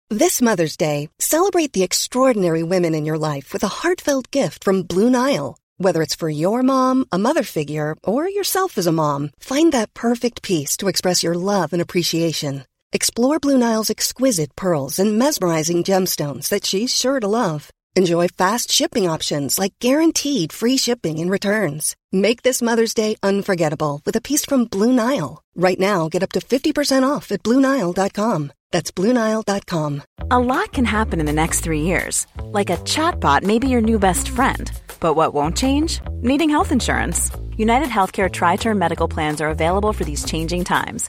This 0.09 0.41
Mother's 0.41 0.77
Day, 0.77 1.09
celebrate 1.19 1.73
the 1.73 1.83
extraordinary 1.83 2.63
women 2.63 2.95
in 2.95 3.07
your 3.07 3.19
life 3.19 3.53
with 3.53 3.65
a 3.65 3.83
heartfelt 3.83 4.31
gift 4.31 4.63
from 4.63 4.83
Blue 4.85 5.11
Nile. 5.11 5.57
Whether 5.79 6.01
it's 6.03 6.15
for 6.15 6.29
your 6.29 6.63
mom, 6.63 7.07
a 7.11 7.19
mother 7.19 7.43
figure, 7.43 7.97
or 8.05 8.29
yourself 8.29 8.79
as 8.79 8.87
a 8.87 8.93
mom, 8.93 9.31
find 9.41 9.73
that 9.73 9.95
perfect 9.95 10.43
piece 10.43 10.77
to 10.77 10.89
express 10.89 11.25
your 11.25 11.35
love 11.35 11.73
and 11.73 11.83
appreciation. 11.83 12.65
Explore 12.93 13.41
Blue 13.41 13.59
Nile's 13.59 13.91
exquisite 13.91 14.55
pearls 14.55 14.99
and 15.01 15.19
mesmerizing 15.19 15.83
gemstones 15.83 16.49
that 16.49 16.65
she's 16.65 16.95
sure 16.95 17.19
to 17.21 17.27
love. 17.27 17.71
Enjoy 17.97 18.29
fast 18.29 18.71
shipping 18.71 19.09
options 19.09 19.59
like 19.59 19.73
guaranteed 19.79 20.53
free 20.53 20.77
shipping 20.77 21.19
and 21.19 21.31
returns. 21.31 21.97
Make 22.13 22.43
this 22.43 22.61
Mother's 22.61 22.93
Day 22.93 23.17
unforgettable 23.23 24.03
with 24.05 24.15
a 24.17 24.21
piece 24.21 24.45
from 24.45 24.67
Blue 24.67 24.93
Nile. 24.93 25.43
Right 25.55 25.81
now, 25.81 26.11
get 26.11 26.23
up 26.23 26.33
to 26.33 26.41
50% 26.41 27.09
off 27.09 27.33
at 27.33 27.43
BlueNile.com. 27.43 28.53
That's 28.71 28.91
BlueNile.com. 28.91 30.03
A 30.31 30.39
lot 30.39 30.73
can 30.75 30.85
happen 30.85 31.21
in 31.21 31.27
the 31.27 31.33
next 31.33 31.61
three 31.61 31.81
years. 31.81 32.27
Like 32.43 32.69
a 32.69 32.77
chatbot 32.85 33.45
may 33.45 33.59
be 33.59 33.69
your 33.69 33.81
new 33.81 33.99
best 33.99 34.29
friend. 34.29 34.71
But 35.01 35.15
what 35.15 35.33
won't 35.33 35.57
change? 35.57 36.01
Needing 36.21 36.51
health 36.51 36.73
insurance. 36.73 37.31
United 37.57 37.89
Healthcare 37.89 38.31
Tri 38.31 38.57
Term 38.57 38.79
Medical 38.79 39.09
Plans 39.09 39.41
are 39.41 39.49
available 39.49 39.95
for 39.95 40.05
these 40.05 40.25
changing 40.27 40.65
times. 40.65 41.09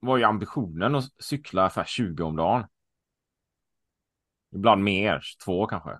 var 0.00 0.16
ju 0.16 0.24
ambitionen 0.24 0.94
att 0.94 1.04
cykla 1.18 1.62
ungefär 1.62 1.84
20 1.84 2.22
om 2.22 2.36
dagen. 2.36 2.66
Ibland 4.54 4.82
mer, 4.82 5.22
två 5.44 5.66
kanske. 5.66 5.98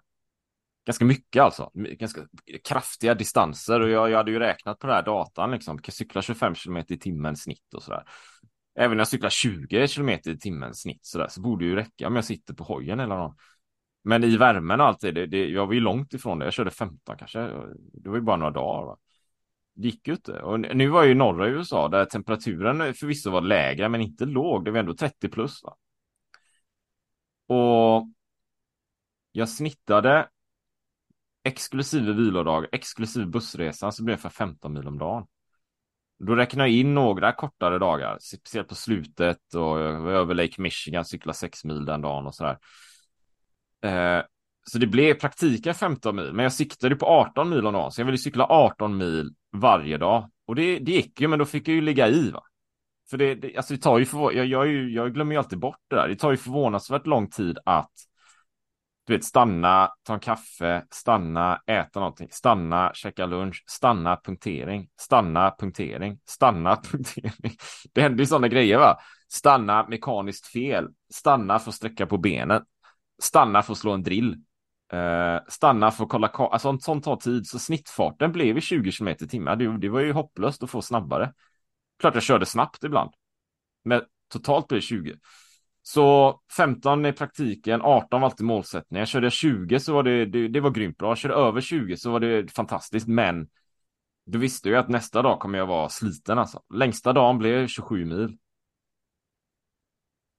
Ganska 0.87 1.04
mycket 1.04 1.42
alltså. 1.42 1.70
Ganska 1.74 2.20
kraftiga 2.64 3.14
distanser 3.14 3.80
och 3.80 3.88
jag, 3.88 4.11
jag 4.11 4.16
hade 4.16 4.30
ju 4.30 4.38
räknat 4.38 4.78
på 4.78 4.87
den 4.87 4.96
här 4.96 5.02
datan 5.02 5.50
liksom. 5.50 5.76
Jag 5.76 5.85
kan 5.85 5.92
cykla 5.92 6.22
25 6.22 6.54
km 6.54 6.76
i 6.88 6.98
timmen 6.98 7.37
snitt 7.37 7.74
och 7.74 7.82
sådär. 7.82 8.04
Även 8.78 8.96
när 8.96 9.00
jag 9.00 9.09
cyklar 9.09 9.30
20 9.30 9.88
km 9.88 10.09
i 10.09 10.38
timmen 10.38 10.74
snitt 10.74 11.06
sådär 11.06 11.28
så 11.28 11.40
borde 11.40 11.64
det 11.64 11.68
ju 11.68 11.76
räcka 11.76 12.06
om 12.06 12.16
jag 12.16 12.24
sitter 12.24 12.54
på 12.54 12.64
hojen 12.64 13.00
eller 13.00 13.16
något. 13.16 13.37
Men 14.04 14.24
i 14.24 14.37
värmen 14.37 14.80
alltid, 14.80 15.14
det, 15.14 15.26
det, 15.26 15.48
jag 15.48 15.66
var 15.66 15.74
ju 15.74 15.80
långt 15.80 16.14
ifrån 16.14 16.38
det. 16.38 16.44
Jag 16.44 16.54
körde 16.54 16.70
15 16.70 17.16
kanske. 17.18 17.38
Det 17.92 18.09
var 18.09 18.16
ju 18.16 18.22
bara 18.22 18.37
några 18.37 18.52
dagar. 18.52 18.87
Va? 18.87 18.96
Det 19.77 19.89
gick 19.89 20.09
ju 20.09 20.15
inte. 20.15 20.43
Och 20.43 20.61
nu 20.61 20.89
var 20.89 21.03
jag 21.03 21.11
i 21.11 21.15
norra 21.15 21.49
USA 21.49 21.89
där 21.89 22.05
temperaturen 22.05 22.95
förvisso 22.95 23.31
var 23.31 23.41
lägre 23.41 23.89
men 23.89 24.01
inte 24.01 24.25
låg. 24.25 24.65
Det 24.65 24.71
var 24.71 24.79
ändå 24.79 24.95
30 24.95 25.29
plus. 25.29 25.62
Va? 25.62 25.77
Och 27.57 28.09
jag 29.33 29.49
snittade 29.49 30.29
exklusive 31.45 32.12
vilodag, 32.12 32.67
exklusive 32.73 33.27
bussresan 33.27 33.93
så 33.93 34.05
blev 34.05 34.17
det 34.17 34.23
för 34.23 34.29
15 34.29 34.73
mil 34.73 34.89
om 34.89 34.99
dagen. 34.99 35.27
Då 36.19 36.35
räknar 36.35 36.67
jag 36.67 36.75
in 36.75 36.95
några 36.95 37.33
kortare 37.33 37.79
dagar, 37.79 38.19
speciellt 38.21 38.69
på 38.69 38.75
slutet 38.75 39.55
och 39.55 39.81
över 40.11 40.35
Lake 40.35 40.62
Michigan, 40.62 41.05
cykla 41.05 41.33
6 41.33 41.65
mil 41.65 41.85
den 41.85 42.01
dagen 42.01 42.27
och 42.27 42.35
sådär. 42.35 42.59
Eh, 43.85 44.25
så 44.71 44.79
det 44.79 44.87
blev 44.87 45.17
i 45.17 45.19
praktiken 45.19 45.75
15 45.75 46.17
mil, 46.17 46.33
men 46.33 46.43
jag 46.43 46.53
siktade 46.53 46.97
på 46.97 47.07
18 47.07 47.51
mil 47.51 47.67
om 47.67 47.73
dagen, 47.73 47.93
så 47.93 48.01
jag 48.01 48.07
ville 48.07 48.19
cykla 48.19 48.47
18 48.47 48.97
mil 48.97 49.35
varje 49.61 49.99
dag. 49.99 50.31
Och 50.47 50.55
det, 50.55 50.79
det 50.79 50.92
gick 50.92 51.21
ju, 51.21 51.29
men 51.29 51.38
då 51.38 51.45
fick 51.45 51.69
jag 51.69 51.75
ju 51.75 51.81
ligga 51.81 52.09
i 52.09 52.31
va. 52.31 52.42
För 53.11 53.16
det, 53.16 53.35
det 53.35 53.57
alltså 53.57 53.75
det 53.75 53.81
tar 53.81 53.99
ju 53.99 54.05
förvå- 54.05 54.33
jag, 54.33 54.47
jag, 54.47 54.69
jag 54.90 55.14
glömmer 55.14 55.33
ju 55.33 55.38
alltid 55.38 55.59
bort 55.59 55.81
det 55.90 55.97
där. 55.97 56.09
Det 56.09 56.16
tar 56.16 56.31
ju 56.31 56.37
förvånansvärt 56.37 57.07
lång 57.07 57.31
tid 57.31 57.59
att 57.64 57.92
du 59.07 59.12
vet, 59.12 59.25
stanna, 59.25 59.90
ta 60.03 60.14
en 60.14 60.21
kaffe, 60.21 60.85
stanna, 60.90 61.61
äta 61.66 62.01
någonting, 62.01 62.29
stanna, 62.31 62.90
käka 62.95 63.27
lunch, 63.27 63.64
stanna, 63.66 64.21
punktering, 64.25 64.88
stanna, 65.01 65.55
punktering, 65.59 66.19
stanna, 66.25 66.77
punktering. 66.90 67.57
Det 67.92 68.03
händer 68.03 68.19
ju 68.19 68.27
sådana 68.27 68.49
grejer 68.49 68.79
va? 68.79 68.99
Stanna 69.29 69.87
mekaniskt 69.88 70.47
fel, 70.47 70.88
stanna 71.12 71.59
för 71.59 71.71
att 71.71 71.75
sträcka 71.75 72.07
på 72.07 72.19
benen, 72.19 72.62
stanna 73.23 73.62
för 73.62 73.73
att 73.73 73.79
slå 73.79 73.92
en 73.92 74.03
drill, 74.03 74.37
Eh, 74.92 75.40
stanna 75.49 75.90
för 75.90 76.05
att 76.05 76.11
kolla, 76.11 76.27
alltså 76.29 76.59
sånt, 76.59 76.85
sånt 76.85 77.05
tar 77.05 77.16
tid, 77.16 77.46
så 77.46 77.59
snittfarten 77.59 78.33
blev 78.33 78.59
i 78.59 78.61
20 78.61 78.92
km 78.92 79.09
i 79.09 79.14
timmen. 79.14 79.59
Det, 79.59 79.79
det 79.79 79.88
var 79.88 80.01
ju 80.01 80.12
hopplöst 80.12 80.62
att 80.62 80.70
få 80.70 80.83
snabbare. 80.83 81.33
Klart 81.99 82.14
jag 82.14 82.22
körde 82.22 82.46
snabbt 82.46 82.85
ibland, 82.85 83.11
men 83.85 84.03
totalt 84.29 84.68
blev 84.68 84.81
det 84.81 84.87
20. 84.87 85.16
Så 85.83 86.40
15 86.57 87.07
i 87.07 87.12
praktiken, 87.12 87.83
18 87.83 88.20
var 88.20 88.29
alltid 88.29 88.46
målsättningen. 88.46 89.07
Körde 89.07 89.27
jag 89.27 89.33
20 89.33 89.81
så 89.81 89.94
var 89.94 90.03
det, 90.03 90.27
det, 90.27 90.49
det 90.49 90.61
var 90.61 90.70
grymt 90.70 90.99
bra. 90.99 91.16
Körde 91.16 91.35
över 91.35 91.61
20 91.61 91.96
så 91.96 92.11
var 92.11 92.20
det 92.20 92.53
fantastiskt, 92.53 93.07
men 93.07 93.49
då 94.27 94.38
visste 94.38 94.68
jag 94.68 94.79
att 94.79 94.88
nästa 94.88 95.22
dag 95.22 95.40
kommer 95.40 95.59
jag 95.59 95.66
vara 95.66 95.88
sliten 95.88 96.38
alltså. 96.38 96.62
Längsta 96.75 97.12
dagen 97.12 97.38
blev 97.38 97.66
27 97.66 98.05
mil. 98.05 98.38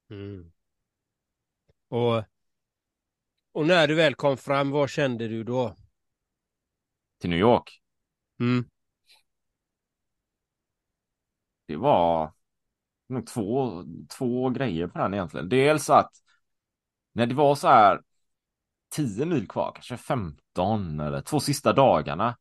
Mm. 0.10 0.52
Och, 1.90 2.24
och 3.58 3.68
när 3.68 3.88
du 3.88 3.96
väl 3.96 4.16
kom 4.16 4.38
fram, 4.38 4.72
vad 4.72 4.90
kände 4.90 5.28
du 5.28 5.44
då? 5.44 5.76
Till 7.22 7.30
New 7.30 7.40
York? 7.40 7.82
Mm. 8.40 8.66
Det 11.66 11.76
var 11.76 12.34
nog 13.08 13.28
två, 13.28 13.84
två 14.18 14.50
grejer 14.50 14.88
på 14.88 15.00
den 15.00 15.14
egentligen. 15.14 15.50
Dels 15.50 15.90
att 15.90 16.12
när 17.14 17.26
det 17.26 17.36
var 17.36 17.56
så 17.56 17.68
här 17.68 18.02
10 18.90 19.26
mil 19.26 19.48
kvar, 19.48 19.72
kanske 19.76 19.98
15 19.98 21.00
eller 21.00 21.22
två 21.22 21.40
sista 21.40 21.74
dagarna. 21.74 22.38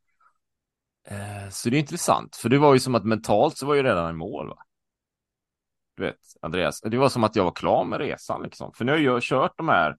Eh, 1.04 1.48
så 1.50 1.70
det 1.70 1.76
är 1.76 1.80
intressant, 1.80 2.36
för 2.36 2.48
det 2.48 2.58
var 2.58 2.74
ju 2.74 2.80
som 2.80 2.94
att 2.94 3.04
mentalt 3.04 3.56
så 3.56 3.66
var 3.66 3.74
jag 3.74 3.84
redan 3.84 4.10
i 4.10 4.12
mål. 4.12 4.48
Va? 4.48 4.58
Du 5.96 6.02
vet, 6.02 6.20
Andreas, 6.42 6.80
det 6.80 6.98
var 6.98 7.08
som 7.08 7.24
att 7.24 7.36
jag 7.36 7.44
var 7.44 7.54
klar 7.54 7.84
med 7.84 7.98
resan 7.98 8.42
liksom. 8.42 8.72
För 8.72 8.84
nu 8.84 8.92
har 8.92 8.98
jag 8.98 9.22
kört 9.22 9.52
de 9.56 9.68
här 9.68 9.96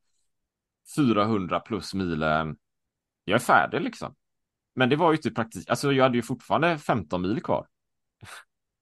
400 0.96 1.60
plus 1.60 1.94
milen. 1.94 2.58
Jag 3.24 3.36
är 3.36 3.40
färdig 3.40 3.82
liksom. 3.82 4.16
Men 4.76 4.90
det 4.90 4.96
var 4.96 5.12
ju 5.12 5.18
inte 5.18 5.32
praktik, 5.32 5.70
alltså 5.70 5.94
jag 5.94 6.04
hade 6.04 6.18
ju 6.18 6.22
fortfarande 6.22 6.78
15 6.78 7.22
mil 7.22 7.44
kvar. 7.44 7.68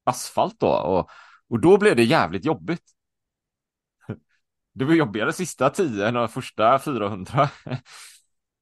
Asfalt 0.03 0.59
då 0.59 0.67
och 0.67 1.09
och 1.47 1.59
då 1.59 1.77
blev 1.77 1.95
det 1.95 2.03
jävligt 2.03 2.45
jobbigt. 2.45 2.83
Det 4.73 4.85
var 4.85 4.93
jobbigare 4.93 5.33
sista 5.33 5.69
10 5.69 6.07
än 6.07 6.13
de 6.13 6.27
första 6.27 6.79
400. 6.79 7.49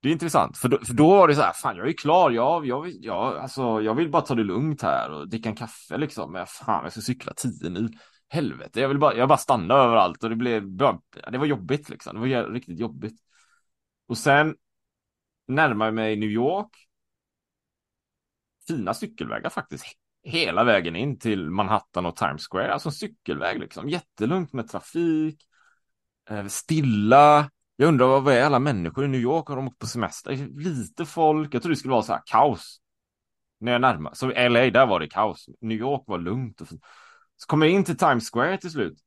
Det 0.01 0.09
är 0.09 0.13
intressant, 0.13 0.57
för 0.57 0.69
då, 0.69 0.79
för 0.85 0.93
då 0.93 1.09
var 1.09 1.27
det 1.27 1.35
så 1.35 1.41
här, 1.41 1.53
fan 1.53 1.77
jag 1.77 1.87
är 1.87 1.93
klar, 1.93 2.31
jag, 2.31 2.65
jag, 2.65 2.89
jag, 2.89 3.37
alltså, 3.37 3.81
jag 3.81 3.95
vill 3.95 4.09
bara 4.09 4.21
ta 4.21 4.35
det 4.35 4.43
lugnt 4.43 4.81
här 4.81 5.11
och 5.11 5.29
dricka 5.29 5.49
en 5.49 5.55
kaffe 5.55 5.97
liksom, 5.97 6.31
men 6.31 6.47
fan 6.47 6.83
jag 6.83 6.91
ska 6.91 7.01
cykla 7.01 7.33
10 7.33 7.69
mil. 7.69 7.97
Helvete, 8.29 8.81
jag 8.81 8.89
vill 8.89 8.99
bara, 8.99 9.15
jag 9.15 9.29
bara 9.29 9.37
stanna 9.37 9.73
överallt 9.73 10.23
och 10.23 10.29
det 10.29 10.35
blev, 10.35 10.77
det 11.31 11.37
var 11.37 11.45
jobbigt 11.45 11.89
liksom, 11.89 12.15
det 12.15 12.19
var 12.19 12.51
riktigt 12.51 12.79
jobbigt. 12.79 13.19
Och 14.13 14.17
sen 14.17 14.55
närmar 15.47 15.85
jag 15.85 15.93
mig 15.93 16.15
New 16.15 16.29
York. 16.29 16.87
Fina 18.67 18.93
cykelvägar 18.93 19.49
faktiskt, 19.49 19.85
hela 20.23 20.63
vägen 20.63 20.95
in 20.95 21.19
till 21.19 21.49
Manhattan 21.49 22.05
och 22.05 22.15
Times 22.15 22.47
Square, 22.47 22.73
alltså 22.73 22.89
en 22.89 22.93
cykelväg 22.93 23.59
liksom, 23.59 23.89
jättelugnt 23.89 24.53
med 24.53 24.67
trafik, 24.67 25.47
eh, 26.29 26.45
stilla. 26.45 27.51
Jag 27.75 27.87
undrar 27.87 28.21
vad 28.21 28.33
är 28.33 28.43
alla 28.43 28.59
människor 28.59 29.05
i 29.05 29.07
New 29.07 29.21
York? 29.21 29.47
Har 29.47 29.55
de 29.55 29.67
åkt 29.67 29.79
på 29.79 29.87
semester? 29.87 30.35
Lite 30.59 31.05
folk. 31.05 31.53
Jag 31.53 31.61
tror 31.61 31.69
det 31.69 31.75
skulle 31.75 31.91
vara 31.91 32.03
så 32.03 32.13
här 32.13 32.21
kaos. 32.25 32.81
När 33.59 33.71
jag 33.71 33.81
närmar 33.81 34.13
Så 34.13 34.27
LA, 34.27 34.69
där 34.69 34.85
var 34.85 34.99
det 34.99 35.07
kaos. 35.07 35.49
New 35.61 35.77
York 35.77 36.03
var 36.07 36.17
lugnt 36.17 36.61
och 36.61 36.67
fint. 36.67 36.85
Så 37.35 37.47
kommer 37.47 37.65
jag 37.65 37.75
in 37.75 37.83
till 37.83 37.97
Times 37.97 38.29
Square 38.31 38.57
till 38.57 38.71
slut. 38.71 38.97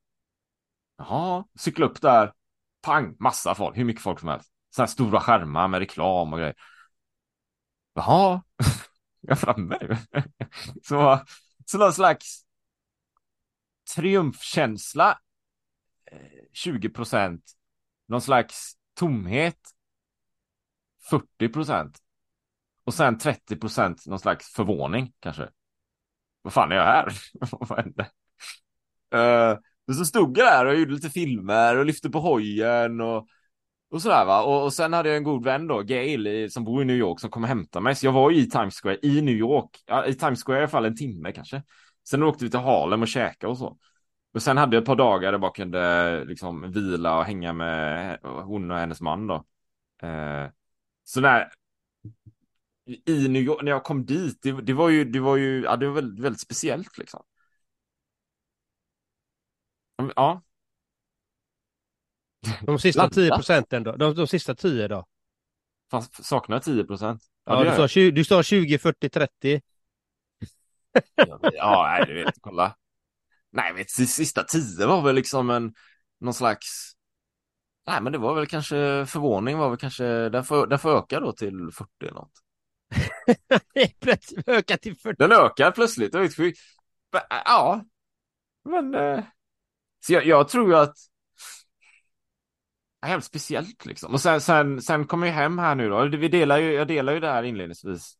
Jaha, 0.99 1.45
cykla 1.59 1.87
upp 1.87 2.01
där. 2.01 2.33
Pang, 2.83 3.16
massa 3.19 3.55
folk, 3.55 3.77
hur 3.77 3.85
mycket 3.85 4.03
folk 4.03 4.21
som 4.21 4.29
helst. 4.29 4.56
Så 4.77 4.83
här 4.83 4.87
stora 4.87 5.21
skärmar 5.21 5.69
med 5.69 5.79
reklam 5.79 6.33
och 6.33 6.39
grejer. 6.39 6.55
Jaha, 7.95 8.43
jag 9.21 9.31
är 9.31 9.35
framme 9.35 9.79
nu. 9.81 9.97
så, 10.83 11.21
så 11.67 11.79
någon 11.79 11.93
slags 11.93 12.45
triumfkänsla. 13.95 15.19
Eh, 16.12 16.19
20 16.53 16.89
procent. 16.89 17.53
Någon 18.07 18.21
slags 18.21 18.77
tomhet. 18.95 19.61
40 21.11 21.49
procent. 21.49 21.99
Och 22.85 22.95
sen 22.95 23.19
30 23.19 23.57
procent 23.57 24.07
någon 24.07 24.21
slags 24.21 24.53
förvåning 24.53 25.12
kanske. 25.21 25.49
Vad 26.43 26.53
fan 26.53 26.73
är 26.73 26.77
jag 26.77 26.85
här? 26.85 27.12
Vad 27.51 27.79
hände? 27.79 28.11
Uh, 29.15 29.95
så 29.95 30.05
stod 30.05 30.39
jag 30.39 30.47
där 30.47 30.67
och 30.67 30.77
gjorde 30.77 30.93
lite 30.95 31.11
filmer 31.11 31.77
och 31.77 31.87
lyfte 31.87 32.11
på 32.11 32.21
hojen 32.21 33.01
och 33.01 33.29
och 33.90 34.03
sådär 34.03 34.25
va, 34.25 34.42
och, 34.42 34.64
och, 34.64 34.72
sen 34.72 34.92
hade 34.92 35.09
jag 35.09 35.16
en 35.16 35.25
god 35.25 35.44
vän 35.44 35.66
då, 35.66 35.83
Gail, 35.83 36.51
som 36.51 36.64
bor 36.64 36.83
i 36.83 36.85
New 36.85 36.96
York, 36.96 37.20
som 37.20 37.31
kom 37.31 37.42
och 37.42 37.49
hämtade 37.49 37.83
mig. 37.83 37.94
Så 37.94 38.07
jag 38.07 38.12
var 38.12 38.31
ju 38.31 38.37
i 38.40 38.51
Times 38.51 38.81
Square 38.81 38.99
i 39.03 39.20
New 39.22 39.35
York, 39.35 39.70
ja, 39.87 40.07
i 40.07 40.14
Times 40.14 40.44
Square 40.44 40.59
i 40.59 40.61
alla 40.61 40.68
fall 40.68 40.85
en 40.85 40.96
timme 40.96 41.33
kanske. 41.33 41.62
Sen 42.09 42.22
åkte 42.22 42.44
vi 42.44 42.51
till 42.51 42.61
Harlem 42.61 43.03
och 43.03 43.09
käkade 43.09 43.51
och 43.51 43.59
så. 43.59 43.79
Och 44.35 44.42
sen 44.42 44.57
hade 44.57 44.77
jag 44.77 44.83
ett 44.83 44.87
par 44.87 44.96
dagar 44.96 45.20
där 45.20 45.33
jag 45.33 45.40
bara 45.40 45.53
kunde 45.53 46.25
liksom 46.25 46.72
vila 46.72 47.18
och 47.18 47.25
hänga 47.25 47.53
med 47.53 48.18
hon 48.22 48.70
och 48.70 48.79
hennes 48.79 49.01
man 49.01 49.27
då. 49.27 49.35
Eh, 50.03 50.46
så 51.05 51.20
när 51.20 51.49
i 53.07 53.29
New 53.29 53.42
York, 53.42 53.62
när 53.62 53.70
jag 53.70 53.85
kom 53.85 54.07
dit, 54.07 54.38
det, 54.42 54.53
det 54.53 54.72
var 54.72 54.88
ju, 54.88 55.05
det 55.05 55.20
var 55.20 55.37
ju, 55.37 55.62
ja, 55.62 55.77
det 55.77 55.87
var 55.87 55.94
väldigt, 55.94 56.25
väldigt 56.25 56.40
speciellt 56.40 56.99
liksom. 56.99 57.22
Ja, 60.16 60.42
de 62.61 62.79
sista 62.79 63.11
10 63.11 63.31
procenten 63.31 63.83
då? 63.83 63.96
De, 63.96 64.14
de 64.14 64.27
sista 64.27 64.55
10 64.55 64.88
då? 64.88 65.07
Fast 65.90 66.25
saknar 66.25 66.61
10 66.61 66.85
procent. 66.85 67.22
Ja, 67.44 67.64
ja 67.64 67.70
du, 67.70 67.77
sa 67.77 67.88
20, 67.88 68.11
du 68.11 68.25
sa 68.25 68.42
20, 68.42 68.79
40, 68.79 69.09
30. 69.09 69.61
ja, 71.53 71.96
nej, 71.99 72.05
du 72.07 72.14
vet, 72.14 72.35
kolla. 72.40 72.77
Nej, 73.53 73.72
vet, 73.72 73.90
sista 73.90 74.42
10 74.42 74.87
var 74.87 75.03
väl 75.03 75.14
liksom 75.14 75.51
en 75.51 75.75
någon 76.20 76.35
slags 76.35 76.96
Nej 77.87 78.01
men 78.01 78.12
det 78.12 78.18
var 78.18 78.35
väl 78.35 78.46
kanske 78.46 79.07
förvåning 79.07 79.59
var 79.59 79.68
väl 79.68 79.79
kanske 79.79 80.29
den 80.29 80.44
får, 80.44 80.66
den 80.66 80.79
får 80.79 80.99
öka 80.99 81.20
då 81.20 81.33
till 81.33 81.70
40 81.72 81.90
eller 82.01 82.14
något. 82.14 82.33
Plötsligt 84.01 84.49
öka 84.49 84.77
till 84.77 84.96
40. 84.96 85.16
Den 85.18 85.33
ökar 85.33 85.70
plötsligt. 85.70 86.14
Vet, 86.14 86.35
för, 86.35 86.53
ja. 87.29 87.85
Men. 88.64 88.94
Eh, 88.94 89.25
så 90.07 90.12
jag, 90.12 90.27
jag 90.27 90.49
tror 90.49 90.75
att. 90.75 90.94
Helt 93.07 93.25
speciellt 93.25 93.87
liksom. 93.87 94.12
Och 94.12 94.21
sen, 94.21 94.40
sen, 94.40 94.83
sen 94.83 95.07
kom 95.07 95.23
jag 95.23 95.33
hem 95.33 95.59
här 95.59 95.75
nu 95.75 95.88
då. 95.88 96.05
Vi 96.05 96.29
delar 96.29 96.59
ju, 96.59 96.73
jag 96.73 96.88
delar 96.88 97.12
ju 97.12 97.21
det 97.21 97.29
här 97.29 97.42
inledningsvis. 97.42 98.14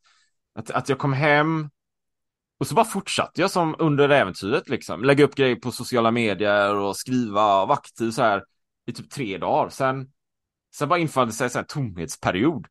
Att, 0.55 0.71
att 0.71 0.89
jag 0.89 0.99
kom 0.99 1.13
hem. 1.13 1.71
Och 2.59 2.67
så 2.67 2.75
bara 2.75 2.85
fortsatte 2.85 3.41
jag 3.41 3.51
som 3.51 3.77
under 3.79 4.09
äventyret 4.09 4.69
liksom. 4.69 5.05
Lägga 5.05 5.25
upp 5.25 5.35
grejer 5.35 5.57
på 5.57 5.73
sociala 5.73 6.11
medier 6.11 6.75
och 6.75 6.97
skriva 6.97 7.63
och 7.63 7.69
vara 7.69 7.79
aktiv 7.79 8.11
så 8.11 8.23
här 8.23 8.45
i 8.87 8.93
typ 8.93 9.11
tre 9.11 9.39
dagar. 9.39 9.69
Sen, 9.69 10.13
sen 10.75 10.89
bara 10.89 10.99
infann 10.99 11.33
sig 11.33 11.51
en 11.55 11.65
tomhetsperiod. 11.65 12.67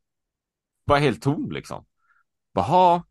Bara 0.86 0.98
helt 0.98 1.22
tom 1.22 1.50
liksom. 1.50 1.84
Baha. 2.54 3.02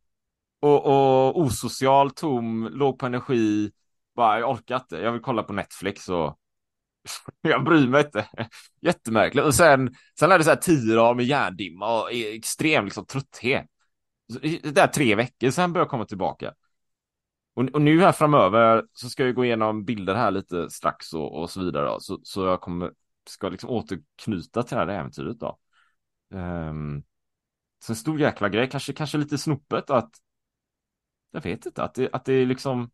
Och, 0.59 0.85
och 0.85 1.39
osocial, 1.39 2.11
tom, 2.11 2.69
låg 2.71 2.99
på 2.99 3.05
energi. 3.05 3.71
Bara, 4.15 4.39
jag 4.39 4.49
orkar 4.49 4.75
inte. 4.75 4.97
Jag 4.97 5.11
vill 5.11 5.21
kolla 5.21 5.43
på 5.43 5.53
Netflix 5.53 6.09
och 6.09 6.39
jag 7.41 7.63
bryr 7.63 7.87
mig 7.87 8.05
inte. 8.05 8.29
Jättemärkligt. 8.81 9.45
Och 9.45 9.55
sen, 9.55 9.95
sen 10.19 10.31
är 10.31 10.37
det 10.37 10.43
så 10.43 10.49
här 10.49 10.57
tio 10.57 10.95
dagar 10.95 11.15
med 11.15 11.25
hjärndimma 11.25 12.01
och 12.01 12.13
extrem 12.13 12.85
liksom, 12.85 13.05
trötthet. 13.05 13.65
Det 14.63 14.77
är 14.77 14.87
tre 14.87 15.15
veckor, 15.15 15.49
sen 15.49 15.73
börjar 15.73 15.83
jag 15.83 15.89
komma 15.89 16.05
tillbaka. 16.05 16.53
Och, 17.53 17.63
och, 17.63 17.81
nu 17.81 18.01
här 18.01 18.11
framöver 18.11 18.85
så 18.93 19.09
ska 19.09 19.25
jag 19.25 19.35
gå 19.35 19.45
igenom 19.45 19.85
bilder 19.85 20.15
här 20.15 20.31
lite 20.31 20.69
strax 20.69 21.13
och, 21.13 21.41
och 21.41 21.49
så 21.49 21.63
vidare. 21.63 21.85
Då. 21.85 21.99
Så, 21.99 22.19
så 22.23 22.45
jag 22.45 22.61
kommer, 22.61 22.91
ska 23.29 23.49
liksom 23.49 23.69
återknyta 23.69 24.63
till 24.63 24.77
det 24.77 24.81
här 24.81 24.87
äventyret 24.87 25.39
då. 25.39 25.59
Um, 26.33 27.03
så 27.79 27.91
en 27.91 27.95
stor 27.95 28.19
jäkla 28.19 28.49
grej, 28.49 28.69
kanske, 28.69 28.93
kanske 28.93 29.17
lite 29.17 29.37
snopet 29.37 29.89
att 29.89 30.11
jag 31.31 31.41
vet 31.41 31.65
inte, 31.65 31.83
att 31.83 31.93
det, 31.93 32.09
att 32.13 32.25
det 32.25 32.33
är 32.33 32.45
liksom 32.45 32.91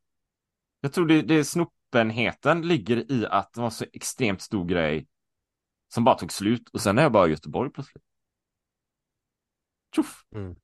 jag 0.82 0.94
tror 0.94 1.06
det, 1.06 1.22
det 1.22 1.46
snoppenheten 1.92 2.62
ligger 2.62 3.12
i 3.12 3.26
att 3.26 3.54
det 3.54 3.62
var 3.62 3.70
så 3.70 3.86
extremt 3.94 4.42
stor 4.42 4.66
grej 4.66 5.08
som 5.88 6.04
bara 6.04 6.18
tog 6.18 6.32
slut 6.32 6.70
och 6.70 6.82
sen 6.82 6.98
är 6.98 7.02
jag 7.04 7.12
bara 7.12 7.28
i 7.28 7.32
Göteborg 7.32 7.72
plötsligt. 7.72 8.04
Tjoff! 9.96 10.26
Mm. 10.36 10.56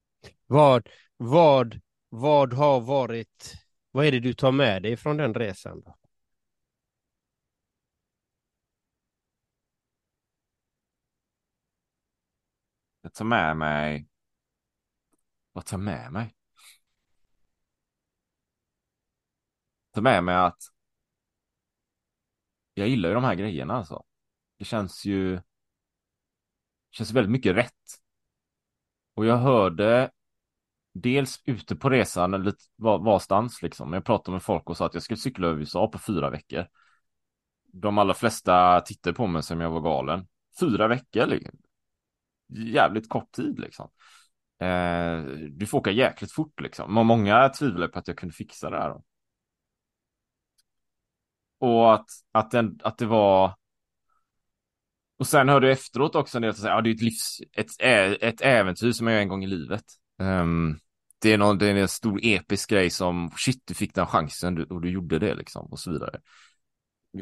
Vad, 0.48 0.90
vad, 1.18 1.80
vad 2.10 2.54
har 2.54 2.82
varit, 2.82 3.54
vad 3.92 4.06
är 4.06 4.12
det 4.12 4.20
du 4.20 4.34
tar 4.34 4.52
med 4.52 4.84
dig 4.84 4.98
från 4.98 5.18
den 5.18 5.34
resan? 5.34 5.82
Då? 5.82 5.98
Jag 13.02 13.14
tar 13.14 13.26
med 13.26 13.58
mig 13.58 14.08
vad 15.52 15.66
tar 15.66 15.78
med 15.78 16.12
mig? 16.12 16.34
tar 19.92 20.02
med 20.02 20.24
mig 20.24 20.36
att 20.36 20.77
jag 22.78 22.88
gillar 22.88 23.10
ju 23.10 23.16
de 23.16 23.24
här 23.24 23.36
grejerna 23.36 23.74
alltså. 23.74 24.04
Det 24.58 24.66
känns 24.66 25.06
ju 25.06 25.40
känns 26.92 27.12
väldigt 27.12 27.32
mycket 27.32 27.56
rätt. 27.56 27.74
Och 29.16 29.26
jag 29.26 29.38
hörde 29.38 30.12
dels 30.94 31.42
ute 31.46 31.76
på 31.76 31.90
resan 31.90 32.44
lite 32.44 32.64
varstans 32.78 33.62
liksom. 33.62 33.94
Jag 33.94 34.06
pratade 34.06 34.32
med 34.32 34.44
folk 34.44 34.70
och 34.70 34.78
sa 34.78 34.86
att 34.86 34.94
jag 34.94 35.04
skulle 35.04 35.18
cykla 35.18 35.48
över 35.48 35.60
USA 35.60 35.88
på 35.88 36.00
fyra 36.00 36.30
veckor. 36.30 36.68
De 37.74 37.98
allra 37.98 38.14
flesta 38.14 38.82
tittade 38.82 39.14
på 39.14 39.28
mig 39.28 39.44
som 39.44 39.62
jag 39.62 39.72
var 39.72 39.82
galen. 39.82 40.28
Fyra 40.60 40.88
veckor, 40.88 41.26
liksom. 41.26 41.60
jävligt 42.48 43.10
kort 43.10 43.32
tid 43.32 43.60
liksom. 43.60 43.90
Eh, 44.60 45.22
du 45.52 45.66
får 45.66 45.78
åka 45.78 45.92
jäkligt 45.92 46.32
fort 46.32 46.62
liksom. 46.62 46.94
Många 46.94 47.50
tvivlade 47.50 47.88
på 47.88 48.00
att 48.00 48.08
jag 48.08 48.18
kunde 48.18 48.36
fixa 48.36 48.70
det 48.70 48.78
här. 48.78 49.02
Och 51.60 51.94
att, 51.94 52.06
att, 52.32 52.52
den, 52.52 52.80
att 52.84 52.98
det 52.98 53.06
var... 53.06 53.56
Och 55.20 55.28
sen 55.28 55.50
hörde 55.50 55.68
jag 55.68 55.74
efteråt 55.74 56.16
också 56.16 56.38
en 56.38 56.42
del 56.42 56.54
säga, 56.54 56.74
ja 56.74 56.82
det 56.82 56.90
är 56.90 56.94
ett 56.94 57.02
livs... 57.02 57.40
Ett, 57.54 57.72
ett 58.22 58.42
äventyr 58.42 58.92
som 58.92 59.08
jag 59.08 59.14
gör 59.14 59.22
en 59.22 59.28
gång 59.28 59.44
i 59.44 59.48
livet. 59.48 59.84
Um, 60.20 60.80
det 61.20 61.34
är, 61.34 61.38
någon, 61.38 61.58
det 61.58 61.68
är 61.68 61.76
en 61.76 61.88
stor 61.88 62.20
episk 62.24 62.70
grej 62.70 62.90
som, 62.90 63.32
shit 63.38 63.64
du 63.66 63.74
fick 63.74 63.96
den 63.96 64.06
chansen 64.06 64.64
och 64.72 64.82
du 64.82 64.90
gjorde 64.90 65.20
det 65.20 65.36
liksom 65.36 65.66
och 65.66 65.80
så 65.80 65.92
vidare 65.92 66.20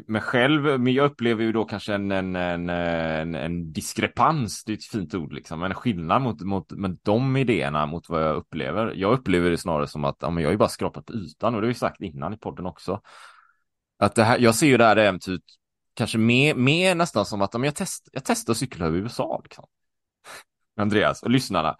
men 0.06 0.20
själv, 0.20 0.80
men 0.80 0.92
jag 0.92 1.06
upplever 1.06 1.44
ju 1.44 1.52
då 1.52 1.64
kanske 1.64 1.94
en, 1.94 2.12
en, 2.12 2.36
en, 2.36 2.68
en, 2.70 3.34
en 3.34 3.72
diskrepans, 3.72 4.64
det 4.64 4.72
är 4.72 4.76
ett 4.76 4.84
fint 4.84 5.14
ord 5.14 5.32
liksom, 5.32 5.62
en 5.62 5.74
skillnad 5.74 6.22
mot, 6.22 6.40
mot 6.40 6.72
med 6.72 6.98
de 7.02 7.36
idéerna 7.36 7.86
mot 7.86 8.08
vad 8.08 8.24
jag 8.24 8.36
upplever. 8.36 8.92
Jag 8.96 9.12
upplever 9.12 9.50
det 9.50 9.58
snarare 9.58 9.86
som 9.86 10.04
att 10.04 10.16
ja, 10.20 10.30
men 10.30 10.42
jag 10.42 10.48
har 10.48 10.52
ju 10.52 10.58
bara 10.58 10.68
skrapat 10.68 11.06
på 11.06 11.12
ytan 11.12 11.54
och 11.54 11.60
det 11.60 11.66
har 11.66 11.72
vi 11.72 11.78
sagt 11.78 12.00
innan 12.00 12.34
i 12.34 12.36
podden 12.38 12.66
också. 12.66 13.00
Att 13.98 14.14
det 14.14 14.24
här, 14.24 14.38
jag 14.38 14.54
ser 14.54 14.66
ju 14.66 14.76
det 14.76 14.84
här 14.84 14.96
äventyret 14.96 15.42
kanske 15.94 16.18
mer, 16.18 16.54
mer 16.54 16.94
nästan 16.94 17.26
som 17.26 17.42
att 17.42 17.52
men 17.52 17.64
jag, 17.64 17.74
test, 17.74 18.08
jag 18.12 18.24
testar 18.24 18.52
att 18.52 18.56
cykla 18.56 18.86
över 18.86 18.98
USA. 18.98 19.40
Liksom. 19.44 19.64
Andreas 20.80 21.22
och 21.22 21.30
lyssnarna. 21.30 21.76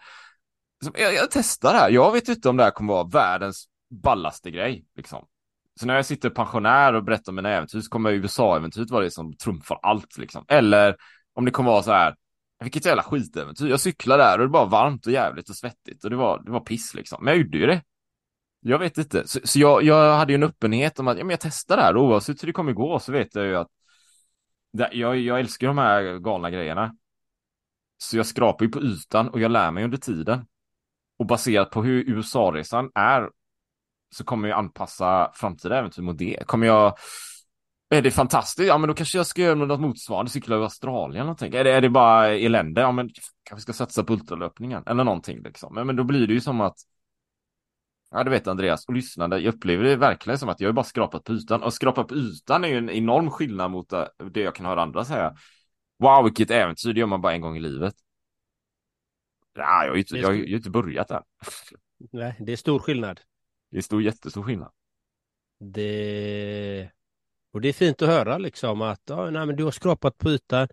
Jag, 0.93 1.13
jag 1.13 1.31
testar 1.31 1.73
det 1.73 1.79
här. 1.79 1.89
Jag 1.89 2.11
vet 2.11 2.27
inte 2.29 2.49
om 2.49 2.57
det 2.57 2.63
här 2.63 2.71
kommer 2.71 2.93
vara 2.93 3.07
världens 3.07 3.67
ballaste 4.03 4.51
grej. 4.51 4.85
Liksom. 4.95 5.27
Så 5.79 5.85
när 5.85 5.95
jag 5.95 6.05
sitter 6.05 6.29
pensionär 6.29 6.93
och 6.93 7.03
berättar 7.03 7.31
om 7.31 7.35
mina 7.35 7.49
äventyr 7.49 7.81
så 7.81 7.89
kommer 7.89 8.11
USA-äventyret 8.11 8.91
vara 8.91 9.03
det 9.03 9.11
som 9.11 9.37
trumfar 9.37 9.79
allt 9.81 10.17
liksom. 10.17 10.45
Eller 10.47 10.95
om 11.33 11.45
det 11.45 11.51
kommer 11.51 11.71
vara 11.71 11.83
så 11.83 11.91
här, 11.91 12.15
vilket 12.63 12.85
jävla 12.85 13.03
skitäventyr. 13.03 13.67
Jag 13.67 13.79
cyklar 13.79 14.17
där 14.17 14.33
och 14.33 14.39
det 14.39 14.45
är 14.45 14.47
bara 14.47 14.65
varmt 14.65 15.05
och 15.05 15.11
jävligt 15.11 15.49
och 15.49 15.55
svettigt 15.55 16.03
och 16.03 16.09
det 16.09 16.15
var, 16.15 16.43
det 16.43 16.51
var 16.51 16.59
piss 16.59 16.93
liksom. 16.93 17.23
Men 17.23 17.33
jag 17.33 17.43
gjorde 17.43 17.57
ju 17.57 17.65
det. 17.65 17.81
Jag 18.67 18.79
vet 18.79 18.97
inte. 18.97 19.27
Så, 19.27 19.39
så 19.43 19.59
jag, 19.59 19.83
jag 19.83 20.17
hade 20.17 20.33
ju 20.33 20.35
en 20.35 20.43
öppenhet 20.43 20.99
om 20.99 21.07
att 21.07 21.17
ja, 21.17 21.23
men 21.23 21.29
jag 21.29 21.39
testar 21.39 21.77
det 21.77 21.83
här 21.83 21.97
oavsett 21.97 22.43
hur 22.43 22.47
det 22.47 22.53
kommer 22.53 22.73
gå 22.73 22.99
så 22.99 23.11
vet 23.11 23.35
jag 23.35 23.45
ju 23.45 23.55
att 23.55 23.67
det, 24.73 24.89
jag, 24.93 25.17
jag 25.17 25.39
älskar 25.39 25.67
de 25.67 25.77
här 25.77 26.17
galna 26.19 26.49
grejerna. 26.49 26.95
Så 27.97 28.17
jag 28.17 28.25
skrapar 28.25 28.65
ju 28.65 28.71
på 28.71 28.81
ytan 28.81 29.29
och 29.29 29.39
jag 29.39 29.51
lär 29.51 29.71
mig 29.71 29.83
under 29.83 29.97
tiden. 29.97 30.45
Och 31.19 31.25
baserat 31.25 31.71
på 31.71 31.83
hur 31.83 32.09
USA-resan 32.09 32.91
är 32.95 33.29
så 34.15 34.23
kommer 34.23 34.49
jag 34.49 34.59
anpassa 34.59 35.31
framtida 35.33 35.79
äventyr 35.79 36.01
mot 36.01 36.17
det. 36.17 36.43
Kommer 36.45 36.67
jag 36.67 36.97
är 37.89 38.01
det 38.01 38.11
fantastiskt? 38.11 38.67
Ja, 38.67 38.77
men 38.77 38.87
då 38.87 38.93
kanske 38.93 39.17
jag 39.17 39.27
ska 39.27 39.41
göra 39.41 39.55
något 39.55 39.79
motsvarande, 39.79 40.31
cykla 40.31 40.55
över 40.55 40.63
Australien 40.63 41.15
eller 41.15 41.23
någonting. 41.23 41.53
Är 41.53 41.63
det, 41.63 41.71
är 41.71 41.81
det 41.81 41.89
bara 41.89 42.27
elände? 42.27 42.81
Ja, 42.81 42.91
men 42.91 43.09
kanske 43.43 43.61
ska 43.61 43.73
satsa 43.73 44.03
på 44.03 44.13
ultralöpningen 44.13 44.83
eller 44.85 45.03
någonting 45.03 45.41
liksom. 45.43 45.73
Men, 45.73 45.87
men 45.87 45.95
då 45.95 46.03
blir 46.03 46.27
det 46.27 46.33
ju 46.33 46.41
som 46.41 46.61
att 46.61 46.77
Ja, 48.11 48.23
det 48.23 48.29
vet 48.29 48.47
Andreas 48.47 48.85
och 48.87 48.93
lyssnande. 48.93 49.39
Jag 49.39 49.55
upplever 49.55 49.83
det 49.83 49.95
verkligen 49.95 50.39
som 50.39 50.49
att 50.49 50.59
jag 50.59 50.75
bara 50.75 50.85
skrapat 50.85 51.23
på 51.23 51.33
ytan 51.33 51.63
och 51.63 51.73
skrapa 51.73 52.03
på 52.03 52.15
ytan 52.15 52.63
är 52.63 52.67
ju 52.67 52.77
en 52.77 52.89
enorm 52.89 53.31
skillnad 53.31 53.71
mot 53.71 53.93
eh, 53.93 54.05
det 54.31 54.41
jag 54.41 54.55
kan 54.55 54.65
höra 54.65 54.81
andra 54.81 55.05
säga. 55.05 55.35
Wow, 55.99 56.23
vilket 56.23 56.51
äventyr, 56.51 56.93
det 56.93 56.99
gör 56.99 57.07
man 57.07 57.21
bara 57.21 57.33
en 57.33 57.41
gång 57.41 57.57
i 57.57 57.59
livet. 57.59 57.93
Ja, 59.53 59.83
jag 59.83 59.89
har 59.89 59.95
ju 59.95 59.99
inte, 59.99 60.17
jag 60.17 60.27
har 60.27 60.33
ju 60.33 60.55
inte 60.55 60.69
börjat 60.69 61.11
än. 61.11 61.23
Nej, 62.11 62.35
det 62.39 62.51
är 62.51 62.55
stor 62.55 62.79
skillnad. 62.79 63.21
Det 63.71 63.77
är 63.77 63.81
stor, 63.81 64.01
jättestor 64.01 64.43
skillnad. 64.43 64.71
Det... 65.59 66.89
Och 67.51 67.61
det 67.61 67.69
är 67.69 67.73
fint 67.73 68.01
att 68.01 68.07
höra 68.07 68.37
liksom 68.37 68.81
att 68.81 69.01
ja, 69.05 69.29
nej, 69.29 69.45
men 69.45 69.55
du 69.55 69.63
har 69.63 69.71
skrapat 69.71 70.17
på 70.17 70.29
ytan 70.29 70.67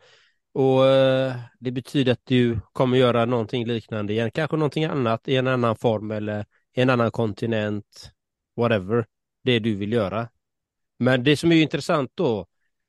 och 0.52 0.80
uh, 0.80 1.34
det 1.60 1.70
betyder 1.70 2.12
att 2.12 2.20
du 2.24 2.60
kommer 2.72 2.96
göra 2.96 3.24
någonting 3.24 3.66
liknande 3.66 4.12
igen, 4.12 4.30
kanske 4.30 4.56
någonting 4.56 4.84
annat 4.84 5.28
i 5.28 5.36
en 5.36 5.46
annan 5.46 5.76
form 5.76 6.10
eller 6.10 6.46
en 6.74 6.90
annan 6.90 7.10
kontinent, 7.10 8.12
whatever 8.56 9.06
det 9.42 9.58
du 9.58 9.76
vill 9.76 9.92
göra. 9.92 10.28
Men 10.98 11.24
det 11.24 11.36
som 11.36 11.52
är 11.52 11.62
intressant 11.62 12.12
då, 12.14 12.46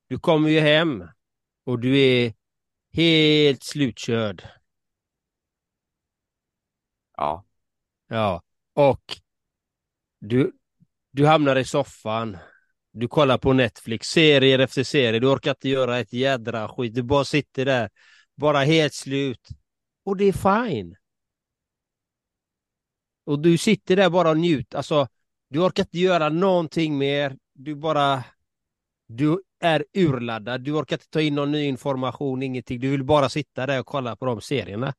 du 0.08 0.20
kommer 0.20 0.50
ju 0.50 0.60
hem 0.60 1.04
och 1.66 1.80
du 1.80 2.00
är 2.00 2.34
helt 2.94 3.64
slutkörd. 3.64 4.44
Ja. 7.18 7.46
Ja, 8.08 8.42
och 8.74 9.02
du, 10.20 10.52
du 11.12 11.26
hamnar 11.26 11.56
i 11.56 11.66
soffan. 11.66 12.38
Du 12.92 13.08
kollar 13.08 13.38
på 13.38 13.54
Netflix, 13.54 14.08
serier 14.08 14.60
efter 14.60 14.84
serier. 14.84 15.20
Du 15.20 15.28
orkar 15.28 15.52
inte 15.52 15.70
göra 15.70 16.00
ett 16.00 16.14
jädra 16.14 16.68
skit. 16.68 16.96
Du 16.96 17.04
bara 17.04 17.26
sitter 17.26 17.66
där, 17.66 17.90
bara 18.36 18.60
helt 18.60 18.94
slut. 18.94 19.48
Och 20.06 20.18
det 20.18 20.26
är 20.26 20.70
fine. 20.70 20.96
Och 23.26 23.40
du 23.40 23.58
sitter 23.58 23.96
där 23.96 24.10
bara 24.10 24.30
och 24.30 24.38
njuter. 24.38 24.78
Alltså, 24.78 25.08
du 25.50 25.60
orkar 25.60 25.84
inte 25.84 26.00
göra 26.00 26.30
någonting 26.30 26.98
mer. 26.98 27.38
Du 27.54 27.76
bara... 27.76 28.24
Du 29.08 29.42
är 29.60 29.86
urladdad. 29.94 30.62
Du 30.62 30.72
orkar 30.72 30.96
inte 30.96 31.10
ta 31.10 31.22
in 31.22 31.36
någon 31.36 31.52
ny 31.52 31.64
information, 31.64 32.44
ingenting. 32.44 32.80
Du 32.80 32.90
vill 32.90 33.04
bara 33.04 33.30
sitta 33.30 33.66
där 33.66 33.80
och 33.80 33.86
kolla 33.86 34.16
på 34.16 34.26
de 34.26 34.42
serierna. 34.42 34.94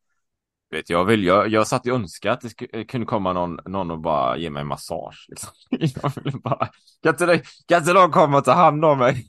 Vet, 0.71 0.91
jag, 0.91 1.05
vill, 1.05 1.25
jag, 1.25 1.49
jag 1.49 1.67
satt 1.67 1.87
och 1.87 1.95
önskade 1.95 2.35
att 2.35 2.41
det 2.41 2.49
skulle, 2.49 2.85
kunde 2.85 3.07
komma 3.07 3.33
någon, 3.33 3.59
någon 3.67 3.91
och 3.91 4.01
bara 4.01 4.37
ge 4.37 4.51
mig 4.51 4.61
en 4.61 4.67
massage. 4.67 5.27
Liksom. 5.29 5.51
Jag 6.03 6.25
vill 6.25 6.41
bara, 6.41 6.69
kan, 7.03 7.13
inte, 7.13 7.43
kan 7.67 7.79
inte 7.79 7.93
någon 7.93 8.11
komma 8.11 8.39
och 8.39 8.45
ta 8.45 8.53
hand 8.53 8.85
om 8.85 8.99
mig? 8.99 9.27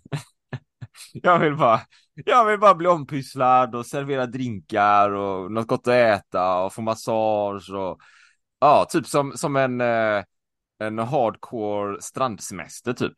jag 1.13 1.39
vill 1.39 1.55
bara, 1.55 1.81
jag 2.25 2.45
vill 2.45 2.59
bara 2.59 2.75
bli 2.75 2.87
ompysslad 2.87 3.75
och 3.75 3.85
servera 3.85 4.25
drinkar 4.25 5.11
och 5.11 5.51
något 5.51 5.67
gott 5.67 5.87
att 5.87 5.93
äta 5.93 6.63
och 6.63 6.73
få 6.73 6.81
massage 6.81 7.69
och 7.69 7.99
ja, 8.59 8.87
typ 8.89 9.07
som, 9.07 9.33
som 9.37 9.55
en, 9.55 9.81
eh, 9.81 10.23
en 10.79 10.99
hardcore 10.99 12.01
strandsemester 12.01 12.93
typ. 12.93 13.13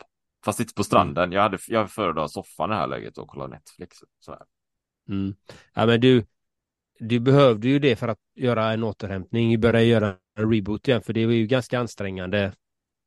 Fast 0.46 0.60
inte 0.60 0.74
på 0.74 0.84
stranden. 0.84 1.24
Mm. 1.24 1.36
Jag 1.36 1.42
hade, 1.42 1.58
jag 1.68 1.92
föredrar 1.92 2.28
soffan 2.28 2.70
i 2.70 2.74
det 2.74 2.80
här 2.80 2.88
läget 2.88 3.18
och 3.18 3.28
kolla 3.28 3.48
Netflix. 3.48 3.98
Sådär. 4.20 4.42
Mm. 5.10 5.36
Ja, 5.74 5.86
men 5.86 6.02
du, 6.02 6.26
du 7.00 7.20
behövde 7.20 7.68
ju 7.68 7.80
det 7.80 7.96
för 7.96 8.08
att 8.08 8.20
göra 8.36 8.72
en 8.72 8.84
återhämtning, 8.84 9.60
börja 9.60 9.82
göra 9.82 10.16
en 10.36 10.52
reboot 10.52 10.88
igen, 10.88 11.02
för 11.02 11.14
det 11.14 11.26
var 11.26 11.34
ju 11.34 11.48
ganska 11.48 11.80
ansträngande 11.80 12.54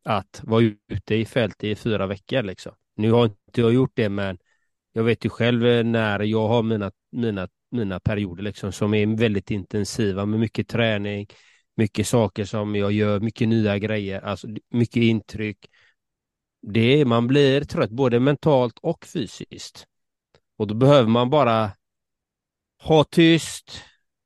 att 0.05 0.41
vara 0.45 0.63
ute 0.89 1.15
i 1.15 1.25
fält 1.25 1.65
i 1.65 1.75
fyra 1.75 2.07
veckor 2.07 2.43
liksom. 2.43 2.73
Nu 2.97 3.13
har 3.13 3.25
inte 3.25 3.61
jag 3.61 3.73
gjort 3.73 3.93
det, 3.95 4.09
men 4.09 4.39
jag 4.93 5.05
vet 5.05 5.25
ju 5.25 5.29
själv 5.29 5.87
när 5.87 6.21
jag 6.21 6.49
har 6.49 6.63
mina, 6.63 6.93
mina, 7.13 7.49
mina 7.71 8.01
perioder 8.01 8.43
liksom 8.43 8.73
som 8.73 8.95
är 8.95 9.17
väldigt 9.17 9.51
intensiva 9.51 10.27
med 10.27 10.41
mycket 10.41 10.69
träning, 10.69 11.27
mycket 11.75 12.07
saker 12.07 12.45
som 12.45 12.77
jag 12.77 12.93
gör, 12.93 13.21
mycket 13.21 13.49
nya 13.49 13.79
grejer, 13.79 14.21
alltså 14.21 14.47
mycket 14.71 15.03
intryck. 15.03 15.67
Det 16.63 17.01
är, 17.01 17.05
man 17.05 17.27
blir 17.27 17.65
trött 17.65 17.91
både 17.91 18.21
mentalt 18.21 18.79
och 18.79 19.07
fysiskt. 19.07 19.87
Och 20.57 20.67
då 20.67 20.75
behöver 20.75 21.09
man 21.09 21.31
bara 21.31 21.71
ha 22.83 23.05
tyst, 23.05 23.83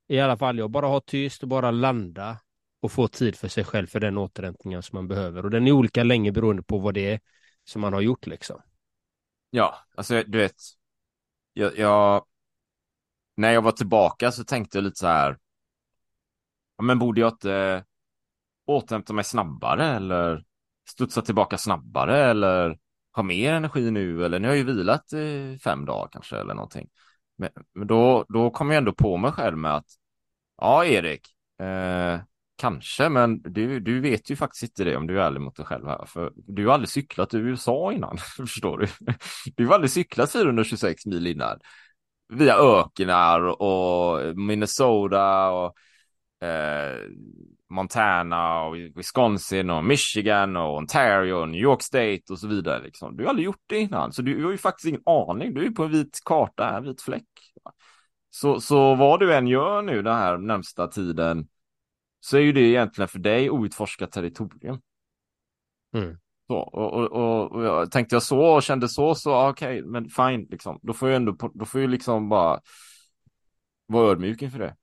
i 0.09 0.21
alla 0.21 0.37
fall 0.37 0.59
jag, 0.59 0.71
bara 0.71 0.87
ha 0.87 1.01
tyst 1.01 1.43
och 1.43 1.49
bara 1.49 1.71
landa 1.71 2.41
och 2.81 2.93
få 2.93 3.09
tid 3.09 3.37
för 3.37 3.49
sig 3.49 3.65
själv 3.65 3.87
för 3.87 4.01
den 4.01 4.19
återhämtningen 4.19 4.83
som 4.83 4.97
man 4.97 5.09
behöver. 5.09 5.45
Och 5.45 5.51
den 5.51 5.67
är 5.67 5.73
olika 5.73 6.05
länge 6.05 6.33
beroende 6.33 6.63
på 6.63 6.79
vad 6.79 6.95
det 6.95 7.13
är 7.13 7.21
som 7.65 7.81
man 7.81 7.93
har 7.93 8.01
gjort 8.01 8.27
liksom. 8.27 8.63
Ja, 9.51 9.79
alltså 9.95 10.23
du 10.27 10.39
vet, 10.39 10.57
jag, 11.53 11.79
jag, 11.79 12.25
när 13.37 13.53
jag 13.53 13.63
var 13.63 13.73
tillbaka 13.73 14.33
så 14.33 14.45
tänkte 14.45 14.79
jag 14.79 14.85
lite 14.85 14.99
så 14.99 15.07
här, 15.07 15.39
ja, 16.77 16.85
men 16.85 16.99
borde 16.99 17.21
jag 17.21 17.33
inte 17.33 17.85
återhämta 18.67 19.13
mig 19.13 19.25
snabbare 19.25 19.87
eller 19.87 20.45
studsa 20.89 21.23
tillbaka 21.23 21.59
snabbare 21.59 22.25
eller 22.25 22.79
ha 23.13 23.23
mer 23.23 23.53
energi 23.53 23.91
nu 23.91 24.25
eller 24.25 24.39
nu 24.39 24.49
har 24.49 24.55
jag 24.55 24.69
ju 24.69 24.75
vilat 24.75 25.13
i 25.13 25.59
fem 25.65 25.85
dagar 25.85 26.09
kanske 26.13 26.37
eller 26.37 26.55
någonting. 26.55 26.89
Men, 27.39 27.51
men 27.75 27.87
då, 27.87 28.25
då 28.29 28.51
kom 28.51 28.71
jag 28.71 28.79
ändå 28.79 28.93
på 28.93 29.17
mig 29.17 29.33
själv 29.33 29.59
med 29.59 29.77
att 29.77 29.87
ja, 30.57 30.85
Erik, 30.85 31.29
eh, 31.61 32.21
kanske, 32.57 33.09
men 33.09 33.43
du, 33.43 33.81
du 33.81 34.01
vet 34.01 34.31
ju 34.31 34.37
faktiskt 34.37 34.63
inte 34.63 34.85
det 34.85 34.97
om 34.97 35.07
du 35.07 35.21
är 35.21 35.25
ärlig 35.25 35.41
mot 35.41 35.57
dig 35.57 35.67
själv 35.67 35.87
här, 35.87 36.07
för 36.07 36.33
du 36.35 36.67
har 36.67 36.75
aldrig 36.75 36.89
cyklat 36.89 37.35
i 37.35 37.37
USA 37.37 37.93
innan, 37.93 38.19
förstår 38.37 38.79
du? 38.79 38.89
Du 39.57 39.67
har 39.67 39.75
aldrig 39.75 39.91
cyklat 39.91 40.33
426 40.33 41.07
mil 41.07 41.27
innan, 41.27 41.59
via 42.29 42.57
öknar 42.57 43.63
och 43.63 44.37
Minnesota 44.37 45.51
och 45.51 45.75
eh, 46.43 47.11
Montana 47.71 48.63
och 48.63 48.77
Wisconsin 48.77 49.71
och 49.71 49.85
Michigan 49.85 50.57
och 50.57 50.77
Ontario 50.77 51.33
och 51.33 51.49
New 51.49 51.61
York 51.61 51.83
State 51.83 52.23
och 52.31 52.39
så 52.39 52.49
vidare. 52.49 52.83
Liksom. 52.83 53.17
Du 53.17 53.25
har 53.25 53.31
aldrig 53.31 53.45
gjort 53.45 53.65
det 53.67 53.79
innan, 53.79 54.13
så 54.13 54.23
du, 54.23 54.45
har 54.45 54.51
ju 54.51 54.59
faktiskt 54.59 54.89
ingen 54.89 55.03
aning. 55.07 55.55
Du 55.55 55.67
är 55.67 55.71
på 55.71 55.85
en 55.85 55.91
vit 55.91 56.21
karta, 56.25 56.77
en 56.77 56.85
vit 56.85 57.03
fläck. 57.03 57.25
Så, 58.31 58.61
så 58.61 58.95
vad 58.95 59.21
du 59.21 59.35
än 59.35 59.47
gör 59.47 59.83
nu 59.83 60.03
den 60.03 60.17
här 60.17 60.39
närmsta 60.39 60.87
tiden 60.89 61.49
så 62.21 62.37
är 62.37 62.41
ju 62.41 62.53
det 62.53 62.61
egentligen 62.61 63.09
för 63.09 63.19
dig 63.19 63.51
outforskat 63.51 64.13
territorium. 64.13 64.81
Mm. 65.95 66.19
Så, 66.47 66.57
och, 66.57 66.93
och, 66.93 67.13
och, 67.13 67.53
och 67.53 67.65
jag 67.65 67.91
tänkte 67.91 68.15
jag 68.15 68.23
så 68.23 68.41
och 68.41 68.63
kände 68.63 68.89
så, 68.89 69.15
så 69.15 69.49
okej, 69.49 69.79
okay, 69.79 69.91
men 69.91 70.09
fine, 70.09 70.47
liksom. 70.51 70.79
Då 70.83 70.93
får 70.93 71.09
jag 71.09 71.17
ändå, 71.17 71.51
då 71.55 71.65
får 71.65 71.81
jag 71.81 71.91
liksom 71.91 72.29
bara 72.29 72.61
vara 73.87 74.11
ödmjuk 74.11 74.43
inför 74.43 74.59
det. 74.59 74.77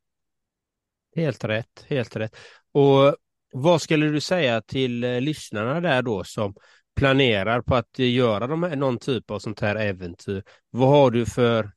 Helt 1.15 1.43
rätt, 1.43 1.86
helt 1.88 2.15
rätt. 2.15 2.36
Och 2.71 3.15
vad 3.54 3.82
skulle 3.82 4.08
du 4.08 4.21
säga 4.21 4.62
till 4.62 5.04
eh, 5.04 5.21
lyssnarna 5.21 5.82
där 5.82 6.02
då 6.02 6.23
som 6.23 6.56
planerar 6.95 7.62
på 7.62 7.76
att 7.76 7.99
eh, 7.99 8.13
göra 8.13 8.47
de 8.47 8.63
här, 8.63 8.76
någon 8.76 8.97
typ 8.99 9.32
av 9.32 9.39
sånt 9.39 9.60
här 9.60 9.76
äventyr? 9.76 10.43
Vad 10.69 10.89
har 10.89 11.12
du 11.12 11.26
för 11.26 11.71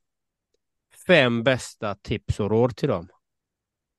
fem 1.06 1.42
bästa 1.42 1.94
tips 1.94 2.40
och 2.40 2.50
råd 2.50 2.76
till 2.76 2.88
dem? 2.88 3.08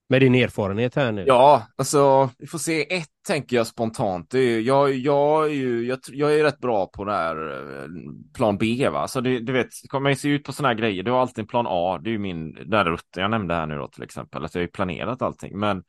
Med 0.09 0.21
din 0.21 0.35
erfarenhet 0.35 0.95
här 0.95 1.11
nu. 1.11 1.23
Ja, 1.27 1.67
alltså 1.75 2.29
vi 2.37 2.47
får 2.47 2.57
se. 2.57 2.95
Ett 2.95 3.09
tänker 3.27 3.55
jag 3.55 3.67
spontant. 3.67 4.29
Det 4.29 4.39
är, 4.39 4.59
jag, 4.59 4.93
jag, 4.93 5.45
är 5.45 5.53
ju, 5.53 5.87
jag, 5.87 5.99
jag 6.07 6.35
är 6.39 6.43
rätt 6.43 6.59
bra 6.59 6.85
på 6.85 7.05
det 7.05 7.13
här 7.13 7.35
eh, 7.49 7.87
plan 8.33 8.57
B. 8.57 8.89
Va? 8.89 9.07
Så 9.07 9.21
det, 9.21 9.39
du 9.39 9.53
vet, 9.53 9.67
kommer 9.87 10.09
man 10.09 10.15
se 10.15 10.29
ut 10.29 10.43
på 10.43 10.53
sådana 10.53 10.73
här 10.73 10.79
grejer. 10.79 11.03
Du 11.03 11.11
har 11.11 11.21
alltid 11.21 11.39
en 11.39 11.47
plan 11.47 11.65
A. 11.69 11.99
Det 12.03 12.09
är 12.09 12.11
ju 12.11 12.17
min 12.17 12.53
den 12.53 12.85
rutten 12.85 13.21
jag 13.21 13.31
nämnde 13.31 13.53
här 13.53 13.65
nu 13.65 13.77
då 13.77 13.87
till 13.87 14.03
exempel. 14.03 14.45
Att 14.45 14.55
jag 14.55 14.59
har 14.59 14.65
ju 14.65 14.71
planerat 14.71 15.21
allting. 15.21 15.59
Men 15.59 15.83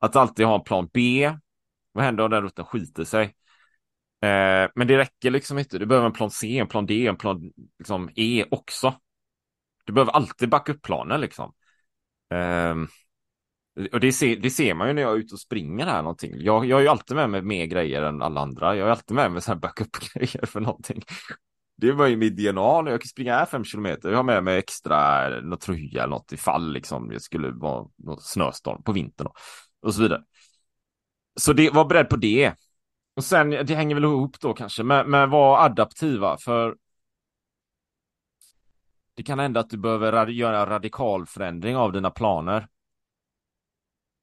att 0.00 0.16
alltid 0.16 0.46
ha 0.46 0.54
en 0.54 0.64
plan 0.64 0.88
B. 0.92 1.32
Vad 1.92 2.04
händer 2.04 2.24
om 2.24 2.30
den 2.30 2.42
rutten 2.42 2.64
skiter 2.64 3.04
sig? 3.04 3.24
Eh, 4.22 4.70
men 4.74 4.86
det 4.86 4.98
räcker 4.98 5.30
liksom 5.30 5.58
inte. 5.58 5.78
Du 5.78 5.86
behöver 5.86 6.06
en 6.06 6.12
plan 6.12 6.30
C, 6.30 6.58
en 6.58 6.68
plan 6.68 6.86
D, 6.86 7.06
en 7.06 7.16
plan 7.16 7.52
liksom, 7.78 8.10
E 8.16 8.44
också. 8.50 8.94
Du 9.84 9.92
behöver 9.92 10.12
alltid 10.12 10.48
backa 10.48 10.72
upp 10.72 10.82
planen 10.82 11.20
liksom. 11.20 11.52
Eh, 12.30 12.74
och 13.92 14.00
det 14.00 14.12
ser, 14.12 14.36
det 14.36 14.50
ser 14.50 14.74
man 14.74 14.88
ju 14.88 14.94
när 14.94 15.02
jag 15.02 15.12
är 15.12 15.16
ute 15.16 15.34
och 15.34 15.40
springer 15.40 15.86
här 15.86 16.02
någonting. 16.02 16.32
Jag, 16.36 16.66
jag 16.66 16.76
har 16.76 16.80
ju 16.80 16.88
alltid 16.88 17.16
med 17.16 17.30
mig 17.30 17.42
mer 17.42 17.66
grejer 17.66 18.02
än 18.02 18.22
alla 18.22 18.40
andra. 18.40 18.76
Jag 18.76 18.84
har 18.84 18.90
alltid 18.90 19.14
med 19.14 19.32
mig 19.32 19.42
så 19.42 19.52
här 19.52 19.58
backup-grejer 19.58 20.46
för 20.46 20.60
någonting. 20.60 21.02
Det 21.76 21.92
var 21.92 22.06
ju 22.06 22.16
mitt 22.16 22.36
DNA 22.36 22.82
när 22.82 22.90
jag 22.90 23.00
kan 23.00 23.08
springa 23.08 23.34
här 23.34 23.46
fem 23.46 23.64
kilometer. 23.64 24.08
Jag 24.08 24.16
har 24.16 24.22
med 24.22 24.44
mig 24.44 24.58
extra, 24.58 25.28
något 25.40 25.60
tröja 25.60 26.02
eller 26.02 26.10
något 26.10 26.32
ifall 26.32 26.72
liksom 26.72 27.08
det 27.08 27.20
skulle 27.20 27.50
vara 27.50 27.86
något 27.96 28.22
snöstorm 28.22 28.82
på 28.82 28.92
vintern 28.92 29.26
och, 29.26 29.36
och 29.82 29.94
så 29.94 30.02
vidare. 30.02 30.22
Så 31.40 31.52
det, 31.52 31.70
var 31.70 31.84
beredd 31.84 32.08
på 32.08 32.16
det. 32.16 32.54
Och 33.16 33.24
sen, 33.24 33.50
det 33.50 33.74
hänger 33.74 33.94
väl 33.94 34.04
ihop 34.04 34.40
då 34.40 34.54
kanske, 34.54 34.82
men, 34.82 35.10
men 35.10 35.30
var 35.30 35.64
adaptiva 35.64 36.36
för 36.36 36.76
det 39.14 39.22
kan 39.22 39.38
hända 39.38 39.60
att 39.60 39.70
du 39.70 39.76
behöver 39.76 40.26
göra 40.26 40.66
radikal 40.66 41.26
förändring 41.26 41.76
av 41.76 41.92
dina 41.92 42.10
planer 42.10 42.68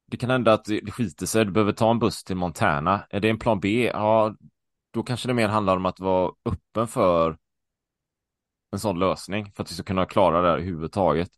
det 0.06 0.16
kan 0.16 0.30
hända 0.30 0.52
att 0.52 0.64
det 0.64 0.90
skiter 0.90 1.26
sig, 1.26 1.44
du 1.44 1.50
behöver 1.50 1.72
ta 1.72 1.90
en 1.90 1.98
buss 1.98 2.24
till 2.24 2.36
Montana. 2.36 3.06
Är 3.10 3.20
det 3.20 3.30
en 3.30 3.38
plan 3.38 3.60
B? 3.60 3.90
Ja, 3.94 4.34
då 4.90 5.02
kanske 5.02 5.28
det 5.28 5.34
mer 5.34 5.48
handlar 5.48 5.76
om 5.76 5.86
att 5.86 6.00
vara 6.00 6.32
öppen 6.44 6.88
för 6.88 7.38
en 8.72 8.78
sån 8.78 8.98
lösning 8.98 9.52
för 9.56 9.62
att 9.62 9.70
vi 9.70 9.74
ska 9.74 9.84
kunna 9.84 10.06
klara 10.06 10.40
det 10.40 10.48
här 10.48 10.54
överhuvudtaget. 10.54 11.30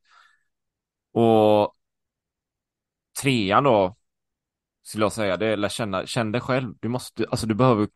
Och 1.12 1.74
trean 3.22 3.64
då, 3.64 3.96
skulle 4.83 5.04
jag 5.04 5.12
säga, 5.12 5.37
det 5.37 5.46
är 5.46 5.57
lära 5.57 5.70
känna, 5.70 6.07
känn 6.07 6.33
dig 6.33 6.40
själv. 6.40 6.74
Du 6.81 6.88
måste, 6.88 7.26
alltså 7.31 7.46
du 7.46 7.54
behöver 7.54 7.88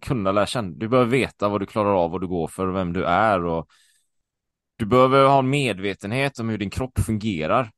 kunna 0.00 0.32
lära 0.32 0.46
känna, 0.46 0.74
du 0.76 0.88
behöver 0.88 1.10
veta 1.10 1.48
vad 1.48 1.60
du 1.60 1.66
klarar 1.66 2.04
av, 2.04 2.10
vad 2.10 2.20
du 2.20 2.26
går 2.26 2.48
för 2.48 2.66
och 2.66 2.76
vem 2.76 2.92
du 2.92 3.04
är 3.04 3.44
och 3.44 3.68
du 4.76 4.86
behöver 4.86 5.26
ha 5.26 5.38
en 5.38 5.50
medvetenhet 5.50 6.38
om 6.38 6.48
hur 6.48 6.58
din 6.58 6.70
kropp 6.70 6.98
fungerar 6.98 7.70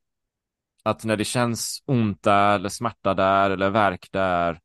att 0.83 1.03
när 1.03 1.17
det 1.17 1.25
känns 1.25 1.83
ont 1.85 2.23
där 2.23 2.55
eller 2.55 2.69
smärta 2.69 3.13
där 3.13 3.49
eller 3.49 3.69
värk 3.69 4.09
där 4.11 4.59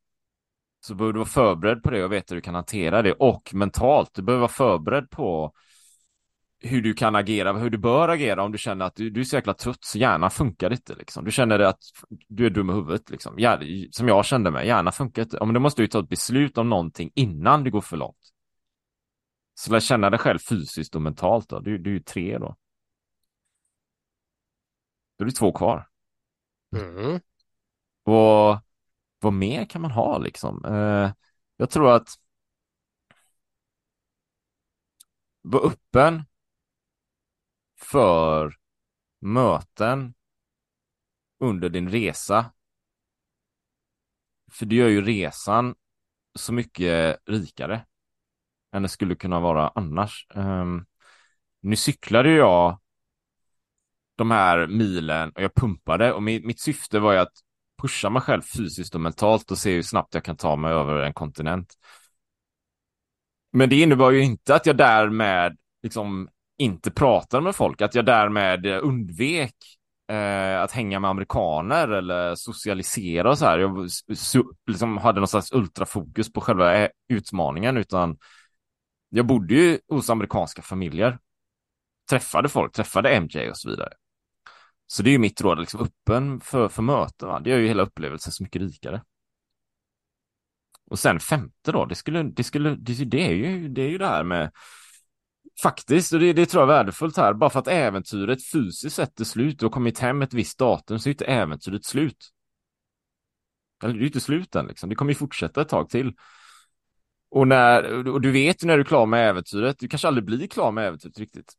så 0.80 0.94
behöver 0.94 1.12
du 1.12 1.18
vara 1.18 1.28
förberedd 1.28 1.82
på 1.82 1.90
det 1.90 2.04
och 2.04 2.12
veta 2.12 2.34
hur 2.34 2.36
du 2.36 2.44
kan 2.44 2.54
hantera 2.54 3.02
det 3.02 3.12
och 3.12 3.54
mentalt, 3.54 4.10
du 4.14 4.22
behöver 4.22 4.40
vara 4.40 4.52
förberedd 4.52 5.10
på 5.10 5.52
hur 6.58 6.82
du 6.82 6.94
kan 6.94 7.16
agera, 7.16 7.52
hur 7.52 7.70
du 7.70 7.78
bör 7.78 8.08
agera 8.08 8.42
om 8.42 8.52
du 8.52 8.58
känner 8.58 8.84
att 8.86 8.96
du, 8.96 9.10
du 9.10 9.20
är 9.20 9.24
så 9.24 9.36
jäkla 9.36 9.54
trött 9.54 9.84
så 9.84 9.98
hjärnan 9.98 10.30
funkar 10.30 10.72
inte 10.72 10.94
liksom. 10.94 11.24
Du 11.24 11.30
känner 11.30 11.58
att 11.58 11.78
du 12.28 12.46
är 12.46 12.50
dum 12.50 12.70
i 12.70 12.72
huvudet 12.72 13.10
liksom. 13.10 13.34
Ja, 13.38 13.60
som 13.90 14.08
jag 14.08 14.24
kände 14.24 14.50
mig, 14.50 14.66
hjärnan 14.66 14.92
funkar 14.92 15.22
inte. 15.22 15.36
Ja, 15.40 15.44
men 15.44 15.54
då 15.54 15.60
måste 15.60 15.82
du 15.82 15.88
ta 15.88 16.00
ett 16.00 16.08
beslut 16.08 16.58
om 16.58 16.68
någonting 16.68 17.10
innan 17.14 17.64
det 17.64 17.70
går 17.70 17.80
för 17.80 17.96
långt. 17.96 18.32
Så 19.54 19.72
lär 19.72 19.80
känna 19.80 20.10
dig 20.10 20.18
själv 20.18 20.38
fysiskt 20.38 20.94
och 20.94 21.02
mentalt 21.02 21.48
då. 21.48 21.60
Du, 21.60 21.78
du 21.78 21.90
är 21.90 21.94
ju 21.94 22.00
tre 22.00 22.38
då. 22.38 22.56
Då 25.18 25.24
är 25.24 25.26
det 25.26 25.32
två 25.32 25.52
kvar. 25.52 25.88
Mm. 26.74 27.20
Och 28.04 28.60
vad 29.20 29.32
mer 29.32 29.64
kan 29.64 29.82
man 29.82 29.90
ha 29.90 30.18
liksom? 30.18 30.64
Eh, 30.64 31.12
jag 31.56 31.70
tror 31.70 31.92
att 31.92 32.08
vara 35.42 35.62
öppen 35.62 36.24
för 37.80 38.54
möten 39.20 40.14
under 41.40 41.68
din 41.68 41.88
resa. 41.88 42.52
För 44.52 44.66
det 44.66 44.76
gör 44.76 44.88
ju 44.88 45.04
resan 45.04 45.74
så 46.34 46.52
mycket 46.52 47.18
rikare 47.26 47.86
än 48.72 48.82
det 48.82 48.88
skulle 48.88 49.14
kunna 49.14 49.40
vara 49.40 49.72
annars. 49.74 50.26
Um, 50.34 50.86
nu 51.60 51.76
cyklade 51.76 52.30
jag 52.30 52.80
de 54.16 54.30
här 54.30 54.66
milen 54.66 55.30
och 55.30 55.42
jag 55.42 55.54
pumpade 55.54 56.12
och 56.12 56.22
mitt, 56.22 56.44
mitt 56.44 56.60
syfte 56.60 56.98
var 56.98 57.12
ju 57.12 57.18
att 57.18 57.32
pusha 57.82 58.10
mig 58.10 58.22
själv 58.22 58.42
fysiskt 58.42 58.94
och 58.94 59.00
mentalt 59.00 59.50
och 59.50 59.58
se 59.58 59.74
hur 59.74 59.82
snabbt 59.82 60.14
jag 60.14 60.24
kan 60.24 60.36
ta 60.36 60.56
mig 60.56 60.72
över 60.72 61.00
en 61.00 61.12
kontinent. 61.14 61.74
Men 63.52 63.68
det 63.68 63.80
innebar 63.80 64.10
ju 64.10 64.22
inte 64.22 64.54
att 64.54 64.66
jag 64.66 64.76
därmed 64.76 65.56
liksom 65.82 66.28
inte 66.58 66.90
pratade 66.90 67.42
med 67.42 67.56
folk, 67.56 67.80
att 67.80 67.94
jag 67.94 68.06
därmed 68.06 68.66
undvek 68.66 69.54
eh, 70.08 70.62
att 70.62 70.72
hänga 70.72 71.00
med 71.00 71.10
amerikaner 71.10 71.88
eller 71.88 72.34
socialisera 72.34 73.30
och 73.30 73.38
så 73.38 73.44
här. 73.44 73.58
Jag 73.58 73.88
liksom 74.66 74.98
hade 74.98 75.20
någon 75.20 75.28
slags 75.28 75.52
ultrafokus 75.52 76.32
på 76.32 76.40
själva 76.40 76.76
eh, 76.78 76.88
utmaningen, 77.08 77.76
utan 77.76 78.18
jag 79.08 79.26
bodde 79.26 79.54
ju 79.54 79.78
hos 79.88 80.10
amerikanska 80.10 80.62
familjer. 80.62 81.18
Träffade 82.10 82.48
folk, 82.48 82.72
träffade 82.72 83.20
MJ 83.20 83.50
och 83.50 83.56
så 83.58 83.70
vidare. 83.70 83.92
Så 84.94 85.02
det 85.02 85.10
är 85.10 85.12
ju 85.12 85.18
mitt 85.18 85.40
råd, 85.40 85.58
liksom 85.58 85.80
öppen 85.80 86.40
för, 86.40 86.68
för 86.68 86.82
möten. 86.82 87.28
Va? 87.28 87.40
Det 87.40 87.50
gör 87.50 87.58
ju 87.58 87.68
hela 87.68 87.82
upplevelsen 87.82 88.32
så 88.32 88.42
mycket 88.42 88.62
rikare. 88.62 89.02
Och 90.90 90.98
sen 90.98 91.20
femte 91.20 91.72
då, 91.72 91.86
det 91.86 91.94
skulle, 91.94 92.22
det 92.22 92.44
skulle, 92.44 92.74
det, 92.74 93.04
det 93.04 93.26
är 93.26 93.32
ju, 93.32 93.68
det 93.68 93.82
är 93.82 93.88
ju 93.88 93.98
det 93.98 94.06
här 94.06 94.24
med 94.24 94.50
Faktiskt, 95.62 96.12
och 96.12 96.20
det, 96.20 96.32
det 96.32 96.46
tror 96.46 96.62
jag 96.62 96.70
är 96.70 96.74
värdefullt 96.76 97.16
här, 97.16 97.34
bara 97.34 97.50
för 97.50 97.58
att 97.58 97.68
äventyret 97.68 98.38
fysiskt 98.52 98.96
sett 98.96 99.20
är 99.20 99.24
slut 99.24 99.62
och 99.62 99.72
kommit 99.72 99.98
hem 99.98 100.22
ett 100.22 100.34
visst 100.34 100.58
datum 100.58 100.98
så 100.98 101.06
är 101.06 101.10
ju 101.10 101.14
inte 101.14 101.24
äventyret 101.24 101.84
slut. 101.84 102.30
Eller 103.82 103.94
det 103.94 103.98
är 103.98 104.00
ju 104.00 104.06
inte 104.06 104.20
slut 104.20 104.56
än 104.56 104.66
liksom, 104.66 104.88
det 104.88 104.94
kommer 104.94 105.10
ju 105.10 105.14
fortsätta 105.18 105.62
ett 105.62 105.68
tag 105.68 105.88
till. 105.88 106.12
Och, 107.30 107.48
när, 107.48 108.08
och 108.08 108.20
du 108.20 108.30
vet 108.30 108.64
när 108.64 108.76
du 108.76 108.80
är 108.80 108.84
klar 108.84 109.06
med 109.06 109.28
äventyret, 109.28 109.78
du 109.78 109.88
kanske 109.88 110.08
aldrig 110.08 110.24
blir 110.24 110.46
klar 110.46 110.72
med 110.72 110.86
äventyret 110.86 111.18
riktigt. 111.18 111.54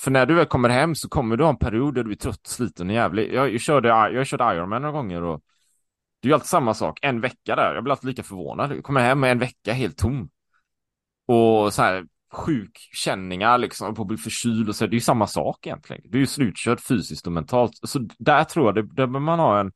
För 0.00 0.10
när 0.10 0.26
du 0.26 0.34
väl 0.34 0.46
kommer 0.46 0.68
hem 0.68 0.94
så 0.94 1.08
kommer 1.08 1.36
du 1.36 1.44
ha 1.44 1.50
en 1.50 1.56
period 1.56 1.94
där 1.94 2.04
du 2.04 2.10
är 2.10 2.16
trött, 2.16 2.46
sliten 2.46 2.88
och 2.88 2.94
jävlig. 2.94 3.32
Jag, 3.32 3.52
jag 3.52 3.60
körde, 3.60 3.88
jag 3.88 4.26
körde 4.26 4.44
Ironman 4.44 4.82
några 4.82 4.92
gånger 4.92 5.22
och 5.22 5.42
det 6.20 6.26
är 6.26 6.30
ju 6.30 6.34
alltid 6.34 6.48
samma 6.48 6.74
sak, 6.74 6.98
en 7.02 7.20
vecka 7.20 7.56
där, 7.56 7.74
jag 7.74 7.84
blir 7.84 7.92
alltid 7.92 8.08
lika 8.08 8.22
förvånad. 8.22 8.72
Jag 8.72 8.84
kommer 8.84 9.00
hem 9.00 9.20
med 9.20 9.32
en 9.32 9.38
vecka 9.38 9.72
helt 9.72 9.98
tom. 9.98 10.30
Och 11.26 11.72
så 11.72 11.82
här 11.82 12.04
sjukkänningar 12.32 13.58
liksom, 13.58 13.94
på 13.94 14.02
att 14.02 14.08
bli 14.08 14.16
förkyld 14.16 14.68
och 14.68 14.76
så, 14.76 14.86
det 14.86 14.92
är 14.92 14.94
ju 14.94 15.00
samma 15.00 15.26
sak 15.26 15.66
egentligen. 15.66 16.02
Du 16.04 16.18
är 16.18 16.20
ju 16.20 16.26
slutkörd 16.26 16.80
fysiskt 16.80 17.26
och 17.26 17.32
mentalt. 17.32 17.72
Så 17.82 18.08
där 18.18 18.44
tror 18.44 18.66
jag, 18.66 18.74
det, 18.74 18.82
där 18.82 19.06
behöver 19.06 19.20
man 19.20 19.38
ha 19.38 19.60
en 19.60 19.72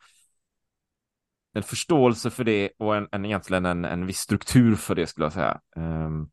en 1.57 1.63
förståelse 1.63 2.31
för 2.31 2.45
det 2.45 2.71
och 2.79 2.97
en, 2.97 3.09
en 3.13 3.25
egentligen 3.25 3.67
en, 3.67 3.85
en 3.85 4.07
viss 4.07 4.19
struktur 4.19 4.75
för 4.75 4.95
det 4.95 5.07
skulle 5.07 5.27
jag 5.27 5.33
säga. 5.33 5.61
Um, 5.77 6.31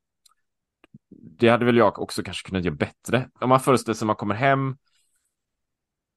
det 1.22 1.49
hade 1.49 1.66
väl 1.66 1.78
jag 1.78 1.99
också 1.99 2.24
kanske 2.24 2.49
kunnat 2.49 2.66
göra 2.66 2.76
bättre. 2.76 3.30
Om 3.39 3.49
man 3.49 3.59
föreställer 3.59 3.95
sig 3.95 4.05
att 4.05 4.07
man 4.07 4.16
kommer 4.16 4.36
hem 4.36 4.76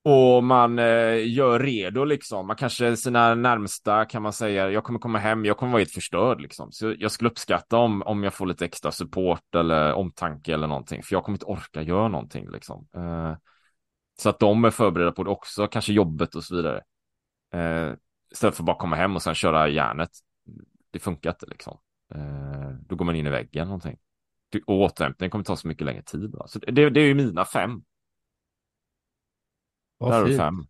och 0.09 0.45
man 0.45 0.79
eh, 0.79 1.29
gör 1.29 1.59
redo 1.59 2.05
liksom. 2.05 2.47
Man 2.47 2.57
kanske 2.57 2.97
sina 2.97 3.35
närmsta 3.35 4.05
kan 4.05 4.23
man 4.23 4.33
säga, 4.33 4.71
jag 4.71 4.85
kommer 4.85 4.99
komma 4.99 5.19
hem, 5.19 5.45
jag 5.45 5.57
kommer 5.57 5.73
vara 5.73 5.81
helt 5.81 5.93
förstörd 5.93 6.41
liksom. 6.41 6.73
Så 6.73 6.95
jag 6.99 7.11
skulle 7.11 7.31
uppskatta 7.31 7.77
om, 7.77 8.03
om 8.03 8.25
jag 8.25 8.35
får 8.35 8.47
lite 8.47 8.65
extra 8.65 8.93
support 8.93 9.55
eller 9.55 9.93
omtanke 9.93 10.55
eller 10.55 10.67
någonting, 10.67 11.03
för 11.03 11.15
jag 11.15 11.25
kommer 11.25 11.37
inte 11.37 11.47
orka 11.47 11.83
göra 11.83 12.09
någonting 12.09 12.51
liksom. 12.51 12.89
Eh, 12.97 13.35
så 14.19 14.29
att 14.29 14.39
de 14.39 14.65
är 14.65 14.71
förberedda 14.71 15.13
på 15.13 15.25
det 15.25 15.31
också, 15.31 15.67
kanske 15.67 15.93
jobbet 15.93 16.35
och 16.35 16.45
så 16.45 16.57
vidare. 16.57 16.83
Eh, 17.55 17.93
istället 18.33 18.57
för 18.57 18.63
att 18.63 18.67
bara 18.67 18.77
komma 18.77 18.97
hem 18.97 19.17
och 19.17 19.23
sen 19.23 19.35
köra 19.35 19.69
järnet. 19.69 20.11
Det 20.91 20.99
funkar 20.99 21.31
inte 21.31 21.47
liksom. 21.47 21.79
Eh, 22.15 22.71
då 22.81 22.97
går 22.97 23.05
man 23.05 23.17
in 23.17 23.27
i 23.27 23.31
väggen 23.31 23.67
någonting. 23.67 23.97
Och 24.67 24.75
återhämtning 24.75 25.31
kommer 25.31 25.45
ta 25.45 25.57
så 25.57 25.69
mycket 25.69 25.85
längre 25.87 26.03
tid. 26.03 26.33
Va? 26.33 26.47
Så 26.49 26.59
det, 26.59 26.91
det 26.91 27.01
är 27.01 27.07
ju 27.07 27.15
mina 27.15 27.45
fem. 27.45 27.83
Vad 29.99 30.27
fint. 30.27 30.39
fem. 30.39 30.67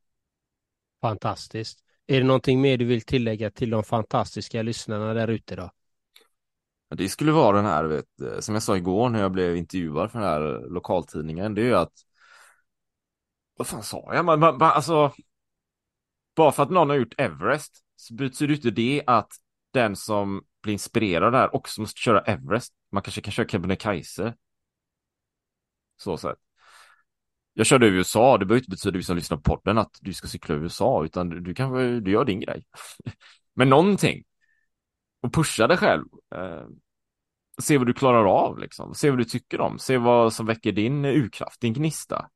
Fantastiskt. 1.00 1.84
Är 2.06 2.18
det 2.20 2.26
någonting 2.26 2.60
mer 2.60 2.76
du 2.76 2.84
vill 2.84 3.02
tillägga 3.02 3.50
till 3.50 3.70
de 3.70 3.84
fantastiska 3.84 4.62
lyssnarna 4.62 5.14
där 5.14 5.28
ute 5.28 5.56
då? 5.56 5.70
Det 6.88 7.08
skulle 7.08 7.32
vara 7.32 7.56
den 7.56 7.66
här, 7.66 7.84
vet, 7.84 8.20
eh, 8.20 8.38
som 8.40 8.54
jag 8.54 8.62
sa 8.62 8.76
igår 8.76 9.08
när 9.08 9.20
jag 9.20 9.32
blev 9.32 9.56
intervjuad 9.56 10.12
för 10.12 10.18
den 10.18 10.28
här 10.28 10.68
lokaltidningen, 10.68 11.54
det 11.54 11.62
är 11.62 11.66
ju 11.66 11.74
att 11.74 11.92
vad 13.56 13.66
fan 13.66 13.82
sa 13.82 14.14
jag? 14.14 14.24
Man, 14.24 14.40
man, 14.40 14.62
alltså, 14.62 15.12
bara 16.36 16.52
för 16.52 16.62
att 16.62 16.70
någon 16.70 16.90
har 16.90 16.96
gjort 16.96 17.14
Everest 17.18 17.84
så 17.96 18.14
betyder 18.14 18.54
inte 18.54 18.70
det 18.70 19.02
att 19.06 19.32
den 19.72 19.96
som 19.96 20.44
bli 20.66 20.72
inspirerad 20.72 21.32
där 21.32 21.54
också 21.54 21.80
måste 21.80 22.00
köra 22.00 22.20
Everest. 22.20 22.74
Man 22.92 23.02
kanske 23.02 23.20
kan 23.20 23.32
köra 23.32 23.48
Kebnekaise. 23.48 24.34
Så 25.96 26.16
sätt. 26.16 26.38
Jag 27.52 27.66
körde 27.66 27.86
USA, 27.86 28.38
det 28.38 28.46
behöver 28.46 28.60
inte 28.60 28.70
betyda 28.70 28.96
vi 28.96 29.02
som 29.02 29.16
lyssnar 29.16 29.36
på 29.36 29.42
podden 29.42 29.78
att 29.78 29.98
du 30.00 30.12
ska 30.12 30.28
cykla 30.28 30.54
i 30.54 30.58
USA, 30.58 31.04
utan 31.04 31.28
du, 31.28 31.40
du 31.40 31.54
kanske 31.54 32.00
du 32.00 32.10
gör 32.10 32.24
din 32.24 32.40
grej. 32.40 32.64
Men 33.54 33.68
någonting. 33.68 34.24
Och 35.20 35.32
pusha 35.32 35.66
dig 35.66 35.76
själv. 35.76 36.04
Eh, 36.34 36.66
se 37.62 37.78
vad 37.78 37.86
du 37.86 37.92
klarar 37.92 38.24
av, 38.24 38.58
liksom. 38.58 38.94
Se 38.94 39.10
vad 39.10 39.18
du 39.18 39.24
tycker 39.24 39.60
om. 39.60 39.78
Se 39.78 39.98
vad 39.98 40.32
som 40.32 40.46
väcker 40.46 40.72
din 40.72 41.04
urkraft, 41.04 41.60
din 41.60 41.72
gnista. 41.72 42.30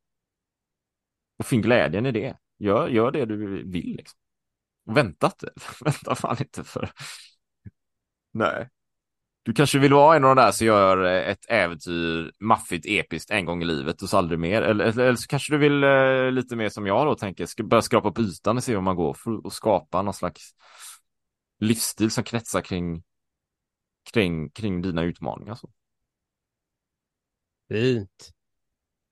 Och 1.39 1.47
finn 1.47 1.63
glädjen 1.63 2.07
i 2.07 2.13
det. 2.13 2.37
Gör, 2.59 2.89
gör 2.89 3.11
det 3.11 3.27
du 3.27 3.37
vill 3.71 3.97
liksom. 3.97 4.19
Vänta 4.85 5.27
inte. 5.27 5.53
Vänta 5.85 6.15
fan 6.15 6.37
inte 6.41 6.65
för... 6.65 6.91
Nej. 8.33 8.69
Du 9.43 9.53
kanske 9.53 9.79
vill 9.79 9.93
vara 9.93 10.17
en 10.17 10.25
av 10.25 10.37
de 10.37 10.43
där 10.43 10.53
som 10.53 10.67
gör 10.67 11.05
eh, 11.05 11.31
ett 11.31 11.45
äventyr 11.49 12.33
maffigt, 12.39 12.87
episkt 12.89 13.31
en 13.31 13.45
gång 13.45 13.63
i 13.63 13.65
livet 13.65 14.03
och 14.03 14.09
så 14.09 14.17
aldrig 14.19 14.39
mer. 14.39 14.63
Eller, 14.63 14.85
eller, 14.85 15.05
eller 15.05 15.17
så 15.17 15.27
kanske 15.27 15.53
du 15.53 15.59
vill 15.59 15.85
eh, 15.85 16.31
lite 16.31 16.57
mer 16.57 16.69
som 16.69 16.87
jag 16.87 17.07
då 17.07 17.15
tänker, 17.15 17.47
ska 17.47 17.63
börja 17.63 17.83
skrapa 17.83 18.13
på 18.13 18.23
ytan 18.23 18.57
och 18.57 18.65
se 18.65 18.73
hur 18.73 18.81
man 18.81 18.97
går 18.97 19.15
för 19.15 19.47
att 19.47 19.53
skapa 19.53 20.03
någon 20.03 20.15
slags 20.15 20.55
livsstil 21.61 22.11
som 22.11 22.25
kretsar 22.25 22.61
kring, 22.61 23.03
kring, 24.13 24.51
kring 24.51 24.83
dina 24.83 25.03
utmaningar. 25.03 25.55
Så. 25.55 25.71
Fint. 27.69 28.31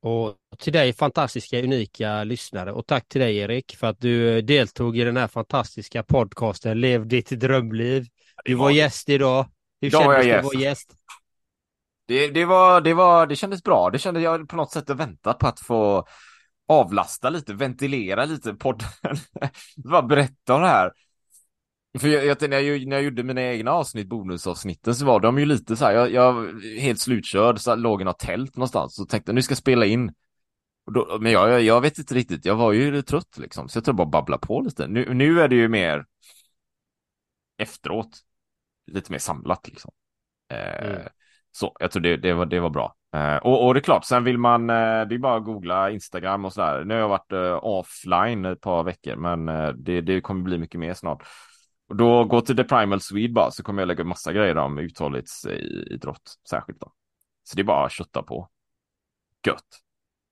Och 0.01 0.37
till 0.59 0.73
dig 0.73 0.93
fantastiska, 0.93 1.63
unika 1.63 2.25
lyssnare 2.25 2.73
och 2.73 2.87
tack 2.87 3.09
till 3.09 3.21
dig 3.21 3.37
Erik 3.37 3.77
för 3.77 3.87
att 3.87 4.01
du 4.01 4.37
eh, 4.37 4.45
deltog 4.45 4.99
i 4.99 5.05
den 5.05 5.17
här 5.17 5.29
fantastiska 5.29 6.03
podcasten 6.03 6.81
Lev 6.81 7.07
ditt 7.07 7.31
drömliv. 7.31 8.07
Du 8.49 8.55
var 8.55 8.71
gäst 8.71 9.09
idag. 9.09 9.47
Hur 9.81 9.91
kändes 9.91 10.25
det 10.25 10.39
att 10.39 10.45
vara 10.45 10.59
gäst? 10.59 10.95
Det, 12.07 12.29
det, 12.29 12.45
var, 12.45 12.81
det, 12.81 12.95
var, 12.95 13.27
det 13.27 13.37
kändes 13.37 13.63
bra. 13.63 13.91
Det 13.91 13.99
kände 13.99 14.21
jag 14.21 14.49
på 14.49 14.57
något 14.57 14.73
sätt 14.73 14.91
väntat 14.91 15.39
på 15.39 15.47
att 15.47 15.61
få 15.61 16.07
avlasta 16.69 17.31
lite, 17.31 17.55
ventilera 17.55 18.25
lite 18.25 18.55
podden. 18.55 18.89
Bara 19.77 20.03
berätta 20.03 20.55
om 20.55 20.63
det 20.63 20.69
här. 20.69 20.93
För 21.99 22.09
jag, 22.09 22.27
jag, 22.27 22.51
när, 22.51 22.59
jag, 22.59 22.87
när 22.87 22.97
jag 22.97 23.03
gjorde 23.03 23.23
mina 23.23 23.43
egna 23.43 23.71
avsnitt, 23.71 24.09
bonusavsnitten, 24.09 24.95
så 24.95 25.05
var 25.05 25.21
de 25.21 25.39
ju 25.39 25.45
lite 25.45 25.77
så 25.77 25.85
här, 25.85 25.93
jag, 25.93 26.13
jag 26.13 26.61
helt 26.81 27.01
slutkörd, 27.01 27.59
så 27.59 27.75
låg 27.75 28.01
i 28.03 28.05
något 28.05 28.19
tält 28.19 28.57
någonstans 28.57 28.99
och 28.99 29.09
tänkte 29.09 29.33
nu 29.33 29.43
ska 29.43 29.53
jag 29.53 29.59
spela 29.59 29.87
in. 29.87 30.13
Då, 30.95 31.19
men 31.21 31.33
jag, 31.33 31.63
jag 31.63 31.81
vet 31.81 31.99
inte 31.99 32.15
riktigt, 32.15 32.45
jag 32.45 32.57
var 32.57 32.73
ju 32.73 33.03
trött 33.03 33.39
liksom, 33.39 33.69
så 33.69 33.77
jag 33.77 33.85
tror 33.85 33.95
bara 33.95 34.07
babbla 34.07 34.39
på 34.39 34.61
lite. 34.61 34.87
Nu, 34.87 35.15
nu 35.15 35.41
är 35.41 35.49
det 35.49 35.57
ju 35.57 35.69
mer 35.69 36.05
efteråt, 37.59 38.21
lite 38.89 39.13
mer 39.13 39.19
samlat 39.19 39.69
liksom. 39.69 39.91
Eh, 40.53 40.89
mm. 40.89 41.03
Så 41.53 41.77
jag 41.81 41.91
tror 41.91 42.03
det, 42.03 42.17
det, 42.17 42.33
var, 42.33 42.47
det 42.47 42.61
var 42.61 42.71
bra. 42.71 42.95
Eh, 43.15 43.37
och, 43.37 43.67
och, 43.67 43.75
det 43.75 43.81
är 43.81 43.83
klart, 43.83 44.05
sen 44.05 44.25
vill 44.25 44.39
man, 44.39 44.71
eh, 44.71 45.07
det 45.09 45.15
är 45.15 45.19
bara 45.19 45.37
att 45.37 45.45
googla 45.45 45.91
Instagram 45.91 46.45
och 46.45 46.53
sådär. 46.53 46.85
Nu 46.85 46.95
har 46.95 47.01
jag 47.01 47.09
varit 47.09 47.63
offline 47.63 48.45
ett 48.45 48.61
par 48.61 48.85
veckor, 48.85 49.17
men 49.17 49.47
det, 49.85 50.01
det 50.01 50.21
kommer 50.21 50.43
bli 50.43 50.59
mycket 50.59 50.81
mer 50.81 50.95
snart. 50.95 51.23
Och 51.89 51.97
då 51.97 52.25
gå 52.25 52.41
till 52.41 52.57
The 52.57 52.65
Primal 52.65 53.01
Swede 53.01 53.33
bara 53.33 53.51
så 53.51 53.63
kommer 53.63 53.83
jag 53.83 53.87
lägga 53.87 54.05
massa 54.05 54.33
grejer 54.33 54.57
om 54.57 54.79
uthållighetsidrott 54.79 56.39
särskilt 56.51 56.81
då. 56.81 56.93
Så 57.45 57.57
det 57.57 57.63
är 57.63 57.65
bara 57.65 57.87
att 57.87 57.93
kötta 57.93 58.23
på. 58.23 58.49
Gött. 59.47 59.65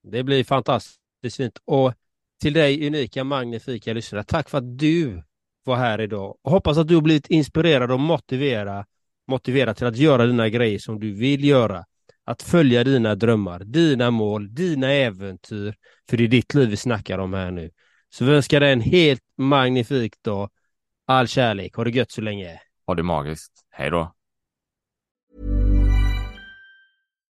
Det 0.02 0.22
blir 0.22 0.44
fantastiskt 0.44 1.36
fint. 1.36 1.58
Och 1.64 1.94
till 2.40 2.52
dig 2.52 2.86
unika, 2.86 3.24
magnifika 3.24 3.92
lyssnare, 3.92 4.24
tack 4.24 4.48
för 4.48 4.58
att 4.58 4.78
du 4.78 5.22
vara 5.66 5.78
här 5.78 6.00
idag. 6.00 6.36
Och 6.42 6.50
hoppas 6.50 6.78
att 6.78 6.88
du 6.88 6.94
har 6.94 7.02
blivit 7.02 7.26
inspirerad 7.26 7.90
och 7.90 8.00
motiverad, 8.00 8.84
motiverad 9.28 9.76
till 9.76 9.86
att 9.86 9.96
göra 9.96 10.26
dina 10.26 10.48
grejer 10.48 10.78
som 10.78 11.00
du 11.00 11.12
vill 11.12 11.44
göra. 11.44 11.84
Att 12.24 12.42
följa 12.42 12.84
dina 12.84 13.14
drömmar, 13.14 13.58
dina 13.64 14.10
mål, 14.10 14.54
dina 14.54 14.92
äventyr. 14.92 15.74
För 16.10 16.16
det 16.16 16.24
är 16.24 16.28
ditt 16.28 16.54
liv 16.54 16.68
vi 16.68 16.76
snackar 16.76 17.18
om 17.18 17.34
här 17.34 17.50
nu. 17.50 17.70
Så 18.10 18.24
vi 18.24 18.32
önskar 18.32 18.60
dig 18.60 18.72
en 18.72 18.80
helt 18.80 19.22
magnifik 19.36 20.22
dag 20.22 20.50
All 21.08 21.28
kärlek. 21.28 21.74
Ha 21.74 21.84
det 21.84 21.90
gött 21.90 22.10
så 22.10 22.20
länge. 22.20 22.60
Ha 22.86 22.94
det 22.94 23.02
magiskt. 23.02 23.52
Hej 23.70 23.90
då. 23.90 24.15